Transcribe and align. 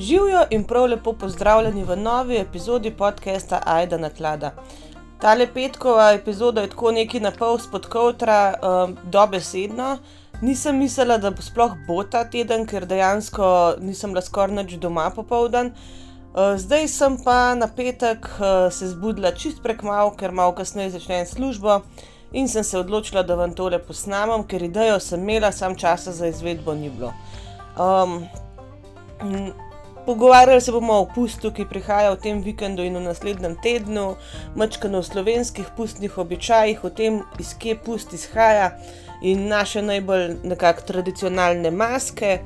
Živijo 0.00 0.42
in 0.50 0.64
prav 0.64 0.84
lepo 0.84 1.12
pozdravljeni 1.12 1.84
v 1.84 1.96
novi 1.96 2.36
epizodi 2.36 2.90
podcasta 2.90 3.62
Aida 3.66 3.98
na 3.98 4.08
klada. 4.10 4.50
Tale 5.20 5.46
petkova 5.54 6.12
epizoda 6.12 6.60
je 6.60 6.70
tako 6.70 6.90
neki 6.90 7.20
na 7.20 7.30
pol 7.30 7.58
spodkovtra, 7.58 8.54
um, 8.62 8.96
dobesedno. 9.04 9.98
Nisem 10.40 10.78
mislila, 10.78 11.18
da 11.18 11.30
bo 11.30 11.42
sploh 11.42 11.76
bo 11.88 12.00
ta 12.04 12.24
teden, 12.24 12.64
ker 12.66 12.86
dejansko 12.86 13.74
nisem 13.80 14.14
bila 14.16 14.24
skoraj 14.24 14.56
noč 14.56 14.72
doma 14.80 15.10
popoldan. 15.10 15.74
Uh, 16.32 16.56
zdaj 16.56 16.88
sem 16.88 17.20
pa 17.24 17.54
na 17.54 17.68
petek 17.68 18.24
uh, 18.24 18.72
se 18.72 18.88
zbudila 18.88 19.36
čist 19.36 19.60
prek 19.62 19.82
malo, 19.82 20.16
ker 20.16 20.32
malo 20.32 20.56
kasneje 20.56 20.96
začnem 20.96 21.26
službo 21.26 21.82
in 22.32 22.48
sem 22.48 22.64
se 22.64 22.78
odločila, 22.78 23.22
da 23.22 23.36
vam 23.36 23.52
tole 23.52 23.78
posnamem, 23.78 24.48
ker 24.48 24.62
idejo 24.62 25.00
sem 25.00 25.20
imela, 25.20 25.52
sam 25.52 25.76
časa 25.76 26.12
za 26.12 26.26
izvedbo 26.26 26.74
ni 26.74 26.88
bilo. 26.88 27.12
Um, 27.76 28.22
Pogovarjali 30.06 30.60
se 30.60 30.72
bomo 30.72 30.94
o 31.00 31.06
pustu, 31.14 31.50
ki 31.52 31.66
prihaja 31.68 32.10
v 32.14 32.20
tem 32.20 32.40
vikendu 32.42 32.82
in 32.82 32.96
v 32.96 33.02
naslednjem 33.04 33.56
tednu, 33.62 34.14
mačkano 34.56 34.98
o 34.98 35.04
slovenskih 35.04 35.68
pustnih 35.76 36.18
običajih, 36.18 36.84
o 36.84 36.90
tem, 36.90 37.20
iz 37.38 37.52
kje 37.58 37.76
pust 37.84 38.14
izhaja 38.16 38.72
in 39.22 39.48
naše 39.48 39.82
najbolj 39.82 40.40
nekako 40.44 40.86
tradicionalne 40.88 41.70
maske, 41.70 42.38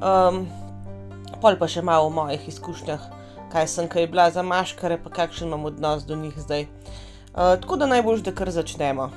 um, 0.00 0.46
pol 1.42 1.60
pa 1.60 1.68
še 1.68 1.84
malo 1.84 2.08
o 2.08 2.14
mojih 2.14 2.48
izkušnjah, 2.48 3.04
kaj 3.52 3.68
sem 3.68 3.90
kaj 3.92 4.08
bila 4.08 4.30
za 4.32 4.42
maškare, 4.42 4.96
pa 4.96 5.12
kakšen 5.12 5.52
imam 5.52 5.68
odnos 5.68 6.08
do 6.08 6.16
njih 6.16 6.40
zdaj. 6.40 6.66
Uh, 7.34 7.60
tako 7.60 7.76
da 7.76 7.90
najbolj, 7.90 8.24
da 8.24 8.32
kar 8.32 8.50
začnemo. 8.50 9.10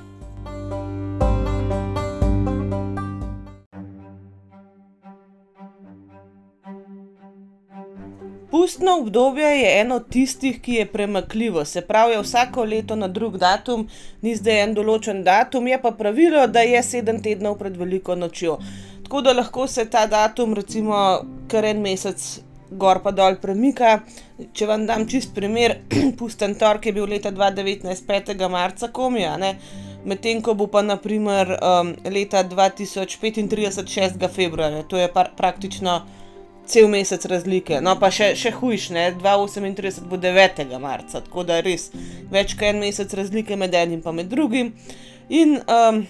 Pustno 8.50 8.98
obdobje 8.98 9.44
je 9.44 9.80
eno 9.80 9.98
tistih, 10.00 10.60
ki 10.60 10.72
je 10.72 10.86
premakljivo, 10.86 11.64
se 11.64 11.80
pravi, 11.80 12.16
vsako 12.22 12.64
leto 12.64 12.96
na 12.96 13.08
drug 13.08 13.36
datum, 13.36 13.88
ni 14.22 14.32
zdaj 14.36 14.62
en 14.62 14.74
določen 14.74 15.20
datum, 15.24 15.66
je 15.68 15.76
pa 15.82 15.90
pravilo, 15.92 16.46
da 16.46 16.62
je 16.64 16.80
sedem 16.82 17.20
tednov 17.22 17.58
pred 17.60 17.76
veliko 17.76 18.16
nočjo. 18.16 18.56
Tako 19.04 19.20
da 19.20 19.34
lahko 19.36 19.66
se 19.66 19.84
ta 19.90 20.06
datum, 20.06 20.54
recimo, 20.56 20.96
kar 21.48 21.68
en 21.68 21.82
mesec 21.84 22.24
gor 22.70 23.02
pa 23.04 23.12
dol 23.12 23.36
premika. 23.42 23.98
Če 24.52 24.68
vam 24.70 24.86
dam 24.88 25.04
čist 25.08 25.34
primer, 25.36 25.78
pusten 26.18 26.56
torek 26.56 26.88
je 26.88 26.94
bil 26.96 27.08
leta 27.10 27.32
2019, 27.34 28.06
5. 28.08 28.48
marca, 28.48 28.88
komija, 28.88 29.36
medtem 30.08 30.40
ko 30.40 30.54
bo 30.54 30.70
pa 30.72 30.80
naprimer 30.82 31.52
um, 31.58 31.92
leta 32.08 32.44
2035, 32.48 33.84
6. 33.84 34.28
februarja, 34.32 34.86
to 34.88 34.96
je 34.96 35.12
pa 35.12 35.26
praktično 35.36 36.00
cel 36.68 36.88
mesec 36.88 37.24
razlike. 37.24 37.80
No, 37.84 37.96
pa 38.00 38.10
še, 38.14 38.32
še 38.38 38.52
hujš, 38.58 38.90
ne, 38.94 39.08
2038 39.18 40.08
bo 40.08 40.20
9. 40.20 40.64
marca, 40.82 41.22
tako 41.24 41.44
da 41.48 41.60
res 41.64 41.88
več 42.32 42.54
kot 42.58 42.68
en 42.70 42.82
mesec 42.84 43.12
razlike 43.16 43.56
med 43.56 43.74
enim 43.74 44.02
in 44.04 44.16
med 44.20 44.28
drugim. 44.32 44.72
In 45.28 45.58
um, 45.64 46.02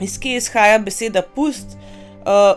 iz 0.00 0.18
kje 0.20 0.40
izhaja 0.40 0.78
beseda 0.82 1.22
pust? 1.22 1.76
Uh, 2.22 2.56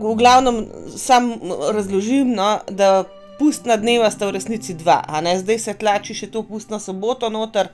v 0.00 0.14
glavnem 0.16 0.64
sam 0.96 1.32
razložim, 1.74 2.32
no, 2.36 2.58
da 2.68 3.04
pustna 3.40 3.76
dneva 3.80 4.10
sta 4.12 4.28
v 4.28 4.36
resnici 4.36 4.74
dva, 4.76 5.00
zdaj 5.40 5.58
se 5.58 5.74
tlači 5.80 6.16
še 6.16 6.28
to 6.32 6.42
pustno 6.44 6.80
soboto 6.80 7.28
noter, 7.32 7.68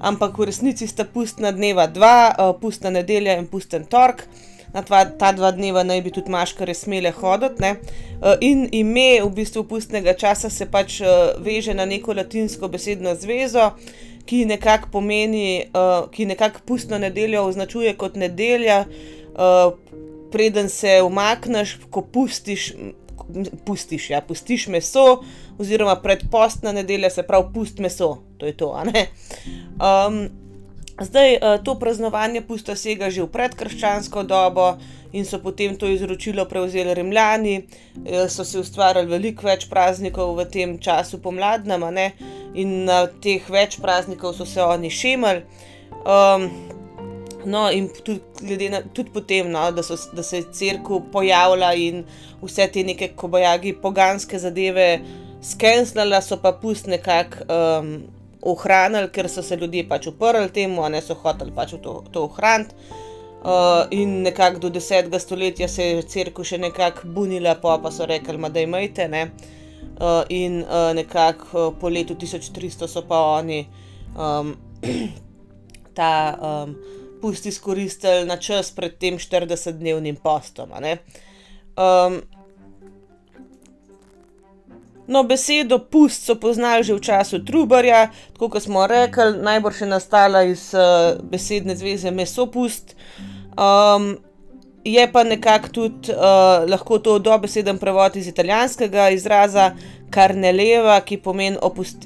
ampak 0.00 0.36
v 0.36 0.48
resnici 0.48 0.88
sta 0.88 1.04
pustna 1.04 1.52
dneva 1.52 1.86
dva, 1.88 2.16
uh, 2.28 2.52
pustna 2.60 2.92
nedelja 2.92 3.36
in 3.40 3.48
pusten 3.48 3.88
torek 3.88 4.26
na 4.72 4.82
tva, 4.82 5.04
ta 5.18 5.32
dva 5.32 5.50
dneva 5.54 5.82
naj 5.86 6.02
bi 6.04 6.12
tudi 6.12 6.32
maškare 6.32 6.74
smele 6.74 7.12
hoditi. 7.16 7.64
Eh, 7.64 8.36
in 8.40 8.66
ime 8.72 9.20
v 9.22 9.30
bistvu 9.34 9.64
pustnega 9.68 10.14
časa 10.18 10.50
se 10.50 10.66
pač 10.70 11.00
eh, 11.00 11.08
veže 11.44 11.74
na 11.74 11.86
neko 11.86 12.16
latinsko 12.16 12.68
besedno 12.68 13.14
zvezo, 13.14 13.70
ki 14.28 14.44
nekako 14.50 14.92
pomeni, 14.92 15.48
eh, 15.62 16.00
ki 16.12 16.26
nekako 16.26 16.64
pustno 16.66 16.98
nedeljo 16.98 17.46
označuje 17.48 17.94
kot 17.96 18.16
nedelja, 18.16 18.84
preden 20.32 20.68
se 20.68 20.98
umakneš, 21.02 21.78
ko 21.90 22.02
pustiš. 22.02 22.72
Pustiš, 23.64 24.06
ja, 24.10 24.22
pustiš 24.24 24.66
meso, 24.72 25.20
oziroma 25.60 25.98
predpostna 26.00 26.72
nedelja, 26.72 27.10
se 27.12 27.22
pravi, 27.22 27.52
pust 27.54 27.78
meso, 27.78 28.22
to 28.40 28.46
je 28.46 28.54
to. 28.56 28.70
Um, 28.72 30.47
Zdaj, 31.00 31.34
eh, 31.34 31.58
to 31.64 31.78
praznovanje 31.78 32.42
pusta 32.42 32.74
sega 32.76 33.10
že 33.10 33.22
v 33.22 33.30
predkrščansko 33.30 34.24
dobo 34.26 34.72
in 35.14 35.24
so 35.24 35.38
potem 35.38 35.76
to 35.78 35.86
izročilo 35.86 36.44
prevzeli 36.44 36.94
Rimljani, 36.94 37.54
eh, 38.04 38.26
so 38.28 38.44
si 38.44 38.58
ustvarjali 38.58 39.06
veliko 39.06 39.46
več 39.46 39.68
praznikov 39.70 40.34
v 40.34 40.44
tem 40.50 40.78
času 40.78 41.22
pomladnem, 41.22 41.86
in 42.54 42.84
na 42.84 43.06
teh 43.06 43.42
več 43.48 43.78
praznikov 43.78 44.34
so 44.34 44.44
se 44.44 44.62
oni 44.62 44.90
šemali. 44.90 45.42
Um, 46.02 46.50
no, 47.44 47.70
in 47.70 47.88
tudi, 47.88 48.68
na, 48.68 48.82
tudi 48.82 49.10
potem, 49.14 49.50
no, 49.50 49.70
da, 49.70 49.82
so, 49.82 49.96
da 50.12 50.22
se 50.22 50.36
je 50.36 50.50
crkva 50.52 51.00
pojavila 51.12 51.74
in 51.74 52.04
vse 52.42 52.66
te 52.72 52.82
neke 52.82 53.12
kobajagi, 53.14 53.78
poganske 53.82 54.38
zadeve 54.38 55.00
skenslala, 55.42 56.20
so 56.20 56.40
pa 56.42 56.52
pust 56.52 56.90
nekako. 56.90 57.46
Um, 57.46 58.17
ohranili, 58.42 59.10
ker 59.12 59.28
so 59.28 59.42
se 59.42 59.56
ljudje 59.56 59.88
pač 59.88 60.06
uprli 60.06 60.48
temu, 60.54 60.82
a 60.84 60.88
ne 60.88 61.02
so 61.02 61.14
hoteli 61.14 61.52
pač 61.54 61.74
to, 61.82 62.02
to 62.12 62.24
ohraniti. 62.28 62.74
Uh, 63.38 63.86
in 63.94 64.22
nekako 64.22 64.58
do 64.58 64.70
10. 64.74 65.18
stoletja 65.18 65.68
se 65.68 65.84
je 65.84 66.02
crkva 66.02 66.44
še 66.44 66.58
nekako 66.58 67.06
bunila, 67.14 67.54
pa, 67.62 67.76
pa 67.78 67.90
so 67.94 68.06
rekli, 68.06 68.38
da 68.50 68.60
imate. 68.60 69.06
Uh, 69.98 70.22
in 70.28 70.62
uh, 70.62 70.90
nekako 70.94 71.68
uh, 71.68 71.74
po 71.80 71.88
letu 71.88 72.14
1300 72.14 72.86
so 72.86 73.02
pa 73.02 73.18
oni 73.38 73.64
um, 74.14 74.54
ta 75.98 76.38
um, 76.38 76.74
pust 77.22 77.46
izkoristili 77.46 78.26
na 78.26 78.36
čas 78.36 78.70
pred 78.74 78.98
tem 78.98 79.18
40-dnevnim 79.18 80.18
postom. 80.22 80.74
Um, 80.74 82.20
No, 85.08 85.22
besedo 85.24 85.78
pust 85.88 86.26
so 86.28 86.34
poznali 86.36 86.84
že 86.84 86.92
v 86.92 87.00
času 87.00 87.40
Trubarja, 87.40 88.10
tako 88.36 88.50
kot 88.52 88.62
smo 88.62 88.84
rekli, 88.84 89.40
najbolj 89.40 89.78
še 89.80 89.86
nastala 89.88 90.42
iz 90.44 90.68
uh, 90.76 91.16
besedne 91.32 91.72
zveze 91.80 92.12
mesopust. 92.12 92.92
Um, 93.56 94.18
je 94.84 95.06
pa 95.12 95.24
nekako 95.24 95.72
tudi 95.72 96.12
uh, 96.12 96.68
lahko 96.68 97.00
to 97.00 97.16
dobeseden 97.24 97.80
prevod 97.80 98.20
iz 98.20 98.28
italijanskega 98.28 99.08
izraza 99.16 99.72
karneleva, 100.12 101.00
ki 101.00 101.22
pomeni 101.24 101.56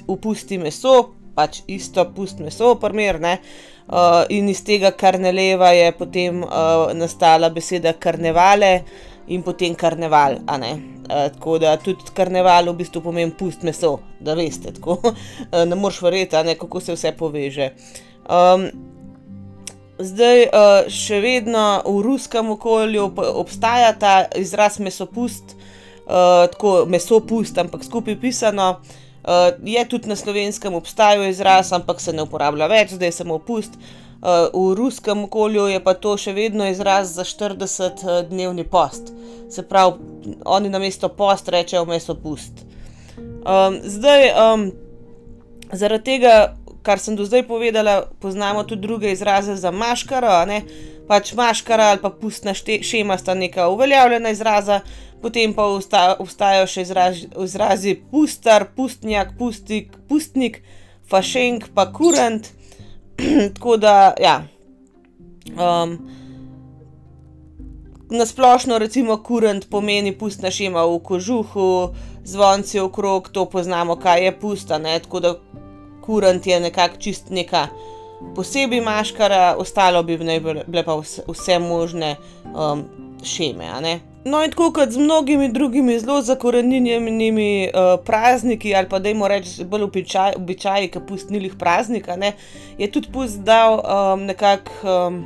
opusti 0.07 0.57
meso, 0.57 1.11
pač 1.35 1.59
isto 1.67 2.07
pust 2.15 2.39
meso, 2.39 2.75
primer. 2.79 3.19
Uh, 3.19 4.23
in 4.31 4.47
iz 4.47 4.63
tega 4.63 4.93
karneleva 4.95 5.75
je 5.75 5.91
potem 5.91 6.39
uh, 6.43 6.87
nastala 6.95 7.51
beseda 7.51 7.91
karnevale 7.99 8.77
in 9.27 9.43
potem 9.43 9.75
karneval. 9.75 10.39
Uh, 10.43 11.29
tako 11.33 11.57
da 11.59 11.75
tudi 11.77 12.11
karneval 12.15 12.69
v 12.71 12.77
bistvu 12.79 13.01
pomeni 13.03 13.31
pust 13.37 13.63
meso, 13.63 13.97
da 14.19 14.35
veste, 14.39 14.71
tako 14.71 14.99
uh, 15.03 15.13
ne 15.69 15.75
moreš 15.75 16.01
verjeti, 16.01 16.55
kako 16.59 16.79
se 16.79 16.95
vse 16.95 17.11
poveže. 17.17 17.71
Um, 18.23 18.69
zdaj, 19.99 20.47
uh, 20.47 20.91
še 20.91 21.19
vedno 21.23 21.83
v 21.85 22.01
ruskem 22.05 22.53
okolju 22.55 23.11
obstaja 23.35 23.93
ta 23.99 24.15
izraz 24.39 24.79
mesopust, 24.79 25.55
uh, 26.07 26.47
tako 26.51 26.83
mesopust, 26.87 27.57
ampak 27.57 27.83
skupaj 27.83 28.19
pisano. 28.19 28.77
Uh, 29.23 29.55
je 29.63 29.79
tudi 29.87 30.09
na 30.11 30.15
slovenskem 30.19 30.73
obstajal 30.75 31.23
izraz, 31.29 31.71
ampak 31.71 32.01
se 32.03 32.11
ne 32.11 32.25
uporablja 32.25 32.67
več, 32.67 32.95
zdaj 32.97 33.07
je 33.07 33.19
samo 33.21 33.37
pust. 33.39 33.77
Uh, 33.79 34.02
v 34.53 34.73
ruskem 34.75 35.23
okolju 35.23 35.67
je 35.67 35.79
pa 35.83 35.93
to 35.93 36.15
še 36.17 36.31
vedno 36.33 36.67
izraz 36.69 37.11
za 37.17 37.25
40-dnevni 37.27 38.63
post. 38.63 39.11
Se 39.51 39.65
pravi, 39.67 39.99
oni 40.45 40.69
na 40.69 40.79
mesto 40.79 41.09
post 41.09 41.49
rečejo 41.51 41.83
meso 41.85 42.15
pust. 42.15 42.63
Um, 43.43 43.81
zdaj, 43.83 44.29
um, 44.31 44.71
zaradi 45.75 46.15
tega, 46.15 46.55
kar 46.87 47.03
sem 47.03 47.19
do 47.19 47.27
zdaj 47.27 47.43
povedala, 47.47 48.05
poznamo 48.23 48.63
tudi 48.63 48.87
druge 48.87 49.11
izraze 49.11 49.55
za 49.59 49.71
maškaro. 49.71 50.31
Pač 51.07 51.33
maškara 51.35 51.91
ali 51.91 51.99
pa 51.99 52.09
pustna 52.09 52.53
šema 52.55 53.17
sta 53.19 53.33
neka 53.35 53.67
uveljavljena 53.67 54.31
izraza, 54.31 54.79
potem 55.21 55.51
pa 55.53 55.67
obstajajo 55.67 56.67
še 56.67 56.81
izrazi, 56.87 57.27
izrazi 57.43 57.97
pustar, 58.11 58.69
pustnjak, 58.75 59.35
pustik, 59.37 59.91
pustnik, 60.07 60.61
fašenk, 61.11 61.73
pa 61.75 61.91
kurant. 61.91 62.53
Tako 63.55 63.77
da, 63.77 64.13
ja. 64.21 64.43
Um, 65.53 65.97
na 68.09 68.25
splošno, 68.25 68.77
recimo, 68.77 69.17
kurent 69.23 69.69
pomeni 69.69 70.11
pustna 70.17 70.51
šema 70.51 70.85
v 70.85 70.99
kožuhu, 71.03 71.93
zvonci 72.23 72.79
okrog, 72.79 73.29
to 73.29 73.45
poznamo, 73.45 73.95
kaj 73.95 74.25
je 74.25 74.39
pusta. 74.39 74.77
Ne? 74.77 74.99
Tako 74.99 75.19
da 75.19 75.33
kurent 76.05 76.47
je 76.47 76.59
nekako 76.59 76.97
čist 76.97 77.29
neka 77.29 77.67
posebej 78.35 78.81
maškara, 78.81 79.55
ostalo 79.57 80.03
bi 80.03 80.17
bile 80.17 80.83
pa 80.85 80.95
vse, 80.95 81.23
vse 81.27 81.59
možne 81.59 82.15
um, 82.45 82.83
šeme. 83.23 83.99
No, 84.25 84.39
in 84.43 84.51
tako 84.51 84.69
kot 84.71 84.91
z 84.95 84.97
mnogimi 84.97 85.49
drugimi 85.51 85.97
zelo 85.99 86.21
zakorenjenimi 86.21 87.67
uh, 87.67 87.99
prazniki, 88.05 88.75
ali 88.75 88.87
pa 88.89 88.99
dajmo 88.99 89.27
reči, 89.27 89.65
bolj 89.67 89.83
običaj, 89.83 90.37
običaji, 90.39 90.87
ki 90.93 91.01
pustnilih 91.07 91.57
praznika, 91.59 92.15
ne, 92.15 92.31
je 92.79 92.87
tudi 92.91 93.11
pust 93.11 93.43
dal 93.43 93.81
um, 93.81 94.23
nekako, 94.23 94.71
um, 94.87 95.17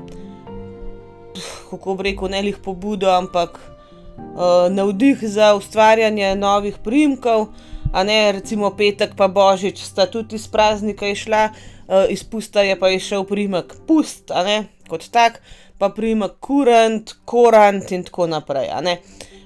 kako 1.70 1.96
bi 1.96 2.10
rekel, 2.10 2.34
ne 2.34 2.42
lih 2.42 2.58
pobudo, 2.58 3.12
ampak 3.14 3.60
uh, 3.62 4.66
navdih 4.74 5.22
za 5.22 5.54
ustvarjanje 5.56 6.36
novih 6.36 6.82
primkov. 6.84 7.48
A 7.94 8.04
ne, 8.04 8.32
recimo 8.32 8.68
petek 8.76 9.14
pa 9.16 9.30
božič 9.32 9.80
sta 9.86 10.10
tudi 10.12 10.36
iz 10.36 10.48
praznika 10.52 11.08
išla, 11.08 11.52
uh, 11.54 12.10
iz 12.10 12.24
pusta 12.24 12.66
je 12.66 12.76
pa 12.80 12.90
išel 12.90 13.24
primek 13.30 13.78
pust, 13.88 14.34
a 14.34 14.44
ne, 14.44 14.58
kot 14.90 15.06
tak 15.14 15.40
pa 15.78 15.90
prima 15.90 16.30
kurant, 16.30 17.14
korant 17.26 17.92
in 17.92 18.04
tako 18.04 18.28
naprej. 18.28 18.70
E, 18.72 18.98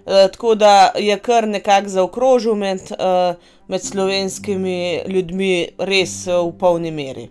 tako 0.05 0.55
da 0.55 0.91
je 0.95 1.17
kar 1.19 1.47
nekako 1.47 1.89
zaokrožil 1.89 2.55
med, 2.55 2.91
e, 2.91 3.33
med 3.67 3.83
slovenskimi 3.83 5.03
ljudmi, 5.07 5.67
res 5.77 6.27
e, 6.27 6.33
v 6.33 6.51
polni 6.59 6.91
meri. 6.91 7.29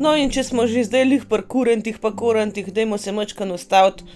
No, 0.00 0.14
in 0.16 0.30
če 0.32 0.46
smo 0.48 0.64
že 0.64 0.86
zdaj 0.88 1.02
lih 1.04 1.24
pri 1.28 1.44
kurantih, 1.44 1.98
pa 2.00 2.08
kurantih, 2.16 2.70
dajmo 2.72 2.96
se 2.98 3.12
mačkano 3.12 3.58
ustaviti 3.58 4.06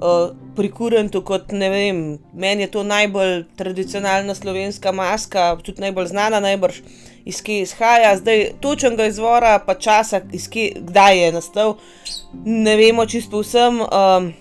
uh, 0.00 0.30
pri 0.56 0.70
kurantu, 0.72 1.20
kot 1.28 1.52
ne 1.52 1.68
vem, 1.68 1.98
meni 2.32 2.64
je 2.64 2.70
to 2.78 2.84
najbolj 2.88 3.42
tradicionalna 3.58 4.32
slovenska 4.34 4.94
maska, 4.96 5.50
tudi 5.60 5.84
najbolj 5.84 6.08
znana, 6.14 6.40
najbrž 6.40 6.80
iz 7.26 7.42
kje 7.42 7.62
izhaja, 7.66 8.16
zdaj 8.16 8.44
točnega 8.62 9.06
izvora, 9.10 9.58
pa 9.58 9.74
časa, 9.74 10.20
kje, 10.50 10.70
kdaj 10.88 11.18
je 11.24 11.32
nastal, 11.34 11.76
ne 12.44 12.76
vemo 12.78 13.06
čisto 13.06 13.42
vsem. 13.42 13.82
Um, 13.82 14.34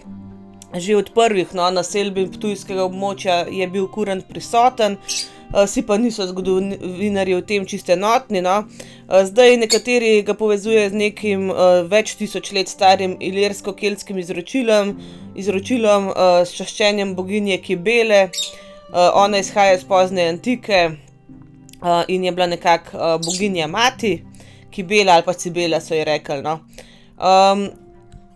že 0.76 0.98
od 0.98 1.10
prvih 1.16 1.54
no, 1.56 1.70
naselbin 1.72 2.32
Ptujskega 2.34 2.84
območja 2.84 3.46
je 3.48 3.68
bil 3.72 3.88
kurant 3.92 4.26
prisoten, 4.28 4.98
uh, 5.00 5.64
si 5.72 5.86
pa 5.88 5.98
niso 5.98 6.26
zgodovinari 6.28 7.36
v 7.38 7.46
tem 7.48 7.66
čiste 7.66 7.96
notni. 7.96 8.42
No. 8.44 8.58
Uh, 9.08 9.24
zdaj 9.24 9.56
nekateri 9.62 10.20
ga 10.28 10.36
povezujejo 10.36 10.92
z 10.92 11.00
nekim 11.00 11.48
uh, 11.54 11.88
več 11.88 12.18
tisoč 12.20 12.52
let 12.58 12.72
starim 12.72 13.16
ilirsko-kelskim 13.24 14.20
izročilom, 14.20 14.98
izročilom 15.40 16.12
uh, 16.12 16.44
s 16.44 16.52
čaščenjem 16.58 17.16
boginje 17.16 17.62
Kibele. 17.64 18.28
Uh, 18.92 19.10
ona 19.16 19.40
izhaja 19.40 19.80
iz 19.80 19.88
pozne 19.88 20.28
antike, 20.34 20.90
uh, 21.86 22.04
in 22.08 22.24
je 22.24 22.32
bila 22.32 22.48
nekako 22.48 22.98
uh, 22.98 23.04
boginja 23.26 23.68
mati, 23.68 24.24
ki 24.72 24.84
bela 24.84 25.14
ali 25.14 25.24
pa 25.24 25.34
cibela, 25.34 25.82
so 25.82 25.96
ji 25.96 26.04
rekli. 26.04 26.42
No. 26.42 26.60
Um, 27.18 27.70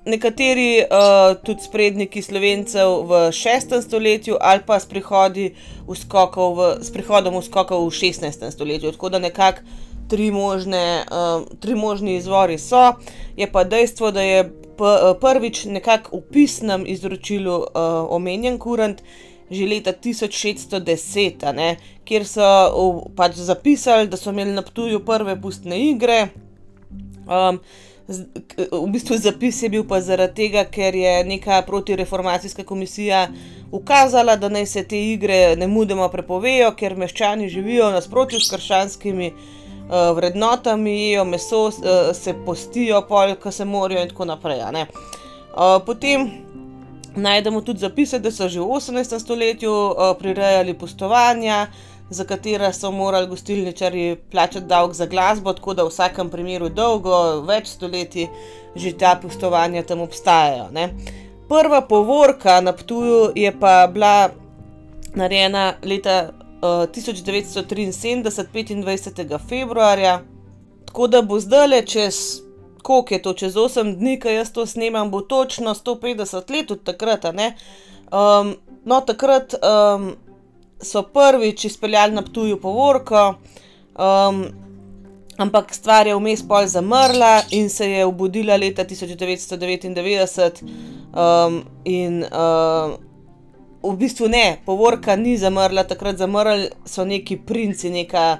nekateri 0.06 0.84
uh, 0.84 1.36
tudi 1.44 1.63
spredniki 1.63 2.22
slovencev 2.22 3.04
v 3.10 3.12
6. 3.31 3.81
stoletju 3.81 4.38
ali 4.42 4.62
pa 4.66 4.80
s, 4.80 4.88
v, 4.88 6.78
s 6.81 6.92
prihodom 6.94 7.36
uskokov 7.36 7.86
v 7.86 7.92
16. 7.92 8.51
stoletju, 8.51 8.92
tako 8.92 9.10
da 9.10 9.19
nekako 9.19 9.62
tri, 10.10 10.31
možne, 10.31 11.06
uh, 11.12 11.44
tri 11.60 11.75
možni 11.75 12.16
izvori 12.16 12.57
so. 12.57 12.94
Je 13.38 13.52
pa 13.52 13.63
dejstvo, 13.63 14.12
da 14.12 14.22
je 14.22 14.52
prvič 15.22 15.66
nekako 15.66 16.18
v 16.18 16.22
pisnem 16.31 16.86
izročilu 16.88 17.56
uh, 17.56 17.66
omenjen 18.10 18.57
kurant 18.57 19.02
že 19.51 19.68
leta 19.68 19.94
1610, 19.94 21.46
ne, 21.54 21.75
kjer 22.06 22.25
so 22.25 22.46
v, 22.46 23.13
pač 23.18 23.38
zapisali, 23.42 24.10
da 24.10 24.18
so 24.18 24.34
imeli 24.34 24.54
na 24.54 24.62
Ptuju 24.66 25.01
prve 25.06 25.36
pustne 25.42 25.80
igre. 25.90 26.30
Um, 27.30 27.62
v 28.10 28.90
bistvu 28.90 29.18
zapis 29.22 29.62
je 29.63 29.69
bil 29.69 29.84
pa 29.86 30.01
zaradi 30.01 30.34
tega, 30.34 30.63
ker 30.66 30.96
je 30.96 31.12
neka 31.25 31.62
protireformacijska 31.68 32.63
komisija 32.63 33.28
ukazala, 33.72 34.36
da 34.36 34.50
naj 34.50 34.66
se 34.66 34.84
te 34.84 34.98
igre 35.12 35.56
ne 35.56 35.68
mudoma 35.68 36.10
prepovejo, 36.10 36.72
ker 36.78 36.98
meščani 36.98 37.50
živijo 37.50 37.92
nasprotju 37.94 38.42
s 38.42 38.50
krščanskimi 38.50 39.30
uh, 39.30 40.10
vrednotami, 40.18 40.95
jejo 41.04 41.25
meso, 41.30 41.63
uh, 41.68 42.10
se 42.18 42.34
postijo, 42.45 43.04
pol, 43.07 43.36
ko 43.42 43.52
se 43.52 43.66
morajo 43.66 44.02
in 44.02 44.10
tako 44.10 44.25
naprej. 44.25 44.66
Uh, 44.66 45.78
potem 45.86 46.49
Najdemo 47.15 47.61
tudi 47.61 47.79
zapise, 47.79 48.19
da 48.19 48.31
so 48.31 48.47
že 48.47 48.59
v 48.59 48.65
18. 48.65 49.19
stoletju 49.19 49.71
uh, 49.71 50.13
prirejali 50.19 50.73
postovanja, 50.73 51.67
za 52.09 52.23
katera 52.23 52.73
so 52.73 52.91
morali 52.91 53.27
gostilničari 53.27 54.17
plačati 54.31 54.65
davek 54.65 54.94
za 54.94 55.06
glasbo, 55.06 55.53
tako 55.53 55.73
da 55.73 55.83
v 55.83 55.89
vsakem 55.89 56.29
primeru 56.29 56.69
dolgo, 56.69 57.41
več 57.41 57.67
stoletij 57.67 58.27
že 58.75 58.97
ta 58.97 59.15
postovanja 59.21 59.83
tam 59.83 60.01
obstajajo. 60.01 60.69
Ne. 60.71 60.89
Prva 61.50 61.81
povorka 61.81 62.61
na 62.61 62.73
Ptuju 62.73 63.31
je 63.35 63.51
pa 63.59 63.88
bila 63.88 64.29
narejena 65.15 65.73
leta 65.83 66.29
uh, 66.61 66.85
1973, 66.85 68.83
25. 68.83 69.39
februarja, 69.50 70.21
tako 70.85 71.07
da 71.07 71.21
bo 71.21 71.39
zdaj 71.39 71.85
čez 71.85 72.41
koliko 72.84 73.14
je 73.14 73.22
to, 73.22 73.34
čez 73.34 73.54
8 73.56 73.96
dni, 73.96 74.20
ko 74.20 74.30
jaz 74.30 74.52
to 74.52 74.66
snemam, 74.66 75.12
bo 75.12 75.22
točno 75.22 75.74
150 75.76 76.52
let 76.52 76.72
od 76.72 76.84
takrat. 76.84 77.26
Um, 77.26 78.56
no, 78.86 79.02
takrat 79.02 79.54
um, 79.54 80.16
so 80.81 81.04
prvič 81.04 81.66
izpeljali 81.66 82.14
na 82.14 82.22
tuju 82.22 82.62
povorko, 82.62 83.36
um, 83.98 84.46
ampak 85.38 85.74
stvar 85.74 86.08
je 86.08 86.16
vmes 86.16 86.48
pol 86.48 86.68
zamrla 86.68 87.42
in 87.52 87.70
se 87.70 87.92
je 87.92 88.06
obudila 88.06 88.56
leta 88.56 88.86
1999. 88.86 90.64
Um, 91.10 91.64
in 91.86 92.24
uh, 92.24 92.96
v 93.84 93.96
bistvu 93.98 94.28
ne, 94.28 94.58
povorka 94.66 95.16
ni 95.16 95.38
zamrla, 95.38 95.84
takrat 95.84 96.18
zamrli 96.18 96.70
so 96.86 97.06
neki 97.06 97.38
princi, 97.38 97.90
neka. 97.90 98.38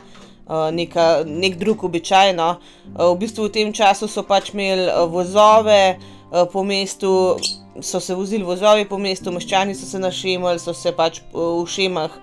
Eh, 0.50 0.72
neka, 0.72 1.24
nek 1.25 1.57
drug 1.57 1.84
običaj. 1.84 2.34
No. 2.34 2.56
Eh, 2.98 3.06
v 3.06 3.16
bistvu 3.22 3.46
v 3.46 3.54
tem 3.54 3.74
času 3.74 4.07
so 4.10 4.25
pač 4.25 4.50
imeli 4.54 4.90
eh, 4.90 5.06
vozove 5.06 6.00
po 6.54 6.62
mestu, 6.62 7.42
so 7.81 7.98
se 8.00 8.13
vozili 8.13 8.46
vozovi 8.46 8.86
po 8.86 9.00
mestu, 9.01 9.31
meščani 9.34 9.74
so 9.74 9.88
se 9.90 9.98
našemali, 9.98 10.62
so 10.62 10.75
se 10.78 10.92
pač 10.94 11.24
v 11.34 11.66
šemah 11.66 12.13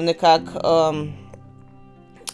nekako 0.00 0.56
um, 0.64 1.02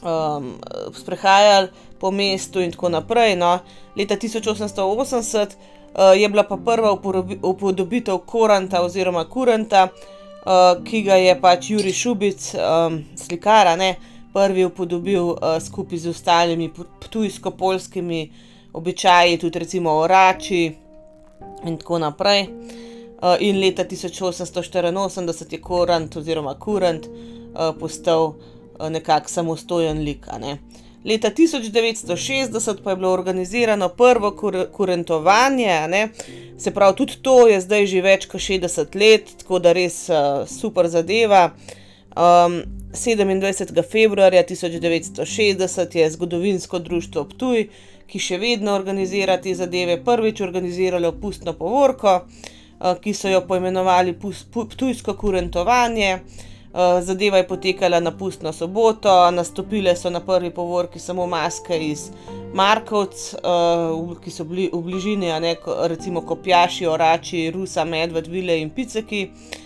um, 0.07 0.47
sprehajali 0.95 1.99
po 1.99 2.13
mestu 2.15 2.63
in 2.63 2.71
tako 2.71 2.93
naprej. 2.95 3.35
No. 3.35 3.59
Leta 3.99 4.15
1880 4.15 5.59
uh, 5.59 6.15
je 6.15 6.29
bila 6.31 6.47
pa 6.47 6.55
prva 6.55 6.95
upodobitev 6.95 8.23
koranta 8.23 8.87
oziroma 8.87 9.27
kuranta, 9.27 9.89
uh, 9.91 10.79
ki 10.87 11.03
ga 11.03 11.19
je 11.19 11.35
pač 11.35 11.71
Juri 11.75 11.91
Šubic, 11.91 12.53
um, 12.55 13.03
slikara, 13.19 13.75
ne, 13.75 13.97
uh, 13.99 14.16
prvi 14.37 14.65
upodobil 14.65 15.25
uh, 15.25 15.39
skupaj 15.61 15.99
z 15.99 16.09
ostalimi 16.13 16.71
tujsko-polskimi 17.11 18.33
običaji, 18.73 19.39
tudi 19.39 19.59
recimo 19.59 19.95
orači 19.97 20.73
in 21.65 21.79
tako 21.79 21.99
naprej. 21.99 22.43
Uh, 22.43 23.41
in 23.41 23.61
leta 23.61 23.85
1884 23.85 25.53
je 25.53 25.61
Korant 25.61 26.17
oziroma 26.17 26.55
Kurant 26.55 27.07
uh, 27.07 27.73
postal 27.81 28.25
uh, 28.27 28.91
nekako 28.91 29.29
samostojen 29.29 30.05
lik. 30.05 30.27
Ne. 30.41 30.59
Leta 31.05 31.31
1960 31.31 32.83
pa 32.85 32.91
je 32.91 32.97
bilo 32.97 33.13
organizirano 33.13 33.89
prvo 33.89 34.31
kur 34.31 34.67
kurentovanje, 34.73 35.89
ne. 35.89 36.09
se 36.59 36.71
pravi, 36.71 36.97
tudi 36.97 37.17
to 37.23 37.49
je 37.49 37.61
zdaj 37.61 37.87
že 37.87 38.03
več 38.03 38.27
kot 38.27 38.41
60 38.41 39.01
let, 39.01 39.33
tako 39.39 39.59
da 39.59 39.73
res 39.73 40.09
uh, 40.09 40.45
super 40.49 40.89
zadeva. 40.89 41.51
Um, 42.17 42.63
27. 42.93 43.83
februarja 43.91 44.43
1960 44.43 45.97
je 45.97 46.11
zgodovinsko 46.11 46.79
društvo 46.79 47.25
Ptuj, 47.25 47.67
ki 48.09 48.19
še 48.19 48.39
vedno 48.41 48.73
organizira 48.73 49.37
te 49.37 49.53
zadeve, 49.55 49.99
prvič 50.05 50.41
organiziralo 50.41 51.11
pustno 51.21 51.53
povorko, 51.53 52.15
uh, 52.23 52.95
ki 53.03 53.13
so 53.15 53.29
jo 53.29 53.43
poimenovali 53.45 54.15
Ptujsko 54.17 55.13
kurentovanje. 55.21 56.15
Uh, 56.17 57.03
zadeva 57.05 57.43
je 57.43 57.49
potekala 57.49 58.01
na 58.01 58.15
pustno 58.17 58.53
soboto, 58.53 59.13
nastopile 59.31 59.97
so 59.97 60.11
na 60.11 60.25
prvi 60.25 60.51
povorki 60.51 60.99
samo 60.99 61.27
maske 61.27 61.77
iz 61.91 62.09
Markovc, 62.55 63.29
uh, 63.43 64.17
ki 64.25 64.33
so 64.33 64.49
bili 64.49 64.71
v 64.73 64.81
bližini, 64.89 65.35
ne, 65.41 65.55
recimo 65.93 66.25
kopjaši, 66.25 66.89
orači, 66.89 67.51
rusa, 67.53 67.85
medved, 67.85 68.33
vile 68.33 68.57
in 68.65 68.73
piceki. 68.73 69.25
Uh, 69.29 69.63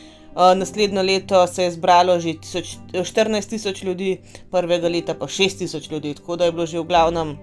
naslednjo 0.56 1.02
leto 1.02 1.46
se 1.46 1.64
je 1.64 1.70
zbralo 1.70 2.20
že 2.20 2.34
tisoč, 2.40 2.76
14 2.92 3.48
tisoč 3.48 3.82
ljudi, 3.82 4.20
prvega 4.50 4.88
leta 4.88 5.14
pa 5.14 5.26
6 5.26 5.58
tisoč 5.58 5.90
ljudi, 5.90 6.14
tako 6.14 6.36
da 6.36 6.44
je 6.44 6.52
bilo 6.52 6.66
že 6.66 6.80
v 6.80 6.88
glavnem 6.88 7.36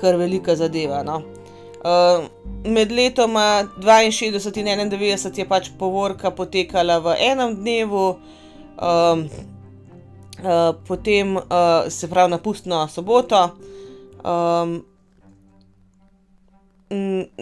kar 0.00 0.16
velika 0.16 0.56
zadeva. 0.56 1.02
No. 1.02 1.22
Uh, 1.84 2.24
med 2.64 2.92
letoma 2.92 3.64
62 3.76 4.60
in 4.60 4.66
91 4.66 5.38
je 5.38 5.48
pač 5.48 5.70
povorka 5.78 6.30
potekala 6.30 6.98
v 6.98 7.16
enem 7.20 7.56
dnevu, 7.56 8.06
um, 8.80 9.24
uh, 10.40 10.72
potem 10.88 11.36
uh, 11.36 11.44
se 11.88 12.08
pravi 12.08 12.30
na 12.30 12.38
pustno 12.38 12.88
soboto. 12.88 13.50
Um, 14.24 14.84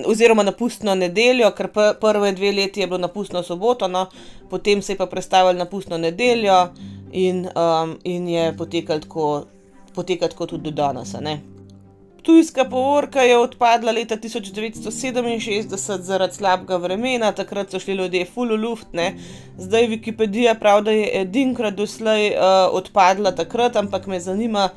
oziroma 0.06 0.42
na 0.42 0.52
pustno 0.52 0.94
nedeljo, 0.94 1.50
ker 1.56 1.68
prve 2.00 2.32
dve 2.32 2.52
leti 2.52 2.80
je 2.80 2.86
bilo 2.86 2.98
na 2.98 3.08
pustno 3.08 3.42
soboto, 3.42 3.88
no, 3.88 4.06
potem 4.50 4.82
se 4.82 4.92
je 4.92 4.96
pa 4.96 5.06
predstavili 5.06 5.58
na 5.58 5.64
pustno 5.64 5.98
nedeljo 5.98 6.68
in, 7.12 7.48
um, 7.56 7.98
in 8.04 8.28
je 8.28 8.52
potekal 8.56 9.00
tako, 9.00 9.44
potekal 9.94 10.28
tako 10.28 10.46
tudi 10.46 10.70
do 10.70 10.70
danes. 10.70 11.14
Tujska 12.22 12.64
povorka 12.70 13.22
je 13.22 13.38
odpadla 13.38 13.92
leta 13.92 14.16
1967 14.16 16.00
zaradi 16.00 16.34
slabega 16.34 16.76
vremena, 16.76 17.32
takrat 17.32 17.70
so 17.70 17.78
šli 17.82 17.94
ljudje 17.94 18.24
full 18.34 18.54
luft, 18.54 18.92
ne. 18.92 19.14
zdaj 19.58 19.88
Wikipedija 19.88 20.54
pravi, 20.58 20.84
da 20.84 20.90
je 20.90 21.20
edinkrat 21.20 21.74
doslej 21.74 22.28
uh, 22.30 22.44
odpadla 22.72 23.32
takrat, 23.34 23.76
ampak 23.76 24.06
me 24.06 24.20
zanima 24.20 24.68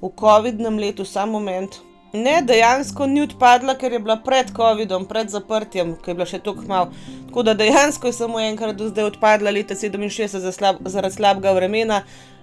v 0.00 0.10
COVID-nem 0.20 0.78
letu, 0.78 1.04
samo 1.04 1.40
moment. 1.40 1.91
Ne, 2.12 2.42
dejansko 2.44 3.06
ni 3.08 3.22
odpadla, 3.24 3.72
ker 3.80 3.94
je 3.96 3.98
bila 4.02 4.18
pred 4.20 4.50
COVID-om, 4.52 5.06
pred 5.08 5.30
zaprtjem, 5.32 5.94
ki 5.96 6.10
je 6.10 6.16
bila 6.18 6.26
še 6.28 6.42
tako 6.44 6.66
malo. 6.68 6.90
Tako 7.28 7.44
da 7.48 7.54
dejansko 7.56 8.10
je 8.10 8.16
samo 8.18 8.40
enkrat 8.40 8.76
do 8.76 8.90
zdaj 8.90 9.08
odpadla 9.14 9.54
leta 9.56 9.74
67 9.74 10.44
za 10.44 10.52
slab, 10.52 10.82
zaradi 10.84 11.16
slabega 11.16 11.54
vremena. 11.56 12.02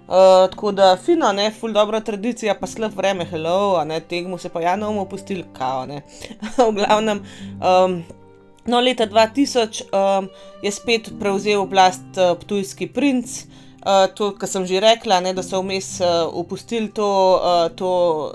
Uh, 0.10 0.48
tako 0.50 0.72
da 0.74 0.96
fino, 0.98 1.30
ne, 1.38 1.52
full 1.54 1.74
dobra 1.74 2.00
tradicija, 2.02 2.56
pa 2.58 2.66
slab 2.68 2.96
vreme, 2.98 3.28
hello, 3.30 3.78
ne, 3.86 4.00
temu 4.02 4.40
se 4.42 4.50
pa 4.50 4.64
ja 4.64 4.74
ne 4.76 4.88
bomo 4.90 5.04
opustili, 5.06 5.46
kao, 5.54 5.86
ne. 5.86 6.02
v 6.58 6.72
glavnem, 6.80 7.22
um, 7.62 8.00
no, 8.66 8.80
leta 8.82 9.06
2000 9.06 9.84
um, 9.94 10.32
je 10.66 10.72
spet 10.74 11.12
prevzel 11.20 11.62
oblast 11.62 12.18
uh, 12.18 12.34
ptujski 12.42 12.90
princ. 12.90 13.44
Uh, 13.80 14.12
to, 14.12 14.34
kar 14.36 14.50
sem 14.52 14.66
že 14.68 14.82
rekla, 14.84 15.22
ne, 15.24 15.32
da 15.32 15.40
so 15.40 15.62
vmes 15.64 16.02
uh, 16.04 16.28
opustili 16.36 16.92
to, 16.92 17.08
uh, 17.40 17.72
to 17.72 17.92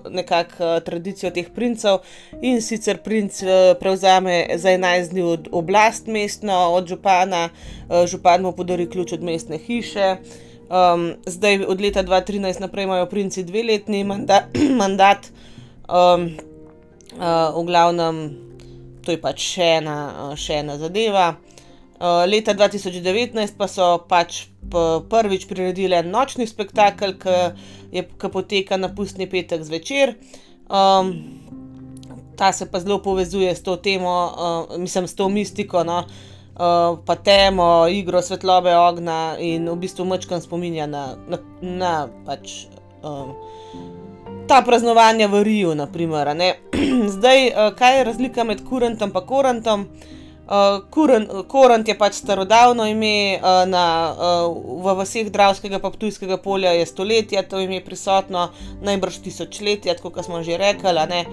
nekakšno 0.09 0.65
uh, 0.65 0.81
tradicijo 0.81 1.29
teh 1.37 1.51
princev 1.53 2.01
in 2.41 2.63
sicer 2.65 3.03
princ 3.05 3.43
uh, 3.45 3.77
prevzame 3.77 4.49
za 4.57 4.73
11 4.73 5.13
dni 5.13 5.23
od 5.23 5.53
oblast 5.53 6.09
mestno, 6.09 6.73
od 6.73 6.89
župana, 6.89 7.51
uh, 7.53 8.07
župan 8.09 8.41
mu 8.41 8.55
podari 8.57 8.89
ključ 8.89 9.13
od 9.13 9.23
mestne 9.23 9.61
hiše. 9.61 10.17
Um, 10.73 11.13
zdaj, 11.29 11.69
od 11.69 11.81
leta 11.81 12.01
2013 12.03 12.65
naprej 12.65 12.89
imajo 12.89 13.07
princi 13.07 13.45
dveletni 13.45 14.01
manda 14.05 14.49
mandat, 14.81 15.29
um, 15.93 16.31
uh, 17.21 17.53
v 17.53 17.67
glavnem, 17.69 18.25
to 19.05 19.13
je 19.13 19.21
pač 19.21 19.45
še 19.45 19.69
ena, 19.85 20.33
še 20.41 20.65
ena 20.65 20.81
zadeva. 20.81 21.35
Uh, 22.05 22.27
leta 22.29 22.53
2019 22.53 23.57
pa 23.57 23.65
so 23.65 24.05
pač 24.05 24.43
prvič 25.09 25.47
priredili 25.49 25.97
en 25.97 26.11
nočni 26.13 26.45
spektakel, 26.45 27.15
ki 27.17 28.29
poteka 28.29 28.77
na 28.77 28.91
pustni 28.93 29.25
petek 29.25 29.63
zvečer. 29.65 30.13
Um, 30.69 31.15
ta 32.37 32.53
se 32.53 32.69
pa 32.69 32.83
zelo 32.83 32.99
povezuje 33.01 33.49
s 33.55 33.65
to 33.65 33.77
temo, 33.81 34.13
uh, 34.13 34.77
mislim, 34.77 35.09
s 35.09 35.17
to 35.17 35.31
mistiko, 35.33 35.81
no, 35.85 36.03
uh, 36.05 37.01
pa 37.07 37.17
temo, 37.17 37.89
igro 37.89 38.21
svetlobe 38.21 38.75
ognja 38.77 39.39
in 39.41 39.65
v 39.71 39.77
bistvu 39.87 40.05
močkam 40.05 40.45
spominja 40.45 40.85
na, 40.87 41.17
na, 41.25 41.39
na 41.63 41.95
pač. 42.27 42.67
Um, 43.01 43.33
Ta 44.45 44.61
praznovanja 44.61 45.25
v 45.33 45.41
Riju, 45.41 45.73
naprimer. 45.73 46.29
Zdaj, 47.17 47.49
uh, 47.49 47.73
kaj 47.73 47.97
je 47.97 48.05
razlika 48.05 48.45
med 48.45 48.61
kurentom 48.69 49.09
in 49.09 49.25
korentom? 49.25 49.89
Uh, 49.89 50.21
Uh, 50.45 50.85
Korant 51.49 51.89
je 51.89 51.95
pač 51.97 52.19
starodavno 52.21 52.85
ime, 52.85 53.41
uh, 53.41 53.63
na, 53.65 53.87
uh, 54.13 54.83
v 54.85 54.93
vseh 55.01 55.31
Dravskega 55.33 55.81
in 55.81 55.93
Ptujskega 55.95 56.37
polja 56.37 56.73
je 56.77 56.87
stoletje, 56.87 57.43
to 57.49 57.61
ime 57.61 57.81
je 57.81 57.85
prisotno 57.85 58.51
najbrž 58.83 59.23
tisočletja, 59.25 59.97
kot 60.03 60.25
smo 60.25 60.43
že 60.43 60.59
rekli. 60.61 61.25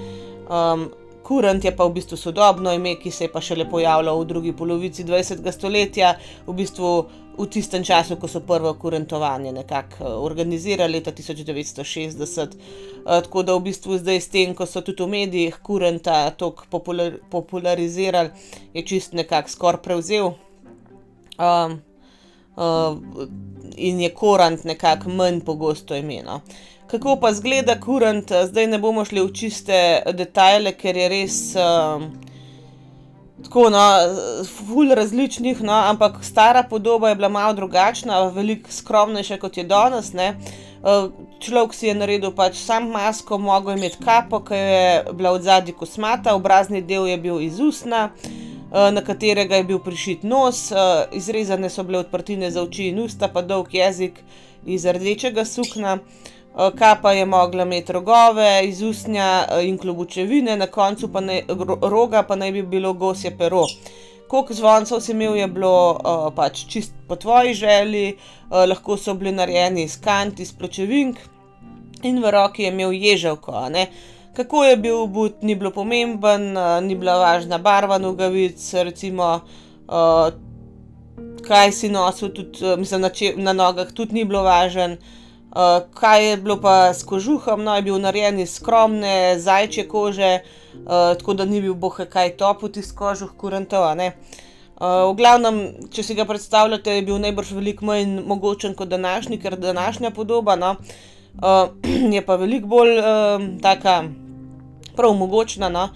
Um, 0.47 0.89
Kurant 1.23 1.63
je 1.63 1.75
pa 1.75 1.85
v 1.85 1.93
bistvu 1.93 2.17
sodobno 2.17 2.71
ime, 2.73 2.95
ki 2.95 3.11
se 3.11 3.25
je 3.25 3.31
pa 3.31 3.41
šele 3.41 3.69
pojavilo 3.69 4.15
v 4.19 4.25
drugi 4.25 4.53
polovici 4.53 5.03
20. 5.03 5.51
stoletja, 5.51 6.15
v 6.47 6.53
bistvu 6.53 7.05
v 7.37 7.47
tistem 7.47 7.83
času, 7.83 8.15
ko 8.19 8.27
so 8.27 8.41
prvo 8.45 8.73
kurentovanje 8.73 9.51
nekako 9.51 10.03
eh, 10.03 10.07
organizirali, 10.07 10.93
leta 10.93 11.11
1960. 11.11 12.41
Eh, 12.41 13.21
tako 13.23 13.43
da 13.43 13.55
v 13.55 13.65
bistvu 13.69 13.97
zdaj 13.97 14.21
s 14.21 14.29
tem, 14.29 14.55
ko 14.55 14.65
so 14.65 14.81
tudi 14.81 15.03
v 15.03 15.07
medijih 15.07 15.59
kurenta 15.63 16.29
tako 16.37 16.65
popular, 16.69 17.17
popularizirali, 17.29 18.29
je 18.73 18.85
čist 18.85 19.13
nekako 19.13 19.49
skoraj 19.49 19.81
prevzel. 19.81 20.33
Um, 21.41 21.79
uh, 22.55 22.97
in 23.75 24.01
je 24.01 24.09
korant 24.13 24.63
nekako 24.63 25.09
manj 25.09 25.39
pogosto 25.41 25.95
imeno. 25.95 26.41
Kako 26.87 27.15
pa 27.21 27.31
zgleda 27.33 27.79
kurant, 27.79 28.29
zdaj 28.45 28.67
ne 28.67 28.77
bomo 28.79 29.05
šli 29.05 29.23
v 29.23 29.31
čiste 29.33 29.79
detajle, 30.13 30.75
ker 30.77 30.97
je 30.97 31.07
res. 31.09 31.39
Uh, 31.55 32.30
Tako, 33.43 33.69
no, 33.69 33.81
ful 34.45 34.93
različnih, 34.95 35.61
no, 35.63 35.73
ampak 35.73 36.23
stara 36.23 36.63
podoba 36.63 37.09
je 37.09 37.15
bila 37.15 37.29
malo 37.29 37.53
drugačna, 37.53 38.23
veliko 38.29 38.71
skromnejša 38.71 39.37
kot 39.37 39.57
je 39.57 39.63
danes. 39.63 40.13
Ne. 40.13 40.35
Eh, 40.81 41.09
človek 41.39 41.73
si 41.77 41.87
je 41.87 41.93
naredil 41.93 42.31
pač 42.33 42.57
sam 42.57 42.87
masko, 42.89 43.37
mogel 43.37 43.77
imeti 43.77 43.99
kapo, 44.01 44.39
ki 44.41 44.57
je 44.57 45.03
bila 45.13 45.31
od 45.37 45.43
zadnji 45.45 45.75
kosmata, 45.77 46.33
obrazni 46.33 46.81
del 46.81 47.05
je 47.05 47.17
bil 47.21 47.41
iz 47.41 47.59
usna, 47.59 48.09
eh, 48.09 48.89
na 48.91 49.03
katerega 49.05 49.61
je 49.61 49.63
bil 49.63 49.79
prišit 49.79 50.23
nos, 50.23 50.71
eh, 50.71 51.05
izrezane 51.13 51.69
so 51.69 51.83
bile 51.83 51.99
odprtine 52.01 52.51
za 52.51 52.63
oči 52.63 52.89
in 52.89 52.99
usta, 52.99 53.27
pa 53.27 53.41
dolg 53.41 53.73
jezik 53.73 54.23
iz 54.65 54.85
rdečega 54.85 55.45
sukna. 55.45 55.99
Eh, 56.57 56.71
kapa 56.77 57.11
je 57.11 57.25
mogla 57.25 57.63
imeti 57.63 57.93
rogove, 57.93 58.61
iz 58.63 58.81
usnja 58.81 59.47
eh, 59.49 59.67
in 59.67 59.77
klobučevine, 59.77 60.57
na 60.57 60.67
koncu 60.67 61.07
pa 61.13 61.21
ne, 61.21 61.43
roga 61.81 62.23
pa 62.23 62.35
naj 62.35 62.51
bi 62.51 62.63
bilo 62.63 62.93
gosje 62.93 63.31
pero. 63.37 63.65
Koliko 64.27 64.53
zvoncev 64.53 64.99
si 64.99 65.11
imel, 65.11 65.35
je 65.35 65.47
bilo 65.47 65.91
uh, 65.91 66.33
pač 66.35 66.61
čist 66.67 66.93
po 67.07 67.15
tvoji 67.15 67.53
želji, 67.53 68.15
uh, 68.15 68.63
lahko 68.69 68.95
so 68.97 69.13
bili 69.13 69.31
narejeni 69.31 69.83
iz 69.83 69.97
kant, 70.01 70.39
iz 70.39 70.53
pločevink 70.55 71.17
in 72.03 72.21
v 72.23 72.31
roki 72.31 72.63
je 72.63 72.69
imel 72.71 72.93
ježavko. 72.93 73.65
Kako 74.33 74.63
je 74.63 74.77
bil 74.77 75.07
but, 75.07 75.43
ni 75.43 75.55
bilo 75.55 75.71
pomemben, 75.71 76.57
uh, 76.57 76.79
ni 76.83 76.95
bila 76.95 77.17
važna 77.19 77.57
barva 77.57 77.97
nogavic, 77.97 78.73
recimo 78.73 79.41
uh, 79.87 80.31
kaj 81.47 81.71
si 81.71 81.89
nosil, 81.89 82.31
tudi, 82.31 82.75
mislim, 82.77 83.01
na, 83.01 83.09
če, 83.09 83.33
na 83.35 83.53
nogah 83.53 83.91
tudi 83.91 84.13
ni 84.13 84.25
bilo 84.25 84.43
važno. 84.47 84.95
Uh, 85.51 85.83
kaj 85.93 86.29
je 86.29 86.35
bilo 86.37 86.55
pa 86.63 86.93
s 86.93 87.03
kožuhom, 87.03 87.63
no, 87.63 87.75
je 87.75 87.83
bil 87.83 87.97
narejen 87.99 88.39
iz 88.39 88.53
skromne 88.55 89.35
zajčje 89.39 89.83
kože, 89.87 90.29
uh, 90.39 91.11
tako 91.19 91.33
da 91.33 91.45
ni 91.45 91.59
bil 91.61 91.73
bohe 91.75 92.05
kaj 92.07 92.37
toputi 92.39 92.79
s 92.79 92.95
kožuh 92.95 93.33
kurantov. 93.37 93.83
Uh, 93.91 95.11
v 95.11 95.17
glavnem, 95.19 95.57
če 95.91 96.05
si 96.07 96.15
ga 96.15 96.23
predstavljate, 96.25 96.95
je 96.95 97.03
bil 97.03 97.19
najbrž 97.19 97.51
veliko 97.57 97.85
manj 97.85 98.21
mogočen 98.23 98.77
kot 98.79 98.87
današnji, 98.87 99.41
ker 99.43 99.57
današnja 99.59 100.13
podoba 100.15 100.55
no, 100.55 100.77
uh, 101.43 101.67
je 102.15 102.21
pa 102.25 102.37
veliko 102.39 102.71
bolj 102.71 102.95
uh, 103.01 103.43
taka 103.61 104.05
prav 104.95 105.13
mogočna. 105.19 105.69
No. 105.69 105.89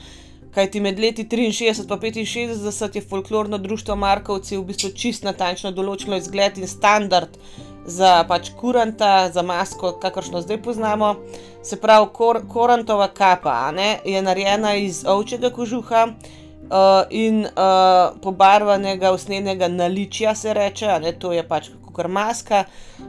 Kaj 0.51 0.69
ti 0.71 0.79
med 0.79 0.99
leti 0.99 1.23
63 1.23 2.19
in 2.19 2.27
65 2.59 2.95
je 2.95 3.01
folklorno 3.01 3.57
društvo 3.57 3.95
Markovci 3.95 4.57
v 4.57 4.63
bistvu 4.67 4.91
čist 4.95 5.23
natančno 5.23 5.71
določilo 5.71 6.19
izgled 6.19 6.59
in 6.59 6.67
standard 6.67 7.39
za 7.85 8.23
pač 8.27 8.49
kuranta, 8.59 9.29
za 9.31 9.41
masko, 9.41 9.91
kakršno 10.01 10.41
zdaj 10.41 10.61
poznamo. 10.61 11.15
Se 11.63 11.79
pravi, 11.81 12.07
kor, 12.13 12.41
korantova 12.47 13.07
kapa 13.07 13.71
ne, 13.71 13.99
je 14.05 14.21
narejena 14.21 14.75
iz 14.75 15.05
ovčjega 15.07 15.49
kožuha 15.49 16.07
uh, 16.07 16.77
in 17.09 17.45
uh, 17.45 18.19
pobarvanega 18.21 19.11
usnjenega 19.11 19.67
naličja, 19.67 20.35
se 20.35 20.53
reče, 20.53 20.99
ne, 21.01 21.11
to 21.19 21.33
je 21.33 21.47
pač 21.47 21.69
kot 21.95 22.11
maska, 22.11 22.63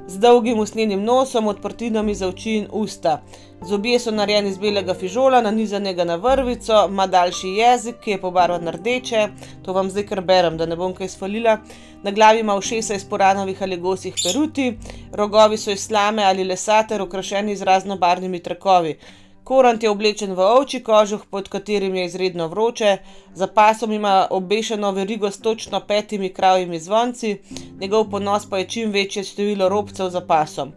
z 0.06 0.18
dolgim 0.22 0.58
usnjenim 0.62 1.02
nosom, 1.04 1.50
odprtinami 1.52 2.14
za 2.14 2.28
oči 2.28 2.56
in 2.60 2.68
usta. 2.72 3.20
Zobje 3.66 3.98
so 3.98 4.12
narejeni 4.12 4.52
iz 4.52 4.58
belega 4.58 4.94
fižola, 4.94 5.40
nanizanega 5.42 6.04
na 6.04 6.16
vrvico, 6.16 6.86
ima 6.88 7.06
daljši 7.06 7.48
jezik, 7.48 8.00
ki 8.04 8.10
je 8.10 8.20
pobarvan 8.20 8.68
rdeče, 8.68 9.28
to 9.64 9.72
vam 9.72 9.90
zdaj 9.90 10.06
kar 10.06 10.20
berem, 10.20 10.56
da 10.56 10.66
ne 10.66 10.76
bom 10.76 10.94
kaj 10.94 11.08
svalila. 11.08 11.58
Na 12.02 12.10
glavi 12.10 12.40
ima 12.40 12.54
ušesa 12.54 12.94
iz 12.94 13.04
poranovih 13.04 13.62
ali 13.62 13.76
gosih 13.76 14.14
peruti, 14.22 14.78
rogovi 15.12 15.56
so 15.58 15.70
iz 15.70 15.86
slame 15.86 16.24
ali 16.24 16.44
lesa 16.44 16.82
ter 16.82 17.02
okrašeni 17.02 17.56
z 17.56 17.62
raznobarvnimi 17.62 18.42
trakovi. 18.42 18.98
Korant 19.46 19.82
je 19.82 19.90
oblečen 19.90 20.32
v 20.34 20.42
ovči 20.42 20.80
kožuh, 20.82 21.22
pod 21.30 21.46
katerim 21.48 21.94
je 21.94 22.04
izredno 22.06 22.48
vroče, 22.50 22.96
za 23.34 23.46
pasom 23.46 23.92
ima 23.92 24.26
obešeno 24.30 24.90
verigo 24.90 25.30
s 25.30 25.38
točno 25.38 25.80
petimi 25.80 26.32
kravjimi 26.34 26.80
zvonci, 26.80 27.36
njegov 27.80 28.10
ponos 28.10 28.48
pa 28.50 28.58
je 28.58 28.68
čim 28.68 28.90
večje 28.90 29.24
število 29.24 29.68
robcev 29.68 30.10
za 30.10 30.20
pasom. 30.20 30.72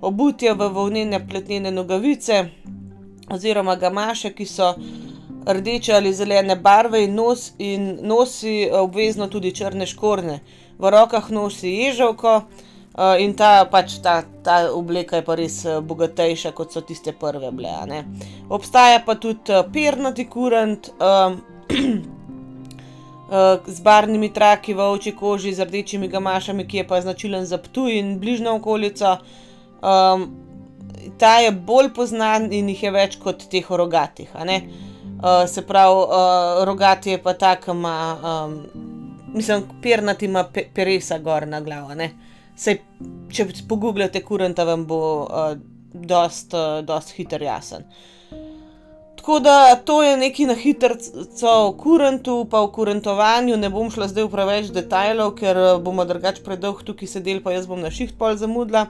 Obut 0.00 0.42
je 0.42 0.54
v 0.54 0.68
volnene 0.68 1.18
pletnene 1.28 1.70
nogavice 1.70 2.44
oziroma 3.30 3.74
gamaše, 3.76 4.30
ki 4.30 4.46
so 4.46 4.74
rdeče 5.46 5.94
ali 5.94 6.14
zelene 6.14 6.56
barve 6.56 7.04
in, 7.04 7.14
nos, 7.14 7.50
in 7.58 7.98
nosi 8.02 8.68
obvezno 8.72 9.26
tudi 9.26 9.50
črne 9.54 9.86
škorne. 9.86 10.40
V 10.78 10.90
rokah 10.90 11.30
nosi 11.30 11.74
ježavko. 11.74 12.42
Uh, 12.92 13.16
in 13.24 13.32
ta, 13.32 13.64
pač, 13.72 13.94
ta, 14.04 14.18
ta 14.44 14.68
obleka 14.68 15.16
je 15.16 15.24
pa 15.24 15.34
res 15.38 15.54
uh, 15.64 15.78
bogatejša 15.80 16.50
kot 16.52 16.74
so 16.74 16.82
tiste 16.84 17.14
prve 17.16 17.48
bile. 17.56 18.02
Obstaja 18.52 18.98
pa 19.06 19.14
tudi 19.16 19.48
uh, 19.48 19.64
pernati 19.72 20.26
kurant, 20.28 20.90
um, 21.00 21.38
z 23.76 23.80
barvnimi 23.80 24.28
traki 24.28 24.74
v 24.76 24.84
oči 24.92 25.14
koži, 25.16 25.54
z 25.56 25.64
rdečimi 25.64 26.10
gamašami, 26.12 26.66
ki 26.68 26.82
je 26.82 26.84
pa 26.88 27.00
značilen 27.00 27.46
za 27.48 27.56
Ptuj 27.56 27.96
in 27.96 28.18
bližnjo 28.20 28.58
okolico. 28.60 29.14
Um, 29.80 30.26
ta 31.16 31.38
je 31.40 31.48
bolj 31.50 31.88
znan 32.12 32.52
in 32.52 32.68
jih 32.68 32.82
je 32.82 32.90
več 32.92 33.16
kot 33.16 33.48
teh 33.48 33.70
rogatih. 33.70 34.28
Uh, 34.36 35.48
se 35.48 35.64
pravi, 35.64 35.96
uh, 35.96 36.60
rogati 36.68 37.16
je 37.16 37.22
pa 37.22 37.32
ta, 37.32 37.56
ki 37.56 37.70
ima, 37.72 37.96
um, 38.20 38.60
mislim, 39.32 39.64
pernati 39.82 40.28
ima 40.28 40.44
pe 40.44 40.66
peresa 40.74 41.18
gor 41.18 41.48
na 41.48 41.60
glavo. 41.64 41.96
Sej, 42.56 42.82
če 43.32 43.46
pogubljate 43.68 44.20
kurenta, 44.24 44.64
vam 44.68 44.84
bo 44.86 45.02
uh, 45.24 45.54
dost, 45.92 46.54
uh, 46.54 46.80
dost 46.84 47.14
hiter 47.16 47.42
jasen. 47.42 47.86
Tako 49.22 49.38
da 49.38 49.76
to 49.76 50.02
je 50.02 50.16
nekaj 50.16 50.46
na 50.46 50.54
hitro 50.58 50.96
o 51.46 51.72
kurentu, 51.78 52.44
pa 52.50 52.60
o 52.60 52.68
kurentovanju. 52.74 53.56
Ne 53.56 53.70
bom 53.70 53.90
šla 53.90 54.08
zdaj 54.10 54.24
v 54.26 54.30
preveč 54.32 54.72
detajlov, 54.74 55.36
ker 55.38 55.60
bomo 55.84 56.02
drugače 56.04 56.42
predolg 56.42 56.82
tukaj 56.82 57.06
sedeli, 57.06 57.38
pa 57.42 57.54
jaz 57.54 57.68
bom 57.70 57.78
na 57.78 57.90
šiht 57.94 58.16
pol 58.18 58.34
zamudila. 58.36 58.88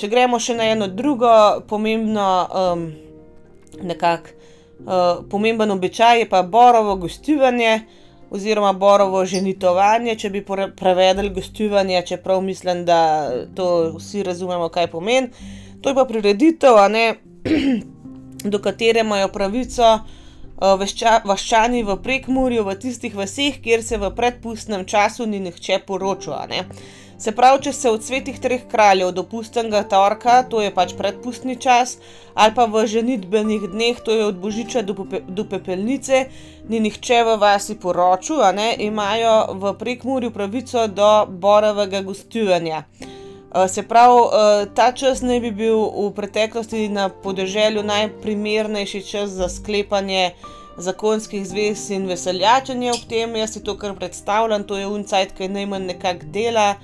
Če 0.00 0.08
gremo 0.08 0.40
še 0.40 0.56
na 0.56 0.70
eno 0.72 0.88
drugo 0.88 1.28
pomembno, 1.68 2.24
um, 2.48 2.86
nekako 3.84 4.32
uh, 4.32 5.20
pomemben 5.28 5.76
običaj, 5.76 6.22
je 6.24 6.30
pa 6.32 6.40
borovo 6.42 6.96
gostivanje 6.96 7.82
oziroma 8.30 8.72
borovo 8.72 9.24
ženitovanje, 9.24 10.16
če 10.16 10.30
bi 10.30 10.44
prevedli 10.76 11.30
gostivanje, 11.30 12.02
čeprav 12.06 12.40
mislim, 12.42 12.84
da 12.84 13.30
to 13.54 13.92
vsi 13.98 14.22
razumemo, 14.22 14.68
kaj 14.68 14.86
pomeni. 14.90 15.28
To 15.82 15.90
je 15.90 15.94
pa 15.94 16.04
prireditev, 16.04 16.80
do 18.52 18.58
katere 18.58 19.00
imajo 19.00 19.28
pravico 19.28 19.92
uh, 19.94 20.86
vaščani 21.24 21.82
v 21.86 21.96
prekmurju, 22.02 22.64
v 22.64 22.74
tistih 22.80 23.14
vseh, 23.14 23.60
kjer 23.62 23.82
se 23.82 23.98
v 23.98 24.10
predpustnem 24.16 24.86
času 24.86 25.26
ni 25.26 25.40
nihče 25.40 25.82
poročal. 25.86 26.48
Se 27.18 27.32
pravi, 27.32 27.62
če 27.64 27.72
se 27.72 27.90
od 27.90 28.04
svetih 28.04 28.36
treh 28.40 28.66
kraljev 28.68 29.10
do 29.16 29.22
pustnega 29.24 29.80
torka, 29.88 30.42
to 30.50 30.60
je 30.60 30.72
pač 30.74 30.92
predpustni 30.98 31.56
čas, 31.56 31.96
ali 32.34 32.52
pa 32.54 32.66
v 32.68 32.82
ženitbenih 32.92 33.68
dneh, 33.72 34.00
to 34.04 34.12
je 34.12 34.26
od 34.26 34.36
božiča 34.42 34.82
do, 34.84 34.92
pepe, 34.98 35.22
do 35.24 35.46
pepelnice, 35.48 36.26
ni 36.68 36.80
nihče 36.84 37.22
v 37.24 37.36
vasi 37.40 37.78
poročil, 37.80 38.42
imajo 38.78 39.36
v 39.56 39.72
prekmurju 39.80 40.30
pravico 40.30 40.84
do 40.88 41.12
borovega 41.26 42.02
gostivanja. 42.04 42.84
Eh, 43.56 43.68
se 43.68 43.82
pravi, 43.82 44.20
eh, 44.20 44.66
ta 44.74 44.92
čas 44.92 45.22
naj 45.22 45.40
bi 45.40 45.50
bil 45.50 45.78
v 45.78 46.12
preteklosti 46.12 46.88
na 46.88 47.08
podeželju 47.08 47.82
najprimernejši 47.82 49.02
čas 49.02 49.30
za 49.30 49.48
sklepanje 49.48 50.34
zakonskih 50.76 51.46
zvez 51.46 51.90
in 51.90 52.04
veseljačenje 52.06 52.92
ob 52.92 53.08
tem. 53.08 53.36
Jaz 53.36 53.56
si 53.56 53.64
to 53.64 53.78
kar 53.78 53.94
predstavljam, 53.96 54.64
to 54.64 54.76
je 54.76 54.86
uncajt, 54.86 55.32
ki 55.32 55.48
najmanj 55.48 55.86
nekako 55.86 56.28
dela. 56.36 56.74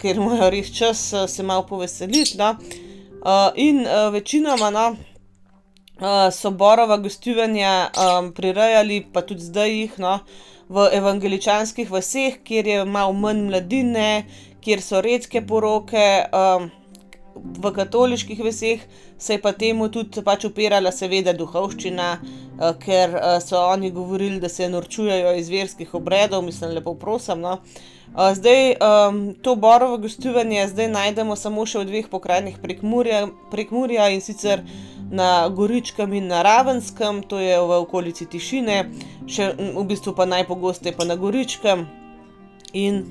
Ker 0.00 0.16
imajo 0.16 0.50
res 0.50 0.70
čas 0.74 1.12
eh, 1.12 1.28
se 1.28 1.42
malo 1.42 1.66
poveseliti. 1.66 2.38
No? 2.38 2.56
In 3.56 3.86
večinoma 4.12 4.68
no, 4.70 4.96
so 6.30 6.50
borova 6.50 6.98
gostovanja 7.00 7.88
um, 7.96 8.32
prirejali, 8.36 9.06
pa 9.12 9.22
tudi 9.24 9.40
zdaj 9.40 9.70
jih 9.72 9.94
no, 9.98 10.18
v 10.68 10.88
evangeličanskih 10.92 11.88
vseh, 11.88 12.36
kjer 12.44 12.66
je 12.68 12.84
malo 12.84 13.16
manj 13.16 13.46
mladine, 13.46 14.26
kjer 14.60 14.82
so 14.82 15.00
redke 15.00 15.40
poroke. 15.46 16.04
Um, 16.36 16.68
v 17.34 17.72
katoliških 17.74 18.40
vseh 18.44 18.80
se 19.18 19.34
je 19.34 19.42
pa 19.42 19.52
temu 19.52 19.88
tudi 19.88 20.22
pač 20.24 20.44
upirala, 20.48 20.92
seveda, 20.92 21.34
duhovščina, 21.36 22.08
uh, 22.20 22.70
ker 22.80 23.16
uh, 23.18 23.36
so 23.42 23.58
oni 23.58 23.90
govorili, 23.90 24.40
da 24.40 24.48
se 24.48 24.68
norčujejo 24.68 25.34
iz 25.38 25.50
verskih 25.50 25.94
obredov, 25.94 26.44
mislim, 26.46 26.74
lepo 26.78 26.94
prosim. 26.94 27.40
No. 27.40 27.58
Uh, 28.14 28.30
zdaj, 28.34 28.76
um, 28.78 29.22
to 29.42 29.56
borovo 29.56 29.98
gostovanje 29.98 30.68
zdaj 30.70 30.88
najdemo 30.88 31.36
samo 31.36 31.66
še 31.66 31.82
v 31.82 31.88
dveh 31.90 32.10
pokrajinah 32.10 32.60
prek 32.62 33.70
Murja 33.74 34.10
in 34.14 34.22
sicer 34.22 34.62
na 35.10 35.48
Goričkem 35.48 36.12
in 36.12 36.28
na 36.30 36.42
Ravenskem, 36.42 37.22
to 37.22 37.38
je 37.38 37.58
v 37.58 37.80
okolici 37.82 38.26
Tišine, 38.26 38.84
še 39.26 39.52
v 39.56 39.84
bistvu 39.88 40.14
pa 40.14 40.26
najpogosteje 40.30 40.94
pa 40.96 41.06
na 41.06 41.16
Goričkem. 41.18 41.86
In 42.74 43.04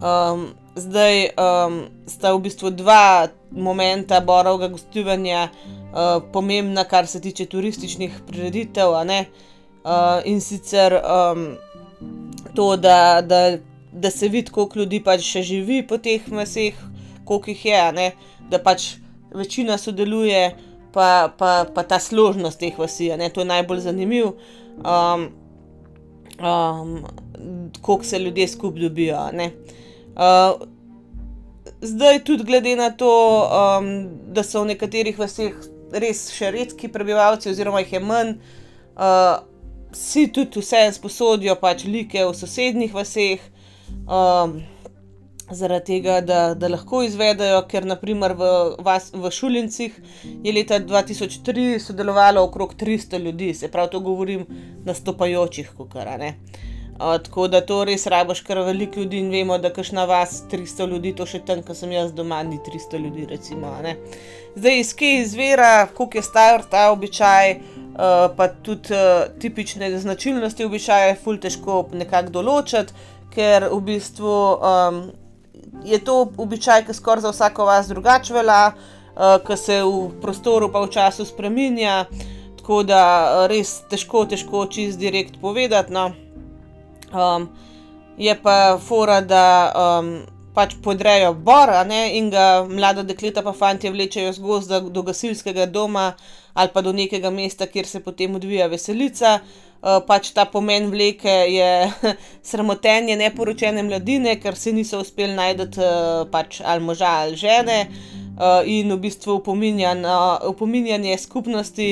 um, 0.00 0.48
zdaj 0.78 1.30
um, 1.34 1.80
sta 2.06 2.32
v 2.34 2.42
bistvu 2.46 2.70
dva 2.70 3.28
momenta 3.50 4.20
borovega 4.20 4.68
gostovanja 4.72 5.48
uh, 5.48 6.18
pomembna, 6.32 6.84
kar 6.84 7.06
se 7.06 7.20
tiče 7.20 7.46
turističnih 7.46 8.20
prireditev, 8.26 8.92
uh, 8.92 9.08
in 10.24 10.40
sicer 10.40 11.00
um, 11.02 11.50
to, 12.54 12.76
da. 12.76 13.20
da 13.22 13.58
da 13.92 14.10
se 14.10 14.28
vidi, 14.28 14.50
koliko 14.50 14.78
ljudi 14.78 15.00
pač 15.04 15.24
še 15.24 15.42
živi 15.42 15.82
po 15.86 15.98
teh 15.98 16.26
meseh, 16.32 16.76
koliko 17.24 17.50
jih 17.50 17.64
je, 17.66 18.10
da 18.50 18.60
pač 18.62 18.94
večina 19.34 19.78
sodeluje, 19.78 20.42
pa, 20.92 21.32
pa, 21.38 21.64
pa 21.74 21.84
ta 21.84 21.98
složnost 22.00 22.60
teh 22.60 22.78
vasi, 22.78 23.10
ne? 23.16 23.30
to 23.30 23.44
je 23.44 23.50
najbolj 23.50 23.80
zanimivo, 23.88 24.34
um, 24.84 25.28
um, 26.38 26.94
koliko 27.80 28.04
se 28.04 28.18
ljudje 28.18 28.48
skupaj 28.48 28.88
dobijo. 28.88 29.24
Uh, 30.18 30.68
zdaj, 31.80 32.24
tudi 32.24 32.44
glede 32.44 32.76
na 32.76 32.90
to, 32.90 33.10
um, 33.78 34.08
da 34.34 34.42
so 34.42 34.64
v 34.64 34.72
nekaterih 34.72 35.18
vaseh 35.18 35.54
res 35.94 36.24
še 36.34 36.50
redki 36.50 36.90
prebivalci, 36.90 37.52
oziroma 37.52 37.84
jih 37.84 37.94
je 37.98 38.02
manj. 38.02 38.34
Uh, 38.96 39.46
Si 39.88 40.26
tudi 40.28 40.60
vse 40.60 40.82
sposodijo, 40.92 41.54
pač 41.56 41.86
like 41.88 42.20
v 42.20 42.32
sosednjih 42.36 42.92
vseh, 42.92 43.44
um, 44.04 44.58
zaradi 45.48 45.86
tega, 45.86 46.18
da, 46.20 46.40
da 46.52 46.68
lahko 46.68 47.00
izvedajo, 47.06 47.62
ker 47.70 47.86
naprimer 47.88 48.34
v, 48.36 48.50
vas, 48.84 49.08
v 49.16 49.30
Šulincih 49.32 49.96
je 50.44 50.52
leta 50.52 50.76
2003 50.84 51.78
sodelovalo 51.80 52.44
okrog 52.50 52.76
300 52.76 53.22
ljudi, 53.24 53.54
se 53.56 53.72
pravi, 53.72 53.94
to 53.94 54.02
govorim 54.04 54.44
nastopajočih, 54.84 55.72
kukara. 55.78 56.18
Uh, 56.20 56.68
tako 56.98 57.48
da 57.48 57.60
to 57.60 57.82
res 57.86 58.06
rabaš, 58.10 58.40
ker 58.46 58.58
veliko 58.66 59.00
ljudi 59.00 59.20
in 59.22 59.30
vemo, 59.30 59.58
da 59.58 59.70
kašna 59.72 60.04
vas 60.04 60.42
300 60.50 60.88
ljudi, 60.90 61.14
to 61.14 61.26
še 61.26 61.42
tam, 61.46 61.62
ko 61.62 61.74
sem 61.74 61.92
jaz 61.94 62.12
doma, 62.12 62.42
ni 62.42 62.58
300 62.58 63.02
ljudi. 63.04 63.26
Recimo, 63.30 63.74
Zdaj, 64.56 64.80
iz 64.80 64.94
kje 64.94 65.20
izvira, 65.20 65.86
koliko 65.94 66.18
je 66.18 66.22
star 66.22 66.64
ta 66.70 66.88
običaj, 66.90 67.52
uh, 67.54 68.34
pa 68.36 68.48
tudi 68.48 68.94
uh, 68.94 69.28
tipične 69.38 69.92
značilnosti 69.98 70.64
običaja, 70.64 71.12
je 71.12 71.20
ful 71.22 71.38
težko 71.38 71.84
nekako 71.92 72.34
določiti 72.40 72.94
ker 73.38 73.68
v 73.70 73.80
bistvu 73.80 74.34
um, 74.58 75.02
je 75.84 75.98
to 76.02 76.26
običaj, 76.36 76.84
ki 76.86 76.96
skoraj 76.96 77.22
za 77.22 77.30
vsako 77.30 77.68
vas 77.68 77.88
drugače 77.88 78.34
velja, 78.34 78.62
uh, 78.72 79.36
ki 79.44 79.56
se 79.56 79.82
v 79.84 80.08
prostoru 80.22 80.72
pa 80.72 80.82
v 80.82 80.90
času 80.90 81.26
spremenja, 81.28 82.06
tako 82.58 82.82
da 82.82 83.46
res 83.50 83.78
težko, 83.90 84.24
težko 84.26 84.66
čist 84.66 84.98
direkt 84.98 85.38
povedati. 85.40 85.94
No. 85.94 86.10
Um, 87.12 87.48
je 88.18 88.34
pa 88.42 88.78
fora, 88.82 89.20
da 89.20 89.44
um, 89.72 90.10
pač 90.54 90.74
podrejo 90.82 91.34
bor, 91.34 91.70
in 92.12 92.30
ga 92.30 92.64
mlada 92.66 93.02
dekleta 93.06 93.42
pa 93.42 93.52
fanti 93.52 93.90
vlečejo 93.90 94.32
z 94.32 94.42
gozda 94.42 94.80
do 94.80 95.02
gasilskega 95.02 95.66
doma 95.66 96.14
ali 96.54 96.70
pa 96.74 96.82
do 96.82 96.92
nekega 96.92 97.30
mesta, 97.30 97.66
kjer 97.66 97.86
se 97.86 98.00
potem 98.02 98.34
odvija 98.34 98.66
veselica. 98.66 99.38
Eh, 99.78 100.00
pač 100.02 100.32
ta 100.34 100.42
pomen 100.50 100.88
vleke 100.90 101.30
je 101.30 101.86
sramotenje 102.50 103.14
neporočene 103.16 103.84
mladine, 103.86 104.34
ker 104.42 104.56
se 104.58 104.72
niso 104.74 104.98
uspeli 105.04 105.36
najti 105.38 105.78
uh, 105.78 106.24
pač 106.32 106.58
ali 106.66 106.82
moža 106.82 107.12
ali 107.22 107.38
žene, 107.38 107.76
uh, 107.86 108.66
in 108.66 108.90
v 108.90 108.98
bistvu 109.06 109.36
upominjanje 109.38 111.18
skupnosti, 111.22 111.88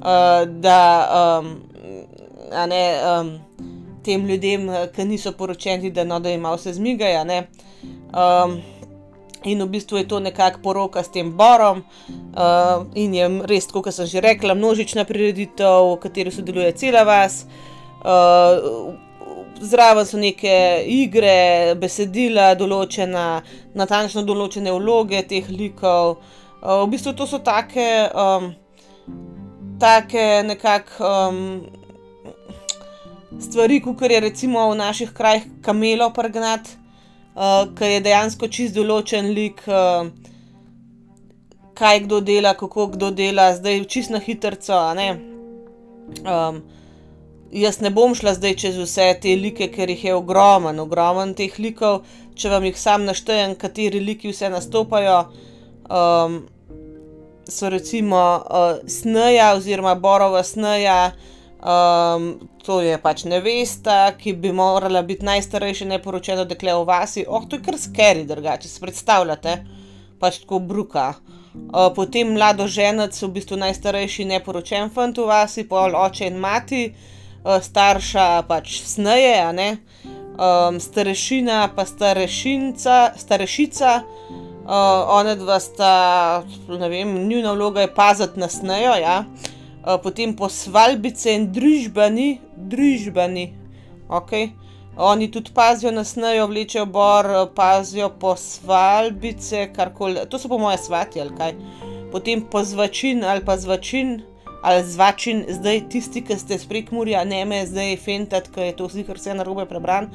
uh, 0.00 0.48
da 0.48 0.80
um, 1.20 1.52
ne, 2.72 2.84
um, 3.04 3.30
tem 4.08 4.26
ljudem, 4.26 4.66
ki 4.96 5.08
niso 5.08 5.36
poročeni, 5.36 5.92
da, 5.92 6.08
no, 6.08 6.18
da 6.24 6.32
jim 6.32 6.48
vse 6.48 6.74
zmigajo. 6.80 7.24
In 9.44 9.62
v 9.62 9.68
bistvu 9.70 9.96
je 9.96 10.08
to 10.08 10.18
nekako 10.20 10.58
poroka 10.62 11.02
s 11.02 11.12
tem 11.14 11.30
borom, 11.30 11.84
uh, 12.34 12.82
in 12.98 13.14
je 13.14 13.28
res, 13.46 13.68
kot 13.70 13.86
sem 13.94 14.06
že 14.10 14.20
rekla, 14.20 14.54
množična 14.58 15.04
prireditev, 15.06 15.94
v 15.94 15.98
kateri 16.02 16.32
sodeluje 16.34 16.72
cela 16.74 17.04
vas. 17.06 17.46
Uh, 18.02 18.98
zraven 19.62 20.06
so 20.06 20.18
neke 20.18 20.82
igre, 20.90 21.74
besedila, 21.78 22.54
določena, 22.58 23.42
natančno 23.78 24.24
določene 24.26 24.74
vloge 24.74 25.22
teh 25.22 25.46
likov. 25.50 26.18
Uh, 26.58 26.82
v 26.82 26.90
bistvu 26.96 27.14
to 27.14 27.26
so 27.26 27.38
take, 27.38 28.10
um, 28.18 28.50
take 29.78 30.42
nekako 30.50 30.98
um, 31.06 31.42
stvari, 33.36 33.80
kot 33.84 34.02
je 34.02 34.20
recimo 34.20 34.70
v 34.70 34.80
naših 34.80 35.12
krajih 35.12 35.44
kamelo 35.62 36.10
pregnati 36.16 36.78
uh, 37.38 37.74
ki 37.74 37.92
je 37.92 38.00
dejansko 38.06 38.48
čist 38.50 38.76
določen 38.76 39.30
lik, 39.36 39.62
uh, 39.70 40.10
kaj 41.78 42.02
kdo 42.06 42.20
dela, 42.24 42.54
kako 42.58 42.88
kdo 42.96 43.12
dela, 43.14 43.52
zdaj 43.54 43.84
čist 43.92 44.14
na 44.14 44.20
hitro. 44.22 44.56
Um, 46.24 46.62
jaz 47.52 47.78
ne 47.84 47.92
bom 47.94 48.14
šla 48.18 48.34
zdaj 48.34 48.56
čez 48.64 48.78
vse 48.80 49.12
te 49.22 49.36
like, 49.38 49.70
ker 49.74 49.90
jih 49.92 50.04
je 50.08 50.16
ogromen, 50.16 50.80
ogromen 50.82 51.36
teh 51.38 51.54
likov. 51.62 52.02
Če 52.38 52.50
vam 52.50 52.66
jih 52.66 52.78
sam 52.78 53.06
naštejem, 53.06 53.56
kateri 53.58 54.00
liki 54.02 54.30
vse 54.30 54.50
nastopajo, 54.50 55.24
um, 55.90 56.40
so 57.48 57.70
recimo 57.70 58.20
uh, 58.42 58.82
Sneja 58.86 59.52
oziroma 59.56 59.94
Borova 59.94 60.42
Sneja. 60.42 61.12
Um, 61.58 62.38
to 62.62 62.78
je 62.80 62.94
pač 63.02 63.24
nevesta, 63.26 64.12
ki 64.14 64.36
bi 64.38 64.52
morala 64.54 65.02
biti 65.02 65.26
najstarejša 65.26 65.88
neporočena 65.90 66.44
dekle 66.46 66.76
v 66.78 66.84
vasi. 66.86 67.24
Oh, 67.26 67.42
to 67.42 67.58
je 67.58 67.64
kar 67.66 67.78
skeri, 67.78 68.22
drugače 68.28 68.70
si 68.70 68.78
predstavljate, 68.80 69.56
pač 70.22 70.38
tako 70.44 70.60
bruka. 70.62 71.08
Uh, 71.58 71.90
potem 71.96 72.30
mlado 72.30 72.68
ženec, 72.70 73.18
v 73.18 73.30
bistvu 73.34 73.58
najstarejši 73.58 74.28
neporočen 74.30 74.94
fant 74.94 75.18
v 75.18 75.26
vasi, 75.26 75.66
pol 75.66 75.98
oče 75.98 76.30
in 76.30 76.38
mati, 76.38 76.84
uh, 76.94 77.58
starša 77.58 78.46
pač 78.46 78.78
sneje, 78.86 79.34
a 79.42 79.50
ne. 79.50 79.70
Um, 80.38 80.78
starešina 80.78 81.74
pa 81.74 81.82
starešinca, 81.82 83.18
starešica, 83.18 83.98
uh, 84.06 85.10
ona 85.18 85.34
dva 85.34 85.58
sta, 85.58 85.94
ne 86.70 86.88
vem, 86.88 87.18
njuna 87.26 87.58
vloga 87.58 87.82
je 87.82 87.94
paziti 87.94 88.38
na 88.38 88.46
snejo, 88.46 88.94
ja. 89.02 89.24
Eh, 89.26 89.47
potem 90.02 90.34
posvalbice 90.36 91.32
in 91.32 91.48
družbeni, 91.52 92.40
družbeni. 92.56 93.52
Okay. 94.08 94.52
Oni 94.98 95.30
tudi 95.30 95.50
pazijo 95.54 95.92
na 95.92 96.04
snejo, 96.04 96.46
vlečejo 96.46 96.86
bor, 96.86 97.26
eh, 97.26 97.46
pazijo 97.54 98.08
posvalbice, 98.08 99.72
karkoli. 99.72 100.20
To 100.30 100.38
so 100.38 100.48
po 100.48 100.58
moje 100.58 100.78
svati 100.78 101.20
ali 101.20 101.30
kaj. 101.36 101.54
Potem 102.12 102.42
pozvačin 102.50 103.24
ali 103.24 103.44
pa 103.44 103.56
zvačin. 103.56 104.22
Ali 104.62 104.84
zvačin, 104.84 105.44
zdaj 105.48 105.88
tisti, 105.88 106.24
ki 106.24 106.34
ste 106.38 106.58
sprek 106.58 106.90
Murja, 106.90 107.24
ne 107.24 107.44
me 107.44 107.66
zdaj 107.66 107.96
fentat, 107.96 108.48
ker 108.50 108.64
je 108.64 108.76
to 108.76 108.88
vsi, 108.88 109.04
kar 109.06 109.18
se 109.18 109.34
narobe 109.34 109.66
prebran. 109.66 110.10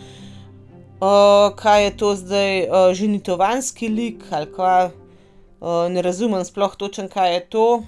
Uh, 0.99 1.55
kaj 1.55 1.83
je 1.83 1.97
to 1.97 2.15
zdaj, 2.15 2.67
uh, 2.67 2.93
ženitovanski 2.93 3.87
lik 3.87 4.23
ali 4.31 4.51
kaj, 4.51 4.85
uh, 4.85 5.87
ne 5.89 6.01
razumem 6.01 6.43
sploh 6.43 6.75
točen, 6.75 7.07
kaj 7.07 7.33
je 7.33 7.39
to. 7.49 7.83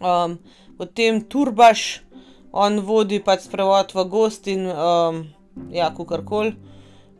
Um, 0.00 0.38
potem 0.80 1.20
Turbaš, 1.20 2.00
on 2.56 2.80
vodi 2.80 3.20
pač 3.20 3.44
sprevod 3.44 3.92
v 3.92 4.04
gost 4.08 4.46
in 4.48 4.64
um, 4.64 5.26
ja, 5.68 5.90
kar 5.92 6.24
koli. 6.24 6.54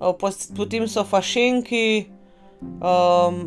Potem 0.01 0.87
so 0.89 1.05
fašenki, 1.05 2.09
um, 2.81 3.43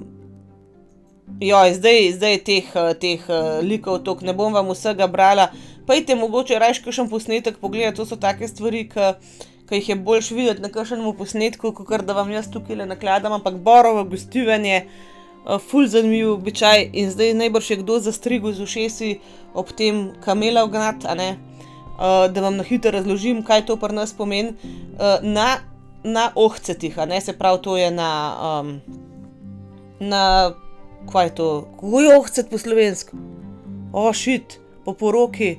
ja, 1.41 1.63
zdaj, 1.73 2.11
zdaj 2.19 2.37
teh, 2.45 2.67
teh 3.01 3.25
likov 3.65 4.03
tok 4.05 4.21
ne 4.21 4.35
bom 4.37 4.53
vam 4.53 4.69
vsega 4.69 5.09
brala. 5.09 5.49
Pejte 5.89 6.13
mogoče 6.15 6.61
rajš 6.61 6.83
kakšen 6.85 7.09
posnetek 7.09 7.57
pogledati, 7.57 7.97
to 7.97 8.05
so 8.05 8.19
take 8.21 8.45
stvari, 8.47 8.85
ki 8.93 9.79
jih 9.79 9.89
je 9.89 9.97
boljš 9.97 10.29
videti 10.37 10.61
na 10.61 10.69
kakšnem 10.69 11.09
posnetku, 11.17 11.73
kot 11.73 12.05
da 12.05 12.13
vam 12.13 12.29
jaz 12.29 12.53
tukaj 12.53 12.83
le 12.83 12.85
nakladam, 12.85 13.33
ampak 13.41 13.57
borovo 13.65 14.05
gostivanje 14.13 14.83
uh, 14.85 15.12
ful 15.59 15.87
zanimiv 15.87 16.31
običaj 16.33 16.89
in 16.93 17.11
zdaj 17.11 17.33
najbrž 17.33 17.69
je 17.69 17.77
kdo 17.77 17.99
zastrigel 17.99 18.53
z 18.53 18.61
ušesi 18.63 19.19
ob 19.53 19.71
tem 19.71 20.11
kamela 20.23 20.63
vgnat, 20.65 21.03
uh, 21.03 22.31
da 22.31 22.41
vam 22.41 22.57
na 22.57 22.63
hitro 22.63 22.91
razložim, 22.91 23.43
kaj 23.43 23.65
to 23.65 23.75
pri 23.75 23.95
nas 23.95 24.13
pomeni. 24.13 24.49
Uh, 24.49 25.19
na, 25.21 25.59
na 26.03 26.31
ohcetih, 26.35 26.97
se 27.21 27.33
pravi, 27.33 27.61
to 27.61 27.77
je 27.77 27.91
na. 27.91 28.11
Um, 28.61 28.81
na 29.99 30.53
kaj 31.11 31.25
je 31.25 31.35
to? 31.35 31.67
Kako 31.79 31.99
je 31.99 32.17
ohcet 32.17 32.49
po 32.49 32.57
slovensko? 32.57 33.17
Ošit, 33.93 34.59
po 34.85 34.93
poroki. 34.93 35.57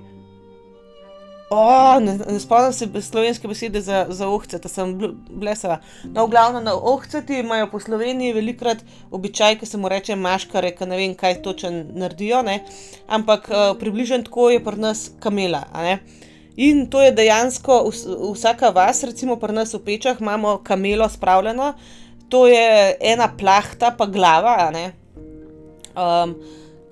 Oh, 1.55 2.01
ne, 2.03 2.17
ne 2.19 2.41
spomnim 2.41 2.73
se 2.73 3.03
slovenske 3.03 3.49
besede 3.49 3.81
za, 3.81 4.07
za 4.11 4.29
ohce, 4.29 4.59
da 4.59 4.69
sem 4.69 4.95
blesala. 5.31 5.79
No, 6.03 6.25
v 6.27 6.33
glavnem, 6.33 6.65
na 6.65 6.75
ohceti 6.75 7.39
imajo 7.39 7.69
po 7.71 7.79
Sloveniji 7.81 8.35
velikrat 8.35 8.83
običaj, 9.15 9.61
ki 9.61 9.69
se 9.69 9.79
mu 9.79 9.89
reče 9.93 10.17
maškare, 10.19 10.73
ki 10.75 10.89
ne 10.91 10.99
vem, 10.99 11.15
kaj 11.15 11.43
točno 11.45 11.71
naredijo, 11.95 12.43
ne? 12.43 12.59
ampak 13.07 13.47
uh, 13.51 13.63
približno 13.79 14.19
tako 14.27 14.49
je 14.51 14.65
pri 14.65 14.83
nas 14.83 15.05
kamela. 15.23 15.63
In 16.57 16.87
to 16.91 17.03
je 17.03 17.15
dejansko 17.15 17.81
vsaka 18.35 18.73
vas, 18.75 19.05
recimo 19.07 19.39
pri 19.39 19.55
nas 19.55 19.75
v 19.75 19.85
pečah, 19.87 20.21
imamo 20.21 20.59
kamelo 20.65 21.09
spravljeno, 21.09 21.75
to 22.29 22.47
je 22.51 22.97
ena 23.01 23.31
plahta, 23.39 23.95
pa 23.99 24.07
glava 24.07 24.73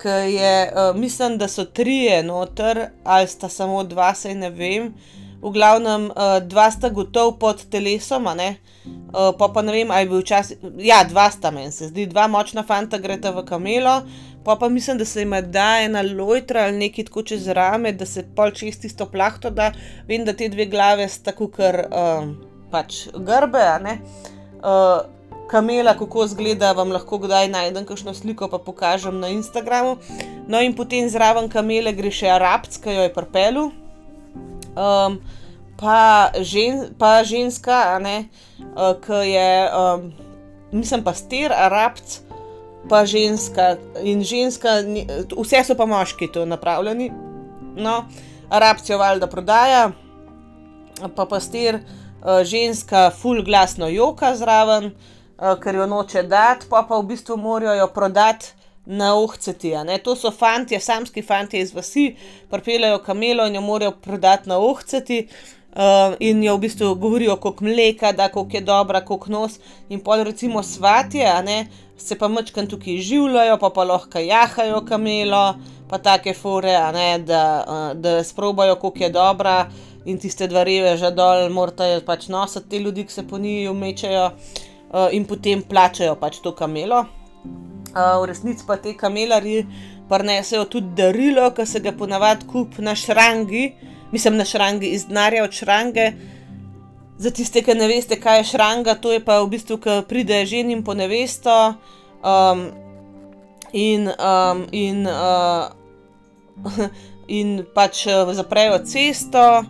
ki 0.03 0.33
je, 0.35 0.71
uh, 0.71 0.95
mislim, 0.99 1.37
da 1.37 1.47
so 1.47 1.65
trije 1.65 2.23
noter, 2.23 2.87
ali 3.03 3.27
sta 3.27 3.49
samo 3.49 3.83
dva, 3.83 4.13
sej 4.15 4.35
ne 4.35 4.49
vem. 4.49 4.93
V 5.43 5.51
glavnem, 5.51 6.05
uh, 6.11 6.37
dva 6.47 6.69
sta 6.71 6.89
gotov 6.89 7.37
pod 7.39 7.65
telesom, 7.71 8.27
uh, 8.27 9.31
pa 9.39 9.47
pa 9.53 9.61
ne 9.61 9.71
vem, 9.75 9.91
ali 9.91 10.05
je 10.05 10.09
bil 10.09 10.21
včasih. 10.21 10.57
Ja, 10.79 11.03
dva 11.07 11.29
sta 11.31 11.51
meni, 11.51 11.71
se 11.71 11.87
zdi, 11.91 12.05
dva 12.07 12.27
močna 12.27 12.63
fanta 12.63 12.99
greta 12.99 13.31
v 13.31 13.43
kamelo, 13.47 14.01
pa 14.43 14.55
pa 14.55 14.69
mislim, 14.69 14.97
da 14.97 15.05
se 15.05 15.23
jim 15.23 15.35
da 15.51 15.81
ena 15.83 16.03
lojtra 16.03 16.67
ali 16.67 16.77
nekaj 16.77 17.05
tako 17.05 17.23
čez 17.23 17.47
rame, 17.47 17.91
da 17.91 18.05
se 18.05 18.23
pol 18.35 18.51
čez 18.51 18.79
tisto 18.79 19.07
plahto 19.11 19.49
da. 19.49 19.71
Vem, 20.07 20.25
da 20.25 20.33
te 20.33 20.49
dve 20.49 20.65
glave 20.65 21.07
sta 21.07 21.31
tako 21.31 21.47
kar 21.47 21.85
uh, 21.87 22.27
pač 22.71 23.07
grbe, 23.15 23.63
a 23.67 23.79
ne. 23.79 23.99
Uh, 24.63 25.03
kamela, 25.53 25.93
kako 25.97 26.25
izgleda, 26.25 26.71
vam 26.73 26.89
lahko 26.95 27.19
kdaj 27.21 27.47
najdem 27.53 27.85
kakšno 27.85 28.15
sliko, 28.17 28.49
pa 28.49 28.57
pokažem 28.57 29.19
na 29.21 29.29
Instagramu. 29.29 29.99
No, 30.49 30.61
in 30.61 30.73
potem 30.73 31.05
zraven 31.13 31.49
kamele 31.53 31.93
gre 31.93 32.09
še 32.09 32.31
arabc, 32.33 32.79
ki 32.81 32.97
jo 32.97 33.05
je 33.05 33.13
prpelu. 33.13 33.67
Um, 34.73 35.19
pa, 35.77 36.33
žen, 36.41 36.87
pa 36.97 37.19
ženska, 37.27 37.99
ne, 38.01 38.17
uh, 38.73 38.95
ki 39.05 39.21
je, 39.29 39.53
um, 39.77 40.09
mislim, 40.73 41.05
pa 41.05 41.13
ster, 41.13 41.53
arabc, 41.53 42.17
pa 42.89 43.05
ženska. 43.05 43.75
In 44.01 44.25
ženska, 44.25 44.79
vse 45.37 45.61
so 45.69 45.77
pa 45.77 45.85
moški, 45.85 46.31
to 46.33 46.49
napravljeni. 46.49 47.11
No, 47.77 47.99
arabc 48.49 48.89
jo 48.89 48.97
valjda 48.97 49.29
prodaja, 49.29 49.89
pa 51.13 51.29
pa 51.29 51.37
ster, 51.37 51.83
uh, 52.23 52.41
ženska, 52.41 53.11
full 53.21 53.45
glasno 53.45 53.93
joka 53.93 54.33
zraven. 54.39 54.95
Eh, 55.41 55.55
ker 55.59 55.75
jo 55.75 55.85
noče 55.89 56.21
dati, 56.29 56.67
pa 56.69 56.83
pa 56.85 56.99
v 56.99 57.07
bistvu 57.09 57.37
morajo 57.41 57.73
jo 57.79 57.87
prodati 57.89 58.53
na 58.85 59.15
ohceti. 59.17 59.71
To 60.03 60.15
so 60.15 60.31
fanti, 60.31 60.79
samski 60.79 61.21
fanti 61.21 61.59
iz 61.59 61.73
vasi, 61.73 62.15
pripeljajo 62.51 62.99
kamelo 62.99 63.47
in 63.47 63.55
jo 63.55 63.61
morajo 63.61 63.91
prodati 63.91 64.49
na 64.49 64.57
ohceti. 64.57 65.27
Uh, 65.73 66.13
in 66.19 66.43
jo 66.43 66.53
v 66.53 66.59
bistvu 66.59 66.95
govorijo, 66.95 67.35
kako 67.41 67.65
mleka, 67.65 68.11
da 68.11 68.27
kako 68.27 68.47
je 68.51 68.61
dobra, 68.61 69.01
kako 69.01 69.31
nos. 69.31 69.55
In 69.89 70.03
pol 70.05 70.21
recimo 70.23 70.63
svatje, 70.63 71.25
ne, 71.43 71.65
se 71.97 72.13
pa 72.17 72.27
mečkam 72.27 72.67
tukaj 72.69 72.99
življajo, 73.01 73.55
pa 73.57 73.71
pa 73.73 73.83
lahko 73.83 74.21
jahajo 74.21 74.83
kamelo, 74.85 75.55
pa 75.89 75.97
take 75.97 76.35
fore, 76.37 76.75
ne, 76.93 77.17
da, 77.25 77.41
uh, 77.65 77.97
da 77.97 78.23
sprobajo, 78.23 78.75
kako 78.75 79.01
je 79.01 79.09
dobra. 79.09 79.55
In 80.05 80.19
tiste 80.21 80.47
dva 80.47 80.61
reve 80.63 80.93
že 80.97 81.09
dol, 81.09 81.49
morajo 81.49 82.05
pač 82.05 82.29
nositi 82.29 82.69
te 82.69 82.79
ljudi, 82.79 83.07
ki 83.09 83.13
se 83.13 83.25
po 83.27 83.41
njih 83.41 83.71
umečajo. 83.71 84.25
Uh, 84.27 84.69
uh, 84.93 85.09
in 85.11 85.25
potem 85.25 85.61
plačajo 85.65 86.15
pač 86.21 86.39
to 86.39 86.53
kamelo. 86.55 87.05
Uh, 87.93 88.21
v 88.21 88.29
resnici 88.29 88.65
pa 88.65 88.77
te 88.77 88.93
kamelari 88.97 89.65
prinesejo 90.09 90.65
tudi 90.69 90.93
darilo, 90.97 91.49
ki 91.53 91.65
se 91.65 91.81
ga 91.81 91.93
ponavadi 91.97 92.47
kup 92.49 92.77
na 92.77 92.95
šrangi, 92.95 93.73
mislim 94.11 94.37
na 94.37 94.45
šrangi 94.45 94.93
iz 94.93 95.07
denarja 95.09 95.43
od 95.43 95.51
šrange. 95.51 96.11
Za 97.17 97.29
tiste, 97.31 97.61
ki 97.61 97.75
ne 97.77 97.87
veste, 97.87 98.17
kaj 98.19 98.39
je 98.39 98.49
šranga, 98.53 98.95
to 98.95 99.13
je 99.13 99.21
pa 99.23 99.39
v 99.41 99.51
bistvu, 99.53 99.77
ki 99.77 100.01
pride 100.09 100.45
ženim 100.49 100.83
po 100.83 100.93
nevesto 100.97 101.75
um, 102.25 102.65
in, 103.71 104.09
um, 104.09 104.65
in, 104.71 105.05
uh, 105.07 105.69
in 107.39 107.61
pač 107.75 108.07
zaprejo 108.09 108.81
cesto. 108.85 109.63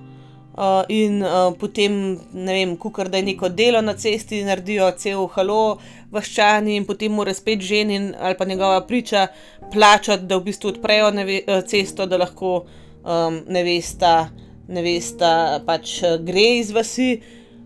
Uh, 0.54 0.84
in 0.88 1.24
uh, 1.26 1.50
potem, 1.58 2.20
ne 2.34 2.54
vem, 2.54 2.76
kukar 2.78 3.10
da 3.10 3.18
je 3.18 3.26
neko 3.26 3.50
delo 3.50 3.80
na 3.82 3.96
cesti, 3.98 4.44
naredijo 4.46 4.92
cel 5.02 5.26
halo, 5.34 5.80
vaščani 6.14 6.76
in 6.78 6.86
potem 6.86 7.16
mora 7.18 7.34
spet 7.34 7.64
ženin 7.66 8.12
ali 8.20 8.38
pa 8.38 8.46
njegova 8.46 8.84
priča 8.86 9.28
plačati, 9.74 10.28
da 10.30 10.38
v 10.38 10.46
bistvu 10.52 10.76
odprejo 10.76 11.10
neve, 11.12 11.40
uh, 11.48 11.64
cesto, 11.66 12.06
da 12.06 12.22
lahko 12.22 12.54
um, 13.02 13.42
nevesta, 13.50 14.30
nevesta 14.70 15.64
pač 15.66 15.98
gre 16.22 16.46
iz 16.60 16.70
vasi. 16.72 17.16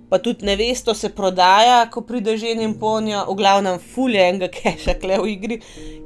Pa 0.07 0.21
tudi 0.23 0.47
nevesto 0.47 0.93
se 0.95 1.09
prodaja, 1.11 1.81
ko 1.91 2.05
pride 2.07 2.37
ženin 2.39 2.77
po 2.79 2.93
njo, 3.03 3.25
v 3.27 3.33
glavnem 3.35 3.81
fulje 3.83 4.21
enega 4.23 4.47
keša, 4.47 4.95
kle 5.01 5.19
v 5.19 5.33
igri. 5.33 5.57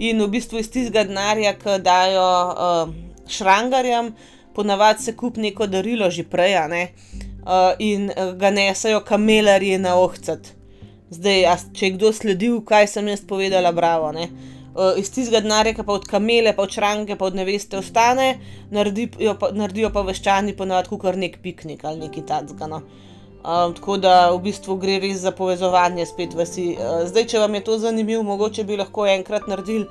In 0.02 0.26
v 0.26 0.32
bistvu 0.34 0.58
iz 0.58 0.74
tistega 0.74 1.06
denarja, 1.06 1.54
ki 1.62 1.78
dajo 1.86 2.30
uh, 2.50 2.96
šrangarjem 3.30 4.16
ponavadi 4.56 5.04
se 5.04 5.16
kup 5.18 5.38
neko 5.38 5.68
darilo 5.68 6.10
že 6.10 6.24
prej, 6.24 6.56
uh, 7.46 7.74
in 7.80 8.10
uh, 8.10 8.34
ga 8.38 8.50
nesajo 8.50 9.02
kamelarji 9.02 9.78
na 9.78 9.96
ohcet. 9.96 10.56
Zdaj, 11.12 11.44
če 11.76 11.86
je 11.86 11.92
kdo 11.98 12.14
sledil, 12.16 12.62
kaj 12.64 12.88
sem 12.88 13.08
jaz 13.08 13.26
povedala, 13.28 13.72
bravo. 13.72 14.12
uh, 14.16 14.98
iz 14.98 15.12
tistega 15.12 15.42
denarja, 15.42 15.84
pa 15.84 15.94
od 15.94 16.08
kamele, 16.08 16.54
pa 16.56 16.64
od 16.64 16.72
šranke, 16.72 17.16
pa 17.16 17.26
od 17.26 17.36
neveste 17.36 17.78
ostane, 17.78 18.40
naredijo 18.72 19.36
pa, 19.40 19.52
naredijo 19.52 19.90
pa 19.92 20.02
veščani 20.02 20.56
ponovadi 20.56 21.00
kar 21.02 21.18
nek 21.18 21.42
piknik 21.44 21.84
ali 21.86 22.08
neki 22.08 22.22
tacka. 22.22 22.68
No. 22.68 22.82
Uh, 23.42 23.74
tako 23.76 23.98
da 23.98 24.32
v 24.32 24.40
bistvu 24.46 24.78
gre 24.78 25.00
res 25.02 25.24
za 25.26 25.32
povezovanje 25.32 26.06
spet 26.06 26.34
vasi. 26.38 26.76
Uh, 26.78 27.04
zdaj, 27.10 27.28
če 27.28 27.40
vam 27.40 27.56
je 27.56 27.64
to 27.64 27.78
zanimivo, 27.82 28.24
mogoče 28.24 28.64
bi 28.64 28.78
lahko 28.78 29.08
enkrat 29.10 29.48
naredili 29.50 29.88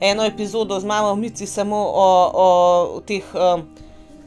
eno 0.00 0.24
epizodo 0.24 0.80
z 0.80 0.84
mamo 0.84 1.14
Mici 1.14 1.46
samo 1.46 1.76
o, 1.76 2.06
o 2.34 3.00
teh 3.06 3.24
uh, 3.34 3.60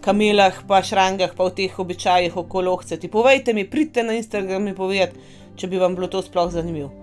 kamelah, 0.08 0.64
pa 0.68 0.80
šrangah, 0.80 1.36
pa 1.36 1.44
o 1.44 1.52
teh 1.52 1.74
običajih 1.80 2.38
okolo 2.40 2.78
ohce. 2.78 3.00
Povejte 3.12 3.54
mi, 3.54 3.68
pridite 3.68 4.04
na 4.08 4.16
Instagram 4.16 4.70
in 4.72 4.76
povedite, 4.76 5.20
če 5.60 5.68
bi 5.68 5.82
vam 5.82 5.98
bilo 5.98 6.08
to 6.08 6.24
sploh 6.24 6.48
zanimivo. 6.54 6.94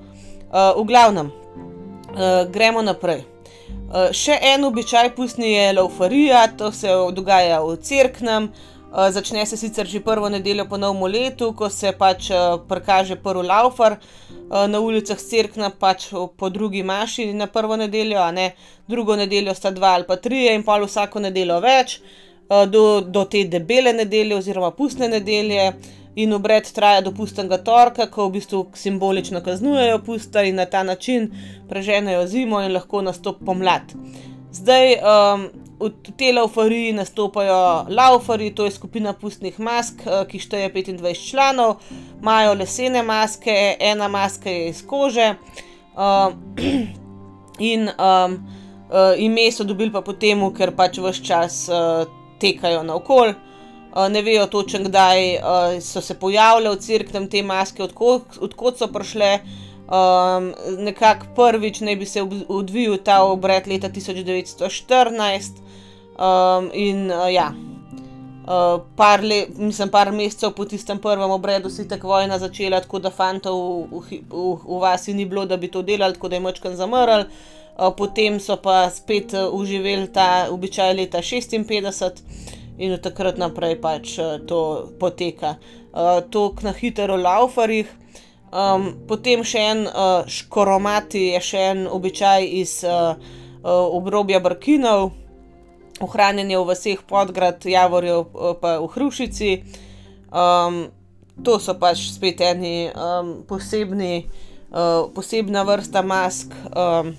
Uh, 0.49 0.73
v 0.79 0.87
glavnem, 0.89 1.29
uh, 1.29 2.45
gremo 2.55 2.85
naprej. 2.87 3.25
Uh, 3.25 4.09
še 4.15 4.39
en 4.55 4.65
običaj 4.65 5.13
pustni 5.19 5.53
je 5.53 5.73
laufarija, 5.77 6.47
to 6.57 6.73
se 6.73 6.95
dogaja 7.13 7.61
v 7.65 7.77
crknem. 7.77 8.49
Uh, 8.95 9.11
začne 9.11 9.43
se 9.51 9.59
sicer 9.59 9.89
že 9.91 10.01
prvo 10.01 10.31
nedeljo 10.31 10.69
po 10.71 10.79
novem 10.79 11.11
letu, 11.11 11.51
ko 11.59 11.69
se 11.69 11.91
pač 11.99 12.31
uh, 12.31 12.61
prikaže 12.71 13.19
prvi 13.21 13.43
laufar 13.51 13.99
uh, 13.99 14.65
na 14.71 14.81
ulicah 14.81 15.19
crkna, 15.19 15.75
pač 15.75 16.13
po 16.15 16.49
drugi 16.49 16.87
maši 16.87 17.33
na 17.35 17.51
prvo 17.51 17.77
nedeljo, 17.77 18.23
a 18.23 18.31
ne 18.31 18.53
drugo 18.89 19.19
nedeljo 19.19 19.53
sta 19.59 19.75
dva 19.75 19.97
ali 19.99 20.07
pa 20.07 20.17
tri, 20.17 20.47
in 20.55 20.63
pa 20.63 20.79
vsako 20.79 21.27
nedeljo 21.27 21.59
več, 21.65 21.99
uh, 21.99 22.24
do, 22.49 23.01
do 23.01 23.25
te 23.25 23.45
debele 23.45 23.93
nedelje 23.93 24.37
oziroma 24.37 24.71
pustne 24.71 25.09
nedelje 25.09 25.73
in 26.15 26.33
obred 26.33 26.73
traja 26.73 27.01
do 27.01 27.13
pustnega 27.13 27.59
torka, 27.59 28.07
ko 28.07 28.29
v 28.29 28.39
bistvu 28.39 28.61
simbolično 28.79 29.41
kaznujejo 29.43 29.99
pusta 30.07 30.45
in 30.47 30.57
na 30.57 30.67
ta 30.67 30.83
način 30.83 31.31
preženejo 31.69 32.27
zimo 32.27 32.63
in 32.63 32.73
lahko 32.73 33.03
nastopi 33.03 33.45
pomlad. 33.45 33.95
Zdaj 34.55 34.95
um, 34.95 35.49
v 35.81 36.13
tej 36.17 36.33
laufariji 36.33 36.93
nastopajo 36.93 37.87
laufari, 37.91 38.53
to 38.55 38.65
je 38.65 38.71
skupina 38.71 39.13
pustnih 39.13 39.59
mask, 39.59 40.07
uh, 40.07 40.23
ki 40.29 40.39
šteje 40.39 40.71
25 40.73 41.31
članov, 41.31 41.81
imajo 42.23 42.55
lesene 42.55 43.03
maske, 43.03 43.77
ena 43.81 44.09
maska 44.09 44.51
je 44.51 44.69
iz 44.69 44.85
kože 44.87 45.35
uh, 45.35 46.31
in 47.73 47.91
um, 47.99 48.39
ime 49.19 49.51
so 49.53 49.65
dobili 49.65 49.91
pa 49.93 50.05
potem, 50.07 50.39
ker 50.55 50.71
pač 50.77 51.01
vse 51.03 51.25
čas 51.25 51.65
uh, 51.73 52.07
tekajo 52.41 52.83
naokol. 52.83 53.35
Eh, 53.97 54.09
ne 54.09 54.23
vejo 54.23 54.47
točno, 54.47 54.81
kdaj 54.85 55.35
uh, 55.35 55.83
so 55.83 56.01
se 56.01 56.17
pojavile 56.19 56.71
v 56.71 56.79
crknem 56.83 57.29
te 57.31 57.43
maske, 57.47 57.83
odkot, 57.83 58.41
odkot 58.43 58.79
so 58.79 58.89
prišle. 58.91 59.39
Um, 59.85 60.49
nekako 60.83 61.29
prvič 61.37 61.81
naj 61.85 61.97
bi 61.97 62.07
se 62.09 62.23
odvijal 62.49 62.97
ta 63.05 63.21
obred 63.23 63.69
leta 63.69 63.89
1914, 63.89 65.61
um, 66.19 66.71
in 66.73 67.11
uh, 67.13 67.29
ja, 67.31 67.53
uh, 67.53 68.81
par, 68.97 69.23
le, 69.23 69.45
mislim, 69.57 69.93
par 69.93 70.11
mesecev 70.13 70.57
po 70.57 70.65
tistem 70.65 70.99
prvem 70.99 71.31
obredu 71.31 71.71
si 71.71 71.87
tako 71.89 72.17
vojna 72.17 72.39
začela, 72.39 72.81
tako 72.81 72.99
da 72.99 73.13
fantov 73.13 73.61
v, 73.61 74.01
v, 74.01 74.23
v, 74.31 74.57
v 74.65 74.81
vasi 74.81 75.15
ni 75.15 75.29
bilo, 75.29 75.45
da 75.47 75.57
bi 75.57 75.71
to 75.71 75.83
delali, 75.83 76.17
tako 76.17 76.33
da 76.33 76.41
je 76.41 76.47
močkan 76.49 76.77
zamrl. 76.77 77.29
Uh, 77.29 77.55
potem 77.97 78.39
so 78.41 78.57
pa 78.63 78.91
spet 78.91 79.35
uživeli 79.35 80.09
ta 80.15 80.47
običaj 80.51 80.95
leta 80.95 81.19
1956 81.19 82.23
in 82.79 82.93
od 82.93 83.03
takrat 83.03 83.39
naprej 83.39 83.79
pač 83.81 84.19
uh, 84.19 84.39
to 84.47 84.91
poteka. 84.99 85.57
Uh, 85.95 86.23
to 86.31 86.55
na 86.63 86.73
hitro 86.73 87.17
laufarjih. 87.17 87.91
Um, 88.55 88.93
potem 89.09 89.43
še 89.43 89.61
en 89.73 89.81
uh, 89.87 90.23
škoromati, 90.31 91.35
je 91.35 91.41
še 91.43 91.63
en 91.73 91.87
običaj 91.91 92.47
iz 92.63 92.85
uh, 92.87 93.19
uh, 93.19 93.87
obrobja 93.91 94.39
Brkinov, 94.39 95.11
ohranjanje 95.99 96.59
v 96.59 96.75
vseh 96.75 97.03
podgrad, 97.03 97.67
Javorjev, 97.67 98.31
pa 98.63 98.79
v 98.79 98.91
Hrušici. 98.95 99.51
Um, 100.31 100.87
to 101.43 101.59
so 101.59 101.75
pač 101.75 102.07
spet 102.15 102.43
eni 102.47 102.91
um, 102.95 103.43
posebni, 103.47 104.27
uh, 104.71 105.11
posebna 105.11 105.67
vrsta 105.67 106.07
mask. 106.07 106.55
Um, 106.71 107.15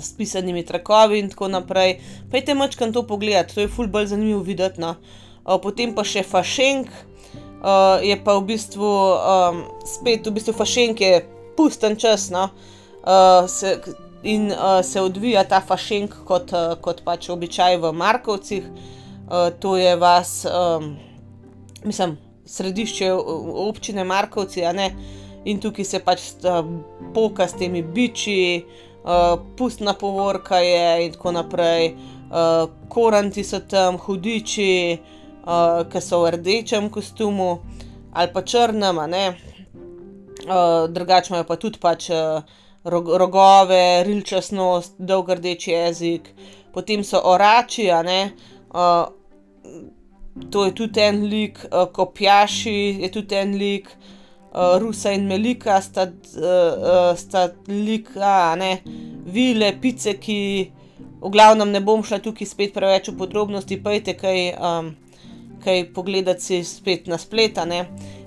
s 0.00 0.12
pisanimi 0.12 0.64
trakovi 0.66 1.18
in 1.18 1.30
tako 1.30 1.48
naprej. 1.48 1.98
Pejte 2.30 2.54
mačkam 2.54 2.92
to 2.92 3.02
pogled, 3.02 3.54
to 3.54 3.60
je 3.60 3.68
ful 3.68 3.86
bolj 3.86 4.06
zanimivo 4.06 4.42
videti. 4.42 4.80
No. 4.80 4.94
Potem 5.62 5.94
pa 5.96 6.04
še 6.04 6.22
fašenk, 6.22 6.90
uh, 7.62 7.98
je 8.04 8.16
pa 8.24 8.36
v 8.38 8.44
bistvu 8.52 8.84
um, 8.84 9.62
spet 9.86 10.26
v 10.26 10.34
bistvu 10.36 10.54
fašenk 10.56 11.00
je 11.00 11.22
pusten 11.56 11.96
čas. 11.96 12.28
No. 12.30 12.50
Uh, 13.02 13.48
se, 13.48 13.78
in 14.22 14.50
uh, 14.52 14.80
se 14.84 15.00
odvija 15.00 15.44
ta 15.48 15.60
fašenk 15.64 16.14
kot, 16.28 16.52
uh, 16.52 16.76
kot 16.82 17.02
pač 17.06 17.30
običaj 17.32 17.78
v 17.80 17.92
Markovcih, 17.92 18.64
uh, 18.66 19.48
to 19.60 19.76
je 19.78 19.94
vas, 19.96 20.42
um, 20.44 20.96
mislim, 21.84 22.18
središče 22.44 23.12
občine 23.12 24.04
Markovci, 24.04 24.66
in 25.44 25.60
tukaj 25.60 25.84
se 25.84 26.02
pač 26.04 26.20
uh, 26.44 26.66
poka 27.14 27.48
s 27.48 27.56
temi 27.56 27.82
biči, 27.82 28.64
uh, 28.66 28.87
uh, 29.04 29.40
pustna 29.56 29.94
povorka 29.94 30.58
je 30.58 31.04
in 31.04 31.12
tako 31.12 31.32
naprej, 31.32 31.94
uh, 31.94 32.70
koranti 32.88 33.44
so 33.44 33.60
tam, 33.60 33.98
hudiči, 33.98 34.98
uh, 35.44 35.84
ki 35.90 36.00
so 36.00 36.22
v 36.24 36.36
rdečem 36.36 36.90
kostumu 36.90 37.58
ali 38.12 38.32
pa 38.32 38.42
črnem, 38.42 38.98
uh, 38.98 40.88
drugače 40.90 41.32
imajo 41.32 41.44
pa 41.44 41.56
tudi 41.56 41.78
pač, 41.78 42.10
uh, 42.10 42.42
rogove, 42.84 44.04
rilčasnost, 44.04 44.94
dolg 44.98 45.28
rdeč 45.28 45.68
jezik, 45.68 46.30
potem 46.72 47.04
so 47.04 47.20
orači, 47.24 47.90
uh, 47.90 49.08
to 50.50 50.64
je 50.64 50.74
tudi 50.74 51.00
en 51.00 51.24
lik, 51.26 51.58
kopjaši 51.92 53.02
je 53.02 53.10
tudi 53.12 53.34
en 53.34 53.58
lik. 53.58 53.88
uh, 53.88 54.17
Rusa 54.52 55.12
in 55.12 55.26
Melika 55.28 55.80
sta, 55.80 56.06
uh, 56.08 57.16
sta 57.16 57.48
lika, 57.68 58.54
ne, 58.56 58.78
vile, 59.28 59.72
pice, 59.80 60.14
ki 60.16 60.38
v 61.20 61.30
glavnem 61.30 61.70
ne 61.70 61.80
bom 61.84 62.02
šla 62.04 62.20
tukaj 62.24 62.48
spet 62.48 62.72
preveč 62.74 63.10
v 63.10 63.18
podrobnosti, 63.18 63.80
pejte 63.82 64.14
kaj, 64.16 64.40
um, 64.56 64.94
kaj 65.64 65.84
pogledati 65.94 66.44
si 66.44 66.62
spet 66.64 67.06
na 67.06 67.18
splet. 67.18 67.58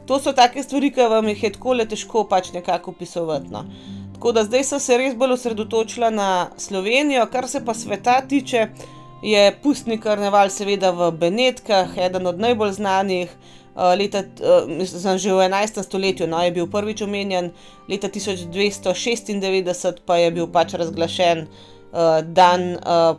To 0.07 0.19
so 0.19 0.33
take 0.33 0.63
stvari, 0.63 0.91
ki 0.91 1.09
vam 1.09 1.27
jih 1.31 1.43
je 1.43 1.51
tako 1.57 1.73
le 1.73 1.85
težko 1.85 2.25
pač 2.29 2.51
nekako 2.53 2.91
opisovati. 2.91 3.49
No. 3.51 3.65
Tako 4.13 4.31
da 4.37 4.43
zdaj 4.43 4.63
sem 4.63 4.79
se 4.79 4.97
res 4.97 5.15
bolj 5.15 5.37
osredotočila 5.37 6.09
na 6.13 6.49
Slovenijo, 6.57 7.25
kar 7.31 7.47
se 7.49 7.63
pa 7.65 7.73
sveta 7.73 8.19
tiče, 8.21 8.67
je 9.23 9.43
pustni 9.63 9.97
karneval, 10.01 10.49
seveda 10.49 10.91
v 10.91 11.11
Benetkah, 11.17 11.97
eden 11.97 12.27
od 12.27 12.39
najbolj 12.39 12.77
znanih. 12.77 13.33
Eh, 13.75 13.95
leta, 13.95 14.19
uh, 14.19 14.67
mislim, 14.67 15.17
že 15.17 15.31
v 15.31 15.47
11. 15.47 15.83
stoletju 15.83 16.27
no, 16.27 16.43
je 16.43 16.51
bil 16.51 16.67
prvič 16.67 17.01
omenjen, 17.01 17.51
leta 17.87 18.11
1296 18.11 20.03
pa 20.05 20.17
je 20.19 20.31
bil 20.31 20.47
pač 20.51 20.75
razglašen 20.75 21.47
uh, 21.47 22.19
dan 22.19 22.75
uh, 22.83 23.15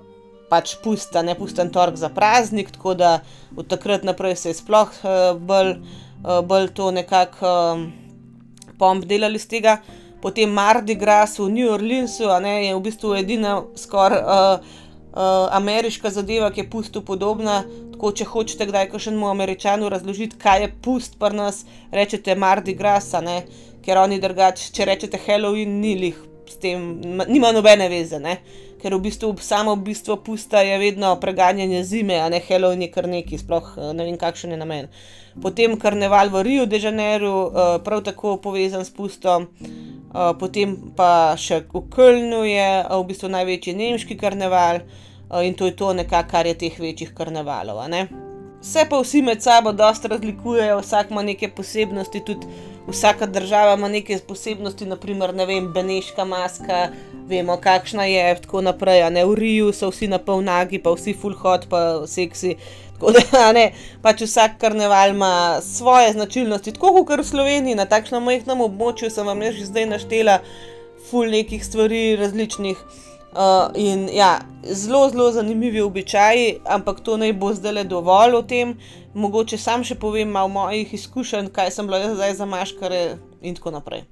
pač 0.52 0.76
pusta, 0.84 1.24
ne 1.24 1.32
pusten 1.32 1.72
torek 1.72 1.96
za 1.96 2.12
praznik, 2.12 2.68
tako 2.68 2.92
da 2.94 3.24
od 3.56 3.64
takrat 3.64 4.04
naprej 4.04 4.36
se 4.36 4.52
je 4.52 4.60
sploh 4.60 4.92
uh, 5.00 5.40
bolj, 5.40 5.80
uh, 6.20 6.44
bolj 6.44 6.68
to 6.76 6.90
nekako 6.92 7.48
um, 7.48 7.88
pomp 8.76 9.08
delali 9.08 9.40
z 9.40 9.48
tega. 9.48 9.80
Potem 10.20 10.52
Mardi 10.52 10.94
Gras 11.00 11.40
v 11.40 11.48
New 11.48 11.72
Orleansu, 11.72 12.28
ne 12.44 12.68
je 12.68 12.76
v 12.76 12.80
bistvu 12.84 13.16
edina 13.16 13.64
skoraj. 13.72 14.20
Uh, 14.20 14.60
uh, 15.16 15.48
ameriška 15.56 16.10
zadeva, 16.10 16.50
ki 16.52 16.60
je 16.60 16.70
pustu 16.70 17.00
podobna. 17.00 17.64
Tako, 18.02 18.16
če 18.18 18.24
hočete 18.26 18.66
kdaj 18.66 18.88
kakšnemu 18.90 19.28
američanu 19.30 19.86
razložiti, 19.86 20.34
kaj 20.34 20.64
je 20.64 20.68
pust 20.82 21.12
pri 21.20 21.36
nas, 21.38 21.60
rečete 21.94 22.34
Mardi 22.34 22.72
Gras, 22.74 23.12
ne? 23.22 23.44
ker 23.86 24.00
oni 24.00 24.16
drugače, 24.18 24.72
če 24.74 24.86
rečete 24.88 25.20
Halloween, 25.22 25.76
ni 25.78 25.92
lih 26.00 26.16
s 26.50 26.58
tem, 26.58 26.82
nima 27.30 27.52
nobene 27.54 27.86
veze, 27.92 28.18
ne? 28.18 28.40
ker 28.82 28.96
v 28.96 29.04
bistvu 29.04 29.30
samo 29.38 29.76
bistvo 29.78 30.16
pusta 30.18 30.64
je 30.66 30.80
vedno 30.82 31.12
preganjanje 31.22 31.84
zime, 31.92 32.16
a 32.18 32.26
ne 32.26 32.42
Halloween 32.42 32.82
je 32.82 32.90
kar 32.90 33.06
neki, 33.06 33.38
sploh 33.38 33.70
eh, 33.76 33.92
ne 33.94 34.08
vem, 34.08 34.18
kakšen 34.18 34.56
je 34.56 34.58
namen. 34.58 34.90
Potem 35.46 35.78
karneval 35.78 36.34
v 36.34 36.42
Rio 36.48 36.66
de 36.66 36.82
Janeiro, 36.82 37.36
uh, 37.46 37.70
prav 37.86 38.02
tako 38.02 38.34
povezan 38.42 38.82
s 38.82 38.90
pustom. 38.90 39.46
Uh, 39.46 40.34
potem 40.42 40.74
pa 40.98 41.38
še 41.38 41.62
v 41.70 41.86
Kölnu 41.86 42.42
je 42.50 42.68
v 42.82 43.00
bistvu 43.06 43.30
največji 43.30 43.78
nemški 43.78 44.18
karneval 44.18 44.82
in 45.40 45.54
to 45.54 45.66
je 45.66 45.76
to 45.76 45.92
nekaj, 45.92 46.26
kar 46.28 46.46
je 46.46 46.54
teh 46.54 46.80
večjih 46.80 47.14
karnevalov. 47.14 47.80
Vse 48.62 48.84
pa 48.90 49.00
vsi 49.00 49.22
med 49.22 49.42
sabo 49.42 49.72
dosta 49.72 50.08
razlikujejo, 50.08 50.78
vsak 50.80 51.10
ima 51.10 51.22
neke 51.22 51.48
posebnosti, 51.48 52.20
tudi 52.24 52.46
vsaka 52.86 53.26
država 53.26 53.74
ima 53.74 53.88
neke 53.88 54.18
posebnosti, 54.28 54.86
naprimer, 54.86 55.34
ne 55.34 55.46
vem, 55.46 55.72
beneška 55.72 56.24
maska, 56.24 56.88
vemo, 57.26 57.56
kakšna 57.56 58.04
je, 58.04 58.36
tako 58.44 58.60
naprej. 58.60 59.10
Ne, 59.10 59.24
v 59.26 59.34
Riju 59.34 59.72
so 59.72 59.90
vsi 59.90 60.08
na 60.08 60.18
polnagi, 60.18 60.78
pa 60.78 60.94
vsi 60.94 61.14
full 61.14 61.34
hot, 61.34 61.66
pa 61.70 62.06
seksi. 62.06 62.54
Tako 62.94 63.12
da, 63.16 63.52
ne, 63.52 63.72
pač 64.02 64.22
vsak 64.22 64.60
karneval 64.62 65.10
ima 65.10 65.58
svoje 65.62 66.12
značilnosti, 66.12 66.72
tako 66.78 67.02
kot 67.04 67.24
v 67.24 67.26
Sloveniji, 67.26 67.74
na 67.74 67.86
takšnem 67.90 68.22
majhnem 68.22 68.62
območju 68.62 69.10
sem 69.10 69.26
vam 69.26 69.42
že 69.42 69.66
zdaj 69.66 69.86
naštela 69.90 70.38
ful 71.10 71.26
nekih 71.26 71.64
stvari 71.64 72.16
različnih. 72.16 72.78
Uh, 73.32 73.70
in 73.74 74.08
ja, 74.12 74.40
zelo, 74.62 75.08
zelo 75.08 75.30
zanimivi 75.32 75.80
običaji, 75.80 76.58
ampak 76.64 77.00
to 77.00 77.16
naj 77.16 77.32
bo 77.32 77.54
zdaj 77.56 77.72
le 77.72 77.84
dovolj 77.84 78.34
o 78.36 78.42
tem. 78.42 78.74
Mogoče 79.14 79.56
sam 79.58 79.84
še 79.84 79.94
povem 79.96 80.28
malo 80.28 80.50
mojih 80.52 80.92
izkušenj, 80.94 81.48
kaj 81.56 81.70
sem 81.72 81.88
bila 81.88 82.02
jaz 82.02 82.18
zdaj 82.18 82.34
za 82.36 82.46
maškare 82.46 83.00
in 83.40 83.56
tako 83.56 83.72
naprej. 83.72 84.04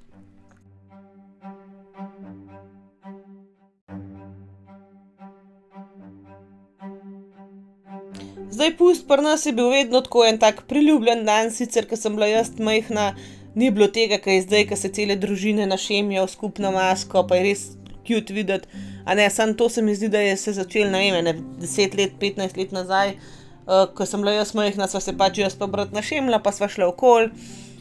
Zdaj, 8.50 8.72
pust 8.76 9.04
pri 9.08 9.22
nas 9.22 9.44
je 9.46 9.52
bil 9.52 9.68
vedno 9.68 10.00
tako 10.00 10.24
en 10.24 10.38
tak 10.38 10.62
priljubljen 10.68 11.26
dan, 11.28 11.52
sicer, 11.52 11.84
ker 11.86 12.00
sem 12.00 12.16
bila 12.16 12.26
jaz 12.26 12.50
majhna, 12.58 13.12
ni 13.54 13.68
bilo 13.70 13.86
tega, 13.88 14.16
kaj 14.16 14.34
je 14.34 14.46
zdaj, 14.48 14.64
ko 14.72 14.80
se 14.80 14.90
cele 14.96 15.16
družine 15.16 15.68
našemijo 15.68 16.24
v 16.24 16.32
skupno 16.32 16.72
masko, 16.72 17.22
pa 17.28 17.36
je 17.36 17.44
res 17.50 17.66
cute 18.08 18.32
videti. 18.32 18.88
A 19.04 19.14
ne, 19.14 19.30
samo 19.30 19.52
to 19.54 19.68
se 19.68 19.82
mi 19.82 19.94
zdi, 19.94 20.08
da 20.08 20.18
je 20.18 20.36
se 20.36 20.52
začel, 20.52 20.90
ne 20.90 21.00
vem, 21.12 21.24
ne, 21.24 21.34
10 21.60 21.96
let, 21.98 22.12
15 22.20 22.58
let 22.58 22.72
nazaj, 22.72 23.14
uh, 23.14 23.86
ko 23.94 24.06
sem 24.06 24.20
bila 24.20 24.36
jaz 24.36 24.54
majhna, 24.54 24.88
sva 24.88 25.00
se 25.00 25.16
pač 25.16 25.40
jaz 25.40 25.56
pa 25.58 25.66
brat 25.66 25.92
našemila, 25.96 26.38
pa 26.38 26.52
sva 26.52 26.68
šla 26.68 26.90
okol. 26.90 27.30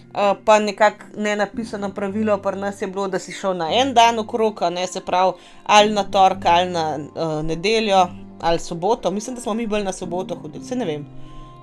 Uh, 0.09 0.33
pa 0.45 0.57
nekako 0.59 1.21
ne 1.21 1.35
napisano 1.37 1.91
pravilo, 1.93 2.39
pa 2.41 2.51
nas 2.57 2.81
je 2.81 2.87
bilo, 2.87 3.07
da 3.07 3.19
si 3.19 3.31
šel 3.31 3.53
na 3.57 3.67
en 3.77 3.93
dan 3.93 4.19
okrog, 4.19 4.63
ne 4.73 4.87
se 4.87 5.03
pravi, 5.05 5.37
ali 5.65 5.93
na 5.93 6.03
torek, 6.03 6.45
ali 6.45 6.71
na 6.71 6.85
uh, 6.97 7.45
nedeljo, 7.45 8.07
ali 8.41 8.59
soboto, 8.59 9.11
mislim, 9.11 9.35
da 9.35 9.41
smo 9.41 9.53
mi 9.53 9.67
bolj 9.67 9.83
na 9.83 9.93
soboto 9.93 10.35
hodili, 10.35 10.65
se 10.65 10.75
ne 10.75 10.85
vem, 10.85 11.05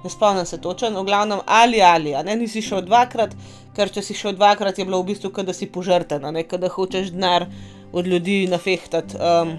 ne 0.04 0.10
spomnim 0.10 0.46
se 0.46 0.60
točno, 0.60 1.02
v 1.02 1.04
glavnem 1.04 1.38
ali 1.46 1.82
ali, 1.82 2.14
a 2.14 2.22
ne 2.22 2.36
nisi 2.36 2.62
šel 2.62 2.84
dvakrat, 2.86 3.34
ker 3.76 3.90
če 3.90 4.02
si 4.02 4.14
šel 4.14 4.36
dvakrat, 4.36 4.78
je 4.78 4.84
bilo 4.84 5.02
v 5.02 5.10
bistvu, 5.10 5.32
da 5.42 5.52
si 5.52 5.66
požrten, 5.66 6.22
ne 6.32 6.44
da 6.46 6.68
hočeš 6.68 7.10
denar 7.10 7.48
od 7.96 8.06
ljudi 8.06 8.46
nafehtati. 8.46 9.16
Um, 9.16 9.56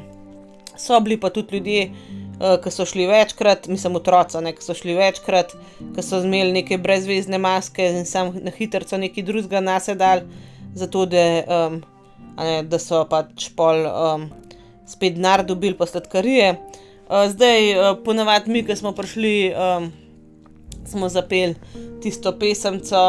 so 0.78 1.00
bili 1.00 1.20
pa 1.20 1.30
tudi 1.30 1.58
ljudje, 1.58 1.90
uh, 1.90 2.64
ki 2.64 2.72
so 2.72 2.86
šli 2.86 3.08
večkrat, 3.10 3.68
mislim, 3.68 3.96
otroci, 3.96 4.38
ki 4.58 4.64
so 4.64 4.76
šli 4.78 4.96
večkrat, 4.96 5.56
ki 5.96 6.04
so 6.06 6.22
imeli 6.24 6.54
neke 6.60 6.78
brezvezne 6.78 7.38
maske 7.42 7.90
in 7.90 8.06
sam 8.06 8.34
na 8.42 8.52
hitro 8.54 8.98
nekaj 8.98 9.24
drugega 9.24 9.60
nasedali, 9.60 10.22
zato 10.76 11.06
da, 11.06 11.24
um, 11.48 11.80
ne, 12.38 12.62
da 12.64 12.80
so 12.80 13.04
pač 13.10 13.50
pol 13.58 13.88
um, 13.90 14.28
spet 14.88 15.18
denar 15.18 15.46
dobili 15.46 15.78
po 15.78 15.86
sladkarije. 15.86 16.54
Uh, 17.08 17.26
zdaj, 17.32 17.72
uh, 17.74 17.96
ponavadi 18.06 18.52
mi, 18.52 18.66
ki 18.66 18.76
smo 18.76 18.94
prišli, 18.94 19.54
um, 19.56 19.90
smo 20.86 21.10
zapeli 21.10 21.56
tisto 22.04 22.36
pesemco, 22.40 23.02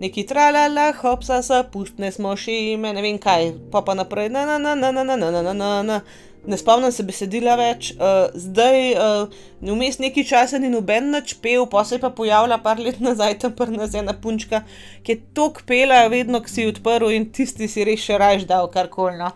neki 0.00 0.26
tralala, 0.28 0.90
hopsa, 1.00 1.40
sa, 1.42 1.62
pustne 1.72 2.12
smo 2.12 2.34
še 2.38 2.54
ime, 2.74 2.92
ne 2.96 3.04
vem 3.04 3.18
kaj, 3.20 3.52
pa 3.72 3.82
pa 3.86 3.96
naprej, 3.96 4.30
na, 4.32 4.44
na, 4.48 4.58
na, 4.58 4.74
na, 4.74 4.92
na, 4.92 5.04
na, 5.04 5.16
na, 5.16 5.42
na, 5.42 5.52
na, 5.52 5.70
na. 5.82 6.00
Ne 6.46 6.54
spomnim 6.54 6.92
se 6.94 7.02
besedila 7.02 7.56
več, 7.58 7.88
uh, 7.98 8.28
zdaj, 8.38 8.76
uh, 9.02 9.40
vmes 9.66 9.98
neki 9.98 10.22
časa 10.28 10.60
ni 10.62 10.68
noben 10.70 11.08
več 11.10 11.34
pel, 11.42 11.64
pa 11.66 11.82
se 11.82 11.96
je 11.96 12.02
pa 12.04 12.12
pojavila 12.14 12.60
par 12.62 12.78
let 12.78 13.00
nazaj 13.02 13.34
tam 13.42 13.56
prna 13.58 13.88
z 13.90 14.04
ena 14.04 14.14
punčka, 14.14 14.60
ki 15.02 15.16
je 15.16 15.22
tok 15.34 15.64
pela, 15.66 16.04
vedno, 16.12 16.38
ki 16.44 16.52
si 16.52 16.68
odprl 16.70 17.10
in 17.16 17.26
tisti 17.34 17.66
si 17.66 17.88
res 17.88 18.04
še 18.04 18.20
rajš 18.22 18.46
dal 18.46 18.70
karkoli. 18.70 19.18
No. 19.18 19.32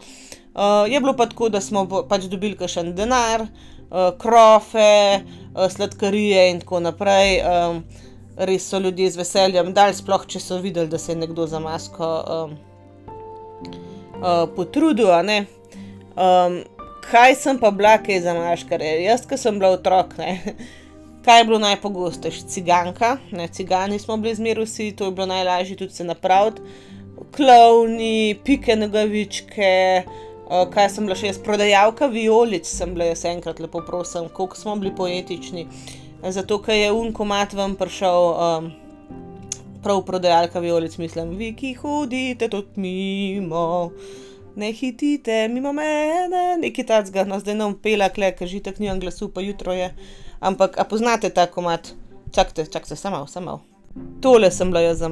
Uh, 0.54 0.86
je 0.86 1.02
bilo 1.02 1.16
pa 1.18 1.26
tako, 1.26 1.50
da 1.50 1.58
smo 1.58 1.82
pač 2.06 2.30
dobili 2.30 2.54
kakšen 2.54 2.94
denar, 2.94 3.48
uh, 3.48 3.80
uh, 3.90 4.18
krofe, 4.18 5.20
uh, 5.54 5.70
sladkarije 5.70 6.50
in 6.50 6.60
tako 6.60 6.80
naprej. 6.80 7.40
Um, 7.42 7.84
res 8.48 8.66
so 8.68 8.78
ljudje 8.78 9.10
z 9.10 9.20
veseljem 9.20 9.72
dal, 9.76 9.92
sploh 9.96 10.26
če 10.26 10.40
so 10.42 10.60
videli, 10.62 10.90
da 10.90 10.98
se 10.98 11.12
je 11.12 11.20
nekdo 11.20 11.46
za 11.46 11.60
masko 11.62 12.10
um, 12.36 12.54
uh, 14.20 14.44
potrudil. 14.56 15.10
Um, 15.10 16.60
kaj 17.10 17.36
sem 17.42 17.60
pa 17.60 17.72
bila, 17.74 17.96
kaj 18.02 18.22
za 18.26 18.36
maškare? 18.36 18.94
Jaz, 19.04 19.26
ki 19.28 19.38
sem 19.40 19.60
bila 19.60 19.74
otrok. 19.78 20.16
Ne? 20.20 20.38
Kaj 21.24 21.42
je 21.42 21.44
bilo 21.44 21.58
najpogostejše? 21.60 22.46
Ciganka, 22.48 23.18
ne, 23.36 23.44
cigani 23.52 23.98
smo 24.00 24.16
bili 24.16 24.32
zmeraj 24.38 24.64
vsi, 24.64 24.86
to 24.96 25.10
je 25.10 25.12
bilo 25.12 25.26
najlažje 25.28 25.76
tudi 25.76 25.92
se 25.92 26.04
napraviti. 26.08 26.64
Klovni, 27.36 28.38
pike 28.44 28.72
nogavičke, 28.80 29.68
uh, 30.00 30.30
Uh, 30.50 30.64
kaj 30.66 30.88
sem 30.90 31.04
bila 31.06 31.14
še 31.14 31.28
jaz, 31.28 31.36
prodajalka 31.46 32.08
violic, 32.10 32.66
sem 32.66 32.90
bila 32.96 33.06
jaz 33.06 33.20
enkrat 33.30 33.60
lepo 33.62 33.84
prosim, 33.86 34.24
koliko 34.34 34.58
smo 34.58 34.72
bili 34.80 34.90
poetični. 34.98 35.62
Zato, 36.28 36.58
ker 36.60 36.76
je 36.76 36.92
unkomat 36.92 37.54
vam 37.56 37.74
prišel, 37.80 38.26
um, 38.36 38.70
prav 39.82 40.02
prodajalka 40.04 40.60
violic, 40.60 40.98
mislim, 40.98 41.36
vi, 41.36 41.54
ki 41.56 41.74
hodite 41.74 42.48
tudi 42.48 42.80
mimo, 42.80 43.90
ne 44.56 44.72
hitite 44.72 45.48
mimo 45.48 45.72
mene, 45.72 46.58
nekaj 46.60 46.86
tacga, 46.86 47.24
no 47.24 47.40
zdaj 47.40 47.56
nam 47.56 47.74
pela, 47.74 48.10
kle, 48.12 48.34
ker 48.36 48.48
že 48.48 48.60
tako 48.60 48.84
nimam 48.84 49.00
glasu, 49.00 49.30
pa 49.32 49.40
jutro 49.40 49.72
je. 49.72 49.94
Ampak, 50.40 50.78
a 50.78 50.84
poznate 50.84 51.30
ta 51.30 51.46
komat? 51.46 51.94
Čakajte, 52.32 52.66
čakajte, 52.66 52.96
samo, 52.96 53.26
samo. 53.26 53.60
Tole 54.20 54.50
sem 54.50 54.70
bila 54.70 54.80
jaz 54.80 55.02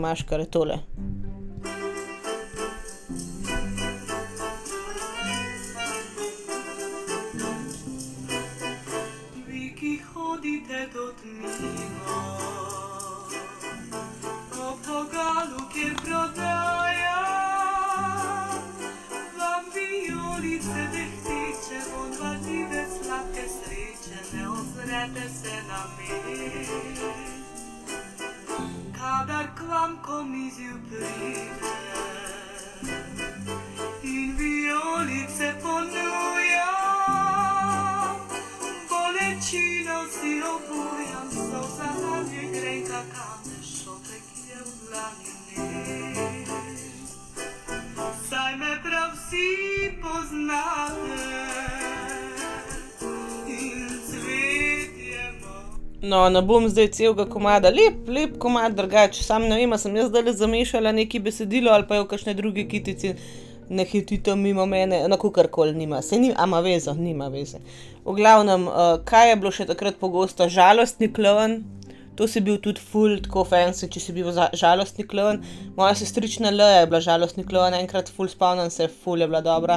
cântece 20.93 21.79
Unul 22.01 22.37
niveți 22.51 22.99
la 23.09 23.21
că 23.33 23.45
strice 23.55 24.19
Ne 24.33 24.45
uzrete 24.59 25.25
se 25.41 25.55
namiri 25.69 26.69
Kadar 28.99 29.47
k 29.57 29.59
vam 29.71 29.93
komiziju 30.09 30.77
pride 30.89 31.71
In 34.03 34.35
violice 34.37 35.49
ponudi 35.63 36.28
No, 56.09 56.29
ne 56.33 56.41
bom 56.43 56.65
zdaj 56.73 56.87
celega 56.97 57.27
komada, 57.29 57.69
lep, 57.69 58.07
lep 58.09 58.39
komad, 58.41 58.73
drugače. 58.77 59.21
Sam 59.25 59.45
ne 59.51 59.59
vem, 59.59 59.75
sem 59.77 59.97
jaz 59.99 60.07
zdaj 60.09 60.23
le 60.25 60.33
zamešala 60.33 60.93
neki 60.97 61.19
besedilo 61.21 61.73
ali 61.75 61.85
pa 61.89 61.99
je 61.99 62.05
v 62.05 62.07
kakšne 62.09 62.33
druge 62.39 62.63
kitici, 62.71 63.11
ne 63.69 63.85
hitite 63.85 64.37
mimo 64.37 64.65
mene, 64.67 65.03
na 65.09 65.19
kakorkoli 65.21 65.75
nima, 65.77 65.99
se 66.03 66.17
nima, 66.17 66.37
ama 66.45 66.63
veze, 66.65 66.95
nima 66.97 67.29
veze. 67.29 67.61
V 68.07 68.15
glavnem, 68.17 68.65
uh, 68.71 68.95
kaj 69.11 69.29
je 69.31 69.35
bilo 69.43 69.53
še 69.53 69.67
takrat 69.69 69.99
pogosto, 70.01 70.47
žalostni 70.49 71.11
klovn. 71.13 71.59
To 72.17 72.27
si 72.27 72.41
bil 72.47 72.57
tudi 72.65 72.81
ful, 72.81 73.19
tako 73.27 73.45
fancy, 73.51 73.91
če 73.93 74.01
si 74.03 74.15
bil 74.17 74.33
žalostni 74.57 75.05
klovn. 75.11 75.43
Moja 75.77 75.93
sestrična 75.99 76.55
L 76.55 76.71
je 76.73 76.87
bila 76.89 77.03
žalostni 77.05 77.45
klovn, 77.45 77.77
enkrat 77.83 78.09
ful 78.09 78.33
spomnim 78.33 78.73
se, 78.73 78.89
ful 79.05 79.21
je 79.21 79.29
bila 79.29 79.43
dobra. 79.45 79.77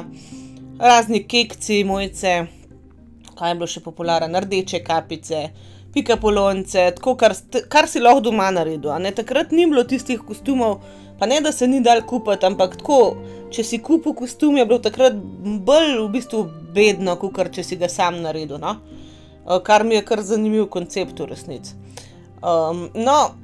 Razni 0.80 1.26
kekci, 1.28 1.82
mojce, 1.84 2.34
kaj 3.36 3.52
je 3.52 3.60
bilo 3.60 3.68
še 3.68 3.84
popularno, 3.84 4.42
rdeče 4.46 4.80
kapice 4.88 5.44
pika 5.92 6.16
polonce, 6.16 6.90
tako 6.96 7.14
kar, 7.20 7.34
kar 7.68 7.88
si 7.88 8.00
lahko 8.00 8.24
doma 8.28 8.50
naredil. 8.50 8.92
Takrat 9.16 9.52
ni 9.52 9.66
bilo 9.68 9.84
tistih 9.84 10.20
kostumov, 10.24 10.80
pa 11.18 11.26
ne 11.26 11.40
da 11.40 11.52
se 11.52 11.68
ni 11.68 11.80
dal 11.80 12.02
kupiti, 12.08 12.46
ampak 12.48 12.78
tako, 12.80 13.16
če 13.52 13.64
si 13.64 13.78
kupil 13.84 14.16
kostum, 14.16 14.56
je 14.56 14.66
bilo 14.66 14.80
takrat 14.82 15.16
bolj 15.66 15.98
v 16.00 16.08
bistvu 16.16 16.42
bedno, 16.74 17.16
kot 17.20 17.52
če 17.52 17.64
si 17.66 17.76
ga 17.76 17.90
sam 17.92 18.22
naredil. 18.24 18.58
No? 18.62 18.78
Eh, 19.48 19.60
kar 19.64 19.84
mi 19.84 19.94
je 19.94 20.04
kar 20.06 20.22
zanimiv 20.22 20.68
koncept 20.72 21.20
v 21.20 21.28
resnici. 21.30 21.76
Um, 22.42 22.88
no, 22.94 23.34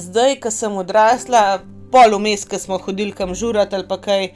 zdaj, 0.00 0.38
ko 0.40 0.50
sem 0.52 0.76
odrasla, 0.80 1.62
pol 1.92 2.16
vmes, 2.16 2.46
ko 2.48 2.58
smo 2.58 2.78
hodili 2.80 3.12
kam 3.12 3.34
žurati 3.36 3.76
ali 3.76 3.84
pa 3.88 3.98
kaj, 4.00 4.30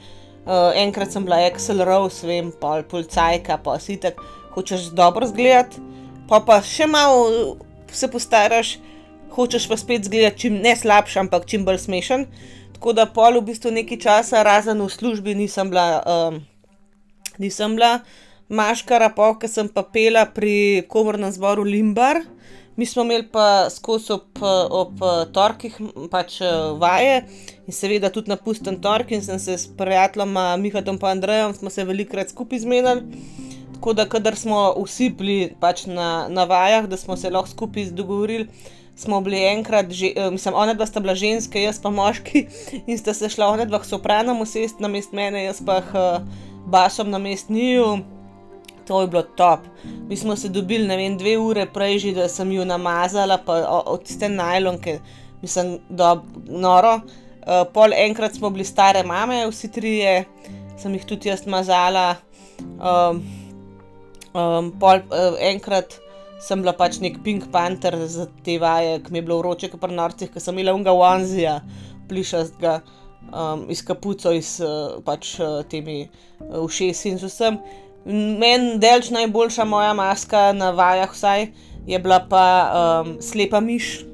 uh, 0.45 0.69
enkrat 0.77 1.15
sem 1.15 1.25
bila 1.25 1.39
Excel 1.47 1.81
Rose, 1.87 2.27
vem, 2.27 2.51
pol 2.51 2.83
policajka, 2.85 3.57
pa 3.65 3.79
si 3.81 3.97
tako, 4.01 4.27
hočeš 4.53 4.91
dobro 4.97 5.27
zgledati 5.29 5.81
pa 6.29 6.39
pa 6.45 6.61
še 6.61 6.87
malo 6.87 7.57
se 7.91 8.07
postaraš, 8.07 8.77
hočeš 9.33 9.67
pa 9.69 9.77
spet 9.77 10.05
zgledati 10.05 10.45
čim 10.45 10.61
ne 10.61 10.75
slabši, 10.75 11.19
ampak 11.25 11.47
čim 11.49 11.65
bolj 11.65 11.81
smešen. 11.85 12.25
Tako 12.77 12.93
da 12.95 13.09
pol 13.11 13.41
v 13.41 13.49
bistvu 13.49 13.73
nekaj 13.75 13.99
časa, 13.99 14.43
razen 14.45 14.79
v 14.79 14.87
službi, 14.87 15.35
nisem 15.35 15.73
bila, 15.73 15.99
um, 16.05 16.39
nisem 17.41 17.75
bila 17.75 17.99
maškara, 18.49 19.09
pa 19.15 19.33
ker 19.39 19.51
sem 19.51 19.67
pa 19.67 19.83
pela 19.83 20.25
pri 20.25 20.85
komornem 20.87 21.31
zboru 21.33 21.65
Limbar. 21.67 22.23
Mi 22.79 22.85
smo 22.87 23.03
imeli 23.03 23.25
pa 23.27 23.67
skozi 23.67 24.13
ob, 24.15 24.39
ob 24.71 25.01
torkih 25.35 25.75
pač 26.07 26.37
vaje 26.79 27.25
in 27.67 27.75
seveda 27.75 28.07
tudi 28.07 28.31
na 28.31 28.37
pusten 28.39 28.77
tork 28.79 29.11
in 29.11 29.19
sem 29.25 29.39
se 29.39 29.57
s 29.59 29.67
prijateljoma 29.67 30.55
Mihatom 30.55 30.95
pa 30.97 31.11
Andrejem 31.11 31.51
smo 31.57 31.69
se 31.69 31.83
velikrat 31.83 32.31
skupaj 32.31 32.63
zmenili. 32.63 33.03
Tako 33.79 33.93
da, 33.93 34.03
kadar 34.05 34.35
smo 34.35 34.73
vsi 34.83 35.05
bili 35.09 35.53
pač 35.59 35.85
na, 35.87 36.27
na 36.27 36.43
vajah, 36.43 36.83
da 36.91 36.97
smo 36.97 37.15
se 37.15 37.29
lahko 37.31 37.47
skupaj 37.47 37.85
dogovorili, 37.95 38.49
smo 38.95 39.21
bili 39.21 39.39
enkrat, 39.47 39.85
eh, 39.85 40.31
mislim, 40.31 40.53
ona 40.53 40.73
dva 40.73 40.85
sta 40.85 40.99
bila 40.99 41.15
ženske, 41.15 41.61
jaz 41.63 41.79
pa 41.79 41.89
moški 41.89 42.41
in 42.89 42.99
sta 42.99 43.13
se 43.13 43.29
šla 43.29 43.47
ona 43.47 43.65
dva 43.65 43.79
k 43.79 43.87
sopranom 43.87 44.41
usest 44.41 44.83
na 44.83 44.91
mest 44.91 45.15
mene, 45.15 45.45
jaz 45.45 45.63
pa 45.65 45.77
uh, 45.79 46.27
basom 46.67 47.09
na 47.09 47.23
mest 47.23 47.49
njiju. 47.49 48.01
To 48.87 49.01
je 49.01 49.07
bilo 49.07 49.23
top. 49.23 49.59
Mi 50.09 50.17
smo 50.17 50.35
se 50.35 50.49
dobili, 50.49 50.87
ne 50.87 50.97
vem, 50.97 51.17
dve 51.17 51.37
ure 51.37 51.65
prej, 51.65 51.99
že, 51.99 52.15
da 52.19 52.27
sem 52.27 52.51
jo 52.51 52.67
namazala, 52.67 53.39
pa 53.45 53.63
od 53.85 54.03
tiste 54.03 54.29
najlonke, 54.29 54.99
mislim, 55.41 55.77
da 55.89 56.17
je 56.17 56.59
noro. 56.59 56.97
Uh, 56.99 57.63
pol 57.73 57.95
enkrat 57.95 58.35
smo 58.35 58.49
bili 58.49 58.67
stare 58.67 59.07
mame, 59.07 59.45
vsi 59.47 59.71
trije, 59.71 60.25
sem 60.77 60.99
jih 60.99 61.05
tudi 61.05 61.31
jaz 61.31 61.47
mazala. 61.47 62.15
Um, 62.59 63.38
um, 64.33 64.71
pol 64.79 65.03
uh, 65.09 65.35
enkrat 65.49 65.99
sem 66.39 66.61
bila 66.63 66.73
pač 66.73 67.01
nek 67.03 67.19
Pink 67.23 67.49
Panther 67.51 67.97
za 68.07 68.29
te 68.45 68.55
vaje, 68.61 68.99
ki 69.03 69.11
mi 69.11 69.19
je 69.19 69.27
bilo 69.27 69.41
vroče, 69.41 69.69
kot 69.71 69.81
pri 69.83 69.95
norcih, 69.95 70.31
ki 70.31 70.39
sem 70.39 70.55
imela 70.55 70.75
unga 70.77 70.93
wanzija, 70.95 71.59
plišastega, 72.09 72.79
um, 73.27 73.65
iz 73.71 73.83
kapuco, 73.85 74.31
iz 74.35 74.55
uh, 74.63 74.99
pač 75.05 75.35
uh, 75.43 75.59
temi 75.69 76.05
uh, 76.07 76.61
ušesi 76.63 77.11
in 77.11 77.19
z 77.19 77.27
vsem. 77.27 77.59
Meni 78.07 78.77
delč 78.79 79.11
najboljša 79.11 79.65
moja 79.67 79.91
maska 79.93 80.49
na 80.55 80.71
vajah, 80.71 81.11
vsaj 81.11 81.49
je 81.89 81.99
bila 81.99 82.19
pa 82.29 82.45
um, 83.03 83.17
slepa 83.21 83.59
miš, 83.59 84.05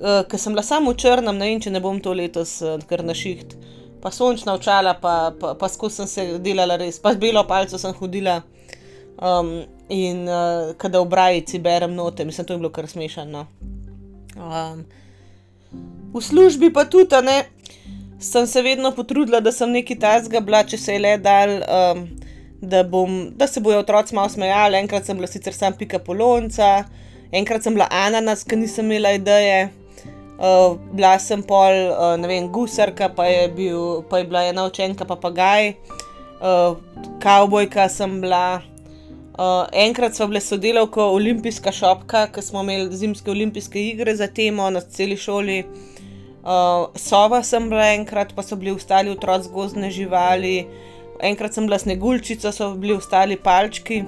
uh, 0.00 0.22
ker 0.26 0.40
sem 0.40 0.54
bila 0.54 0.64
samo 0.66 0.94
v 0.94 0.98
črnem, 0.98 1.36
ne 1.36 1.50
vem, 1.50 1.60
če 1.62 1.70
ne 1.70 1.82
bom 1.84 2.00
to 2.02 2.14
letos 2.16 2.58
uh, 2.64 2.78
kar 2.90 3.04
na 3.06 3.14
šiht. 3.14 3.54
Pa 4.00 4.10
sončna 4.10 4.54
očala, 4.56 4.94
pa, 4.96 5.30
pa, 5.36 5.52
pa 5.60 5.68
skozi 5.68 6.00
sem 6.00 6.08
se 6.08 6.24
delala 6.40 6.78
res, 6.80 6.98
pa 6.98 7.12
z 7.12 7.20
belo 7.20 7.44
palco 7.46 7.78
sem 7.78 7.94
hodila. 7.98 8.40
Um, 9.20 9.66
in 9.88 10.24
uh, 10.28 10.72
kada 10.80 11.00
v 11.02 11.08
brajici 11.08 11.58
berem 11.58 11.94
note, 11.94 12.24
mislim, 12.24 12.46
to 12.46 12.54
je 12.54 12.58
bilo 12.58 12.70
kar 12.72 12.88
smešno. 12.88 13.46
Um, 14.36 14.84
v 16.14 16.22
službi 16.24 16.72
pa 16.72 16.86
tudi, 16.88 17.20
ne, 17.22 17.44
sem 18.20 18.46
se 18.46 18.62
vedno 18.62 18.94
potrudila, 18.96 19.40
da 19.40 19.52
sem 19.52 19.70
neki 19.70 19.98
tazga 20.00 20.40
bila, 20.40 20.64
če 20.64 20.78
se 20.78 20.96
je 20.96 21.04
le 21.04 21.18
dal. 21.20 21.60
Um, 21.68 22.08
da, 22.60 22.82
bom, 22.84 23.30
da 23.36 23.46
se 23.46 23.60
bojo 23.60 23.78
otroci 23.78 24.14
malo 24.14 24.28
smejali. 24.28 24.76
Enkrat 24.76 25.04
sem 25.04 25.16
bila 25.16 25.26
sicer 25.26 25.54
sam 25.56 25.72
pika 25.76 25.98
polonca, 25.98 26.84
enkrat 27.32 27.64
sem 27.64 27.74
bila 27.74 27.88
ananas, 27.90 28.44
ker 28.44 28.58
nisem 28.58 28.90
imela 28.90 29.14
ideje. 29.16 29.70
Uh, 30.40 30.76
bila 30.92 31.18
sem 31.20 31.42
pol, 31.44 31.76
uh, 31.92 32.14
ne 32.20 32.28
vem, 32.28 32.48
gusarka, 32.52 33.10
pa 33.12 33.26
je, 33.28 33.48
bil, 33.52 34.02
pa 34.08 34.20
je 34.20 34.28
bila 34.28 34.44
ena 34.48 34.64
učenka 34.64 35.04
papagaj, 35.04 35.74
uh, 36.40 36.76
kavbojka 37.20 37.88
sem 37.92 38.20
bila. 38.20 38.62
Uh, 39.40 39.64
enkrat 39.72 40.14
smo 40.14 40.26
bili 40.28 40.40
sodelavko 40.44 41.04
olimpijska 41.14 41.72
šopka, 41.72 42.26
ker 42.28 42.44
smo 42.44 42.60
imeli 42.60 42.96
zimske 42.96 43.30
olimpijske 43.30 43.80
igre 43.80 44.12
za 44.16 44.26
temo 44.28 44.68
na 44.70 44.80
celi 44.80 45.16
šoli. 45.16 45.64
Uh, 46.40 46.92
sova 46.96 47.42
sem 47.42 47.70
bila 47.70 47.86
enkrat, 47.94 48.34
pa 48.36 48.42
so 48.42 48.56
bili 48.56 48.74
ostali 48.76 49.10
otroci 49.10 49.48
gozdne 49.52 49.90
živali 49.90 50.66
enkrat 51.22 51.54
sem 51.54 51.66
bila 51.66 51.78
sneguljčica, 51.78 52.52
so 52.52 52.74
bili 52.74 52.94
ostali 52.94 53.36
palčki. 53.36 54.04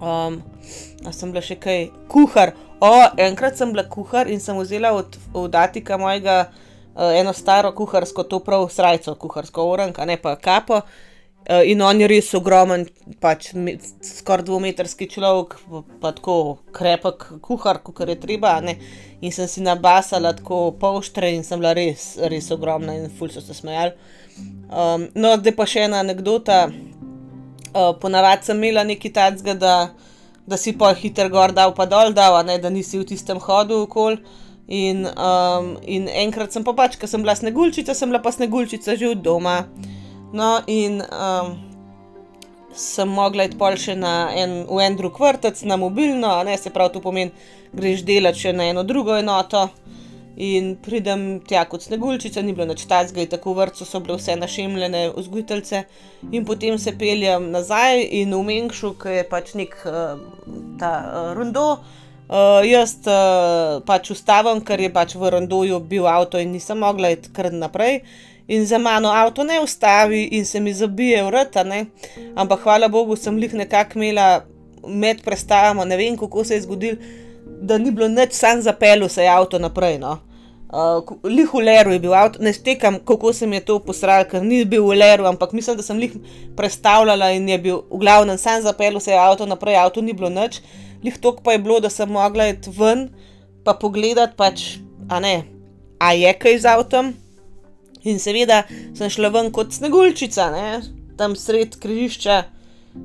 Um, 0.00 0.40
sem 1.10 1.32
bila 1.32 1.42
še 1.44 1.56
kaj, 1.60 1.86
kuhar. 2.10 2.54
O, 2.82 2.92
enkrat 3.20 3.58
sem 3.58 3.72
bila 3.72 3.86
kuhar 3.88 4.30
in 4.30 4.40
sem 4.42 4.58
vzela 4.58 4.92
od, 4.96 5.16
od 5.38 5.54
Atika 5.54 5.98
mojega 5.98 6.38
uh, 6.48 7.12
eno 7.14 7.32
staro 7.32 7.72
kuharsko, 7.76 8.26
to 8.26 8.42
prav 8.44 8.66
srajco, 8.72 9.14
kuharsko 9.14 9.68
oranka, 9.70 10.06
ne 10.08 10.18
pa 10.20 10.36
kapo. 10.36 10.82
Uh, 10.82 11.11
in 11.64 11.82
on 11.82 12.00
je 12.00 12.06
res 12.06 12.28
ogromen, 12.38 12.84
pač 13.20 13.48
skoraj 14.06 14.46
dvometrski 14.46 15.08
človek, 15.10 15.56
pa 16.00 16.12
tako 16.14 16.36
krepek 16.74 17.24
kuhar, 17.42 17.80
kot 17.82 18.02
je 18.08 18.18
treba. 18.20 18.60
Ne? 18.62 18.76
In 19.22 19.34
sem 19.34 19.48
si 19.50 19.62
nabasala 19.62 20.32
tako 20.38 20.70
polštre 20.78 21.32
in 21.34 21.42
sem 21.46 21.58
bila 21.58 21.74
res, 21.74 22.14
res 22.30 22.50
ogromna 22.54 22.94
in 22.94 23.10
ful 23.10 23.30
so 23.30 23.42
se 23.42 23.54
smejali. 23.58 23.94
Um, 24.70 25.08
no, 25.14 25.34
zdaj 25.40 25.56
pa 25.58 25.66
še 25.66 25.86
ena 25.88 26.02
anekdota. 26.02 26.64
Uh, 27.72 27.90
ponavadi 27.98 28.48
sem 28.48 28.58
imela 28.60 28.84
nekaj 28.86 29.12
takega, 29.16 29.56
da, 29.58 29.74
da 30.46 30.58
si 30.60 30.76
pa 30.78 30.92
hiter 30.94 31.30
gor 31.32 31.54
dal, 31.56 31.74
pa 31.74 31.88
dol 31.88 32.14
dal, 32.14 32.38
ne, 32.46 32.58
da 32.60 32.70
nisi 32.70 33.00
v 33.00 33.08
tistem 33.08 33.40
hodu 33.42 33.82
okol. 33.86 34.20
In, 34.72 35.04
um, 35.10 35.74
in 35.82 36.06
enkrat 36.06 36.54
sem 36.54 36.64
pa 36.64 36.74
pač, 36.76 36.94
ker 37.00 37.10
sem 37.10 37.24
bila 37.24 37.34
sneguljčica, 37.36 37.96
sem 37.98 38.12
bila 38.12 38.22
pa 38.22 38.30
sneguljčica 38.32 38.94
že 38.96 39.10
od 39.16 39.24
doma. 39.26 39.64
No, 40.32 40.62
in 40.66 41.02
um, 41.02 41.52
sem 42.74 43.08
mogla 43.08 43.44
iti 43.44 43.58
pol 43.60 43.76
še 43.76 43.98
en, 44.00 44.54
v 44.64 44.80
en 44.80 44.96
drug 44.96 45.18
vrtec, 45.20 45.60
na 45.68 45.76
mobilno, 45.76 46.38
ne 46.46 46.56
se 46.56 46.72
pravi, 46.72 46.94
to 46.94 47.04
pomeni, 47.04 47.32
greš 47.76 48.04
delati 48.08 48.46
še 48.46 48.56
na 48.56 48.70
eno 48.72 48.84
drugo 48.84 49.16
enoto. 49.18 49.68
In 50.42 50.78
pridem 50.80 51.42
tja 51.44 51.66
kot 51.68 51.84
sneguljčica, 51.84 52.40
ni 52.40 52.54
bilo 52.56 52.64
noč 52.70 52.86
tazga, 52.88 53.26
tako 53.28 53.52
vrtcu 53.58 53.84
so 53.84 54.00
bile 54.00 54.16
vse 54.16 54.38
našemljene 54.40 55.10
vzgojiteljice, 55.12 55.82
in 56.32 56.46
potem 56.48 56.78
se 56.80 56.94
peljem 56.96 57.50
nazaj 57.52 58.00
in 58.22 58.32
v 58.32 58.40
Mengšu, 58.48 58.94
ki 59.02 59.18
je 59.18 59.26
pač 59.28 59.52
nek 59.60 59.76
uh, 59.84 60.16
ta 60.80 60.94
uh, 61.02 61.34
rondo. 61.36 61.66
Uh, 62.32 62.64
jaz 62.64 62.96
uh, 63.04 63.82
pač 63.84 64.08
ustavim, 64.14 64.62
ker 64.64 64.80
je 64.80 64.88
pač 64.88 65.12
v 65.20 65.34
rondoju 65.34 65.82
bil 65.84 66.08
avto 66.08 66.40
in 66.40 66.54
nisem 66.56 66.80
mogla 66.80 67.12
iti 67.12 67.28
kar 67.36 67.52
naprej. 67.52 68.00
In 68.52 68.66
za 68.68 68.78
mano 68.78 69.08
avto 69.08 69.44
ne 69.48 69.60
ustavi 69.60 70.28
in 70.36 70.44
se 70.44 70.60
mi 70.60 70.74
zabije 70.74 71.22
vrta, 71.24 71.64
ne. 71.64 71.86
Ampak 72.36 72.60
hvala 72.66 72.88
Bogu, 72.88 73.16
sem 73.16 73.38
jih 73.40 73.54
nekako 73.54 73.98
imela 73.98 74.44
med 74.86 75.22
prestavami, 75.24 75.88
ne 75.88 75.96
vem 75.96 76.16
kako 76.20 76.44
se 76.44 76.54
je 76.54 76.64
zgodilo 76.66 76.96
da 77.62 77.78
ni 77.78 77.90
bilo 77.90 78.08
nič, 78.08 78.32
sam 78.32 78.62
zapeljal 78.62 79.08
se 79.08 79.22
je 79.22 79.28
avto 79.28 79.58
naprej. 79.58 79.98
No. 79.98 80.18
Uh, 80.72 81.04
lih 81.24 81.54
v 81.54 81.60
Leru 81.60 81.92
je 81.92 82.00
bil 82.00 82.14
avto, 82.14 82.40
ne 82.42 82.52
štekam, 82.52 82.98
kako 83.04 83.32
se 83.32 83.46
mi 83.46 83.56
je 83.56 83.64
to 83.68 83.78
posral, 83.78 84.24
ker 84.24 84.42
ni 84.42 84.64
bil 84.64 84.86
v 84.88 84.96
Leru, 84.98 85.26
ampak 85.28 85.52
mislim, 85.52 85.76
da 85.76 85.84
sem 85.84 86.00
jih 86.00 86.16
predstavljala 86.56 87.30
in 87.36 87.48
je 87.48 87.58
bil 87.58 87.82
v 87.90 88.00
glavnem 88.00 88.38
sam 88.38 88.62
zapeljal 88.62 89.00
se 89.00 89.12
je 89.12 89.18
avto 89.18 89.46
naprej, 89.46 89.76
avto 89.76 90.02
ni 90.02 90.12
bilo 90.12 90.30
nič. 90.32 90.62
Lih 91.04 91.18
tok 91.20 91.42
pa 91.44 91.52
je 91.52 91.58
bilo, 91.62 91.80
da 91.80 91.90
sem 91.90 92.08
mogla 92.08 92.48
iti 92.48 92.70
ven, 92.70 93.10
pa 93.64 93.74
pogledati, 93.74 94.36
pač, 94.36 94.78
a 95.10 95.20
ne, 95.20 95.42
a 96.00 96.14
je 96.16 96.32
kaj 96.32 96.58
z 96.58 96.72
avtom. 96.72 97.12
In 98.04 98.18
seveda 98.18 98.62
sem 98.94 99.10
šla 99.10 99.30
ven 99.34 99.52
kot 99.54 99.72
sneguljčica, 99.72 100.50
ne, 100.50 100.80
tam 101.16 101.36
sred 101.38 101.78
križišča 101.80 102.42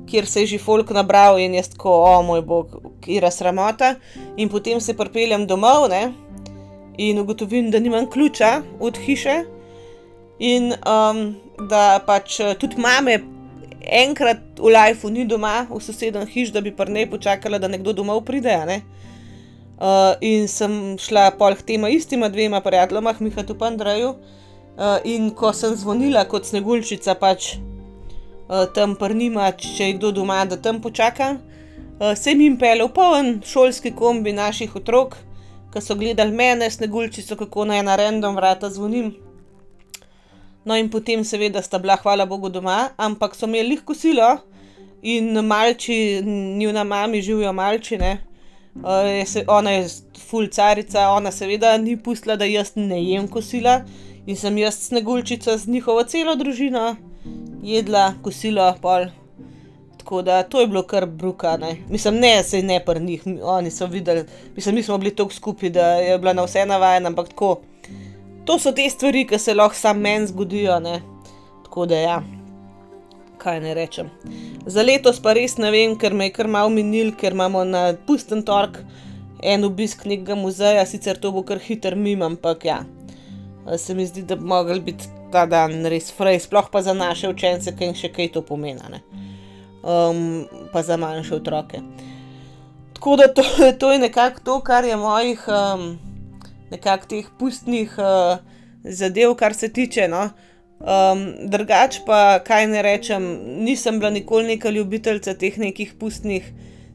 kjer 0.06 0.26
se 0.26 0.40
je 0.40 0.46
že 0.46 0.58
folk 0.58 0.90
nabral 0.90 1.38
in 1.38 1.54
jaz 1.54 1.68
tako, 1.68 1.90
o 1.90 2.22
moj 2.22 2.42
bog, 2.42 2.76
kira 3.00 3.30
sramota. 3.30 3.94
In 4.36 4.48
potem 4.48 4.80
se 4.80 4.96
pripeljem 4.96 5.46
domov 5.46 5.88
ne? 5.88 6.12
in 6.98 7.18
ugotovim, 7.18 7.70
da 7.70 7.78
nimam 7.78 8.10
ključa 8.10 8.62
od 8.80 8.96
hiše. 8.98 9.44
In 10.38 10.72
um, 10.72 11.36
da 11.68 12.00
pač 12.06 12.40
tudi 12.58 12.76
mame 12.76 13.20
enkrat 13.82 14.58
v 14.58 14.72
lifeu 14.74 15.10
ni 15.10 15.24
doma, 15.24 15.66
v 15.70 15.78
sosednjem 15.80 16.26
hiš, 16.26 16.50
da 16.50 16.60
bi 16.60 16.74
pa 16.74 16.84
ne 16.84 17.06
počakala, 17.10 17.58
da 17.58 17.68
nekdo 17.68 17.92
domov 17.92 18.24
pride. 18.26 18.56
Ne? 18.66 18.80
Uh, 19.78 20.18
in 20.20 20.48
sem 20.50 20.98
šla 20.98 21.30
pol 21.38 21.54
k 21.54 21.62
tema 21.62 21.88
istima 21.88 22.28
dvema 22.28 22.60
prijateljoma, 22.60 23.14
Mihatu 23.20 23.54
Pandreju. 23.54 24.08
Uh, 24.08 24.38
in 25.04 25.30
ko 25.34 25.52
sem 25.52 25.74
zvonila 25.76 26.24
kot 26.30 26.46
sneguljčica, 26.46 27.14
pač 27.18 27.56
uh, 28.48 28.66
tam 28.74 28.94
prnima, 28.98 29.50
če 29.52 29.90
je 29.90 29.96
kdo 29.98 30.12
doma, 30.20 30.44
da 30.46 30.56
tam 30.56 30.80
počaka. 30.82 31.36
Uh, 31.98 32.14
sem 32.14 32.40
jim 32.40 32.58
pelil 32.58 32.90
poln 32.94 33.40
šolski 33.46 33.90
kombi 33.98 34.32
naših 34.32 34.76
otrok, 34.78 35.16
ki 35.72 35.82
so 35.82 35.96
gledali 35.98 36.34
mene, 36.34 36.70
sneguljčico, 36.70 37.36
kako 37.42 37.66
naj 37.72 37.82
na 37.82 37.96
random 37.98 38.38
vrata 38.38 38.70
zvonim. 38.70 39.16
No, 40.64 40.76
in 40.76 40.90
potem, 40.92 41.24
seveda, 41.24 41.62
sta 41.64 41.80
bila, 41.82 41.96
hvala 41.98 42.26
Bogu, 42.28 42.50
doma, 42.52 42.90
ampak 42.96 43.34
so 43.34 43.48
imeli 43.48 43.76
lahko 43.76 43.96
silo 43.96 44.36
in 45.02 45.30
malči, 45.46 46.20
njuna 46.58 46.84
mami 46.84 47.22
živijo 47.22 47.52
malčine. 47.52 48.18
Uh, 48.78 49.02
je 49.10 49.26
se, 49.26 49.42
ona 49.50 49.72
je 49.74 49.88
fulcarica, 50.28 51.08
ona 51.10 51.32
seveda 51.34 51.72
ni 51.82 51.96
pustila, 51.96 52.36
da 52.38 52.46
jaz 52.46 52.76
ne 52.76 53.00
jem 53.02 53.26
kosila 53.28 53.80
in 54.28 54.36
sem 54.36 54.58
jaz 54.60 54.76
sneguljčica 54.88 55.56
z 55.56 55.70
njihovo 55.72 56.02
celo 56.04 56.34
družino 56.36 56.96
jedla, 57.62 58.12
kosilo, 58.22 58.74
pol. 58.82 59.06
Tako 59.98 60.22
da 60.22 60.42
to 60.42 60.60
je 60.60 60.66
bilo 60.66 60.82
kar 60.82 61.06
bruka, 61.06 61.56
ne. 61.56 61.76
Mislim, 61.88 62.20
ne, 62.20 62.42
se 62.42 62.62
ne 62.62 62.80
pri 62.84 63.00
njih, 63.00 63.22
oni 63.42 63.70
so 63.70 63.86
videli, 63.86 64.24
mislim, 64.56 64.74
mi 64.74 64.82
smo 64.82 64.98
bili 64.98 65.14
tako 65.16 65.32
skupaj, 65.32 65.70
da 65.70 65.86
je 65.94 66.18
bila 66.18 66.32
na 66.32 66.44
vse 66.44 66.66
navajena, 66.66 67.08
ampak 67.08 67.28
tako. 67.28 67.60
To 68.44 68.58
so 68.58 68.72
te 68.72 68.90
stvari, 68.90 69.26
ki 69.26 69.38
se 69.38 69.54
lahko 69.54 69.76
samo 69.76 70.00
meni 70.00 70.26
zgodijo, 70.26 70.80
ne. 70.80 71.00
Tako 71.64 71.86
da 71.86 71.96
ja, 71.96 72.22
kaj 73.38 73.60
ne 73.60 73.74
rečem. 73.74 74.10
Za 74.66 74.82
letos 74.82 75.20
pa 75.22 75.32
res 75.32 75.56
ne 75.56 75.70
vem, 75.70 75.96
ker 75.98 76.14
me 76.14 76.28
je 76.28 76.36
kar 76.36 76.48
malo 76.48 76.68
minil, 76.68 77.12
ker 77.16 77.32
imamo 77.32 77.64
na 77.64 77.92
pusten 78.06 78.42
tork 78.42 78.80
en 79.42 79.64
obisk 79.64 80.04
nekega 80.04 80.34
muzeja, 80.34 80.86
sicer 80.86 81.16
to 81.20 81.32
bo 81.32 81.42
kar 81.42 81.60
hiter 81.64 81.96
mim, 81.96 82.22
ampak 82.22 82.64
ja. 82.64 82.82
Uh, 83.68 83.76
se 83.76 83.94
mi 83.94 84.06
zdi, 84.06 84.22
da 84.22 84.36
bi 84.36 84.44
mogel 84.44 84.80
biti 84.80 85.08
ta 85.32 85.46
dan 85.46 85.84
res 85.86 86.10
frej, 86.12 86.40
sploh 86.46 86.70
pa 86.72 86.82
za 86.82 86.94
naše 86.96 87.28
učence, 87.28 87.76
ki 87.76 87.90
jim 87.90 87.94
še 87.94 88.12
kaj 88.12 88.32
to 88.32 88.42
pomeni, 88.42 89.02
um, 89.82 90.46
pa 90.72 90.82
za 90.82 90.96
manjše 90.96 91.34
otroke. 91.36 91.82
Tako 92.98 93.16
da 93.16 93.28
to, 93.34 93.42
to 93.80 93.92
je 93.92 93.98
nekako 93.98 94.40
to, 94.44 94.60
kar 94.60 94.84
je 94.84 94.96
mojih 94.96 95.44
um, 95.48 95.98
nekako 96.70 97.06
teh 97.06 97.26
pustnih 97.38 97.94
uh, 97.98 98.38
zadev, 98.84 99.34
kar 99.34 99.54
se 99.54 99.72
tiče. 99.72 100.08
No? 100.08 100.30
Um, 100.78 101.24
drugač 101.50 102.00
pa, 102.06 102.38
kaj 102.46 102.66
ne 102.70 102.82
rečem, 102.82 103.24
nisem 103.64 103.98
bila 103.98 104.10
nikoli 104.10 104.54
neka 104.54 104.70
ljubiteljica 104.70 105.34
teh 105.34 105.58
nekih 105.58 105.94
pustnih, 105.98 106.46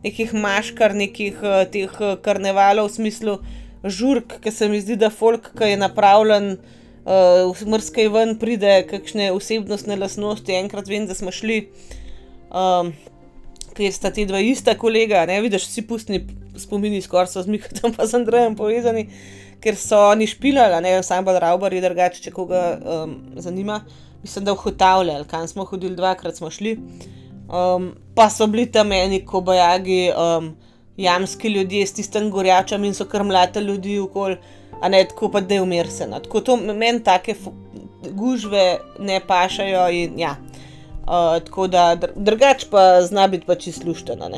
nekih 0.04 0.34
maškar, 0.34 0.96
nekih 0.96 1.40
uh, 1.44 1.64
teh 1.72 1.92
uh, 2.00 2.16
karnevalov 2.24 2.92
v 2.92 2.96
smislu 2.98 3.38
žurk, 3.84 4.40
ki 4.44 4.52
se 4.52 4.70
mi 4.70 4.82
zdi, 4.82 4.96
da 5.00 5.10
folk, 5.12 5.52
ki 5.58 5.74
je 5.74 5.80
napravljen 5.80 6.54
uh, 6.56 7.52
v 7.52 7.56
smrskej 7.60 8.10
ven, 8.14 8.36
pride 8.40 8.84
kakšne 8.90 9.32
osebnostne 9.36 9.98
lasnosti. 10.00 10.56
Enkrat 10.56 10.88
vem, 10.88 11.08
da 11.10 11.18
smo 11.18 11.34
šli, 11.36 11.66
um, 12.50 12.94
ker 13.76 13.96
sta 13.96 14.14
ti 14.14 14.28
dva 14.30 14.40
ista 14.44 14.78
kolega, 14.80 15.26
ne 15.30 15.42
vidiš, 15.44 15.68
vsi 15.68 15.86
pustni 15.90 16.24
spomini, 16.60 17.02
skoraj 17.04 17.34
so 17.34 17.44
z 17.44 17.52
Mikatom 17.52 17.96
pa 17.96 18.08
z 18.08 18.22
Andrejem 18.22 18.56
povezani, 18.56 19.08
ker 19.64 19.76
so 19.80 20.00
oni 20.12 20.28
špilali, 20.30 20.80
ne 20.84 20.98
samo 21.04 21.28
bolj 21.28 21.42
raubari, 21.44 21.84
drugače, 21.84 22.24
če 22.24 22.36
koga 22.36 22.64
um, 22.78 23.18
zanima. 23.42 23.82
Mislim, 24.24 24.46
da 24.48 24.54
v 24.56 24.62
hotavljali, 24.64 25.28
kam 25.28 25.48
smo 25.52 25.66
hodili, 25.68 25.98
dvakrat 25.98 26.38
smo 26.40 26.48
šli. 26.48 26.78
Um, 27.52 27.90
pa 28.16 28.30
so 28.32 28.48
bili 28.48 28.70
tam 28.72 28.88
meni, 28.94 29.26
ko 29.28 29.42
bojagi. 29.44 30.14
Um, 30.16 30.54
jamski 30.98 31.48
ljudje 31.48 31.86
s 31.88 31.94
tistim 31.94 32.30
gorjačem 32.32 32.84
in 32.84 32.94
so 32.94 33.06
krmljate 33.06 33.62
ljudi 33.62 34.00
okoli, 34.00 34.38
a 34.82 34.90
ne 34.90 35.04
tako 35.10 35.30
pa 35.32 35.42
da 35.42 35.54
je 35.54 35.62
umirsen. 35.62 36.10
No. 36.10 36.20
Tako 36.20 36.42
to 36.42 36.58
meni 36.58 37.04
take 37.04 37.36
gužve 38.12 38.80
ne 39.00 39.20
pašajo 39.28 39.90
in 39.90 40.20
ja. 40.20 40.36
Uh, 41.04 41.44
tako 41.46 41.68
da 41.68 41.98
drugače 42.16 42.68
pa 42.72 43.02
zna 43.02 43.28
biti 43.28 43.46
pač 43.46 43.68
izlušteno. 43.68 44.30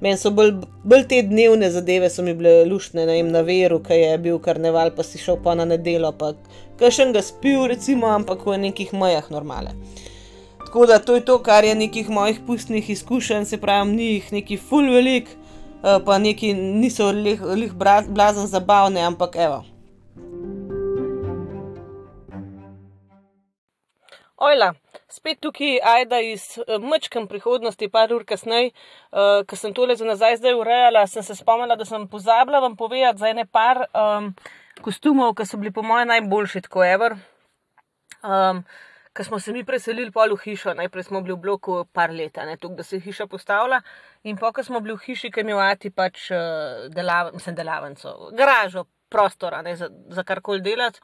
Meni 0.00 0.16
so 0.16 0.30
bolj, 0.32 0.52
bolj 0.84 1.06
te 1.08 1.22
dnevne 1.22 1.70
zadeve, 1.70 2.08
so 2.10 2.22
mi 2.24 2.34
bile 2.34 2.64
luštne, 2.64 3.04
ne 3.06 3.18
vem, 3.18 3.28
na 3.32 3.40
veru, 3.44 3.82
ki 3.84 3.98
je 4.00 4.18
bil 4.18 4.38
karneval, 4.40 4.94
pa 4.96 5.04
si 5.04 5.20
šel 5.20 5.36
pa 5.44 5.54
na 5.54 5.66
nedelo, 5.68 6.12
pa 6.16 6.32
še 6.80 7.04
en 7.04 7.12
ga 7.12 7.20
spil, 7.24 7.66
recimo, 7.68 8.08
ampak 8.08 8.46
v 8.48 8.56
nekih 8.62 8.94
mojah 8.96 9.28
normale. 9.32 9.74
Tako 10.64 10.86
da 10.88 10.98
to 11.04 11.18
je 11.18 11.24
to, 11.28 11.36
kar 11.44 11.68
je 11.68 11.74
nekih 11.76 12.08
mojih 12.08 12.40
pustnih 12.46 12.88
izkušenj, 12.90 13.44
se 13.44 13.60
pravi, 13.60 13.92
ni 13.92 14.08
jih 14.14 14.32
neki 14.38 14.56
full 14.56 14.88
velik, 14.88 15.28
pa 15.80 16.18
neki 16.18 16.54
niso 16.54 17.10
lih 17.12 17.72
blazen 18.08 18.46
zabavne, 18.46 19.00
ampak 19.00 19.36
evo. 19.36 19.64
Ojla, 24.40 24.72
spet 25.08 25.40
tukaj 25.44 25.78
ajda 25.84 26.18
iz 26.24 26.44
uh, 26.58 26.78
mečkem 26.80 27.26
prihodnosti, 27.28 27.88
par 27.92 28.12
ur 28.16 28.22
kasneje, 28.24 28.70
uh, 29.12 29.42
ko 29.44 29.56
sem 29.56 29.74
tole 29.76 29.96
za 30.00 30.06
nazaj 30.08 30.38
zdaj 30.40 30.56
urejala, 30.56 31.02
sem 31.06 31.22
se 31.22 31.36
spomnila, 31.36 31.76
da 31.76 31.84
sem 31.84 32.06
pozabila 32.08 32.62
vam 32.64 32.76
povedati 32.76 33.20
za 33.20 33.28
ene 33.28 33.44
par 33.44 33.82
um, 33.92 34.30
kostumov, 34.80 35.34
ki 35.36 35.44
so 35.44 35.60
bili 35.60 35.74
po 35.76 35.84
mojem 35.84 36.08
najboljši, 36.08 36.64
tako 36.68 36.84
ever. 36.88 37.18
Um, 38.24 38.64
Ko 39.16 39.24
smo 39.24 39.38
se 39.40 39.52
mi 39.52 39.64
preselili 39.64 40.12
pol 40.14 40.36
v 40.36 40.42
hišo, 40.44 40.74
najprej 40.78 41.08
smo 41.08 41.20
bili 41.20 41.34
v 41.34 41.42
bloku 41.42 41.80
par 41.92 42.12
let, 42.14 42.38
tukaj, 42.60 42.76
da 42.76 42.82
se 42.86 42.96
je 42.96 43.00
hiša 43.08 43.26
postavila, 43.26 43.80
in 44.22 44.36
pa, 44.38 44.52
ko 44.52 44.62
smo 44.62 44.80
bili 44.80 44.94
v 44.94 45.02
hiši, 45.06 45.30
ki 45.34 45.40
je 45.40 45.44
imel 45.48 45.58
pač 45.94 46.30
uh, 46.30 46.86
delav, 46.94 47.32
mislim, 47.34 47.56
delavnico, 47.58 48.30
garažo, 48.38 48.84
prostor, 49.10 49.56
ne, 49.64 49.74
za, 49.76 49.88
za 50.14 50.22
karkoli 50.22 50.62
delati. 50.62 51.00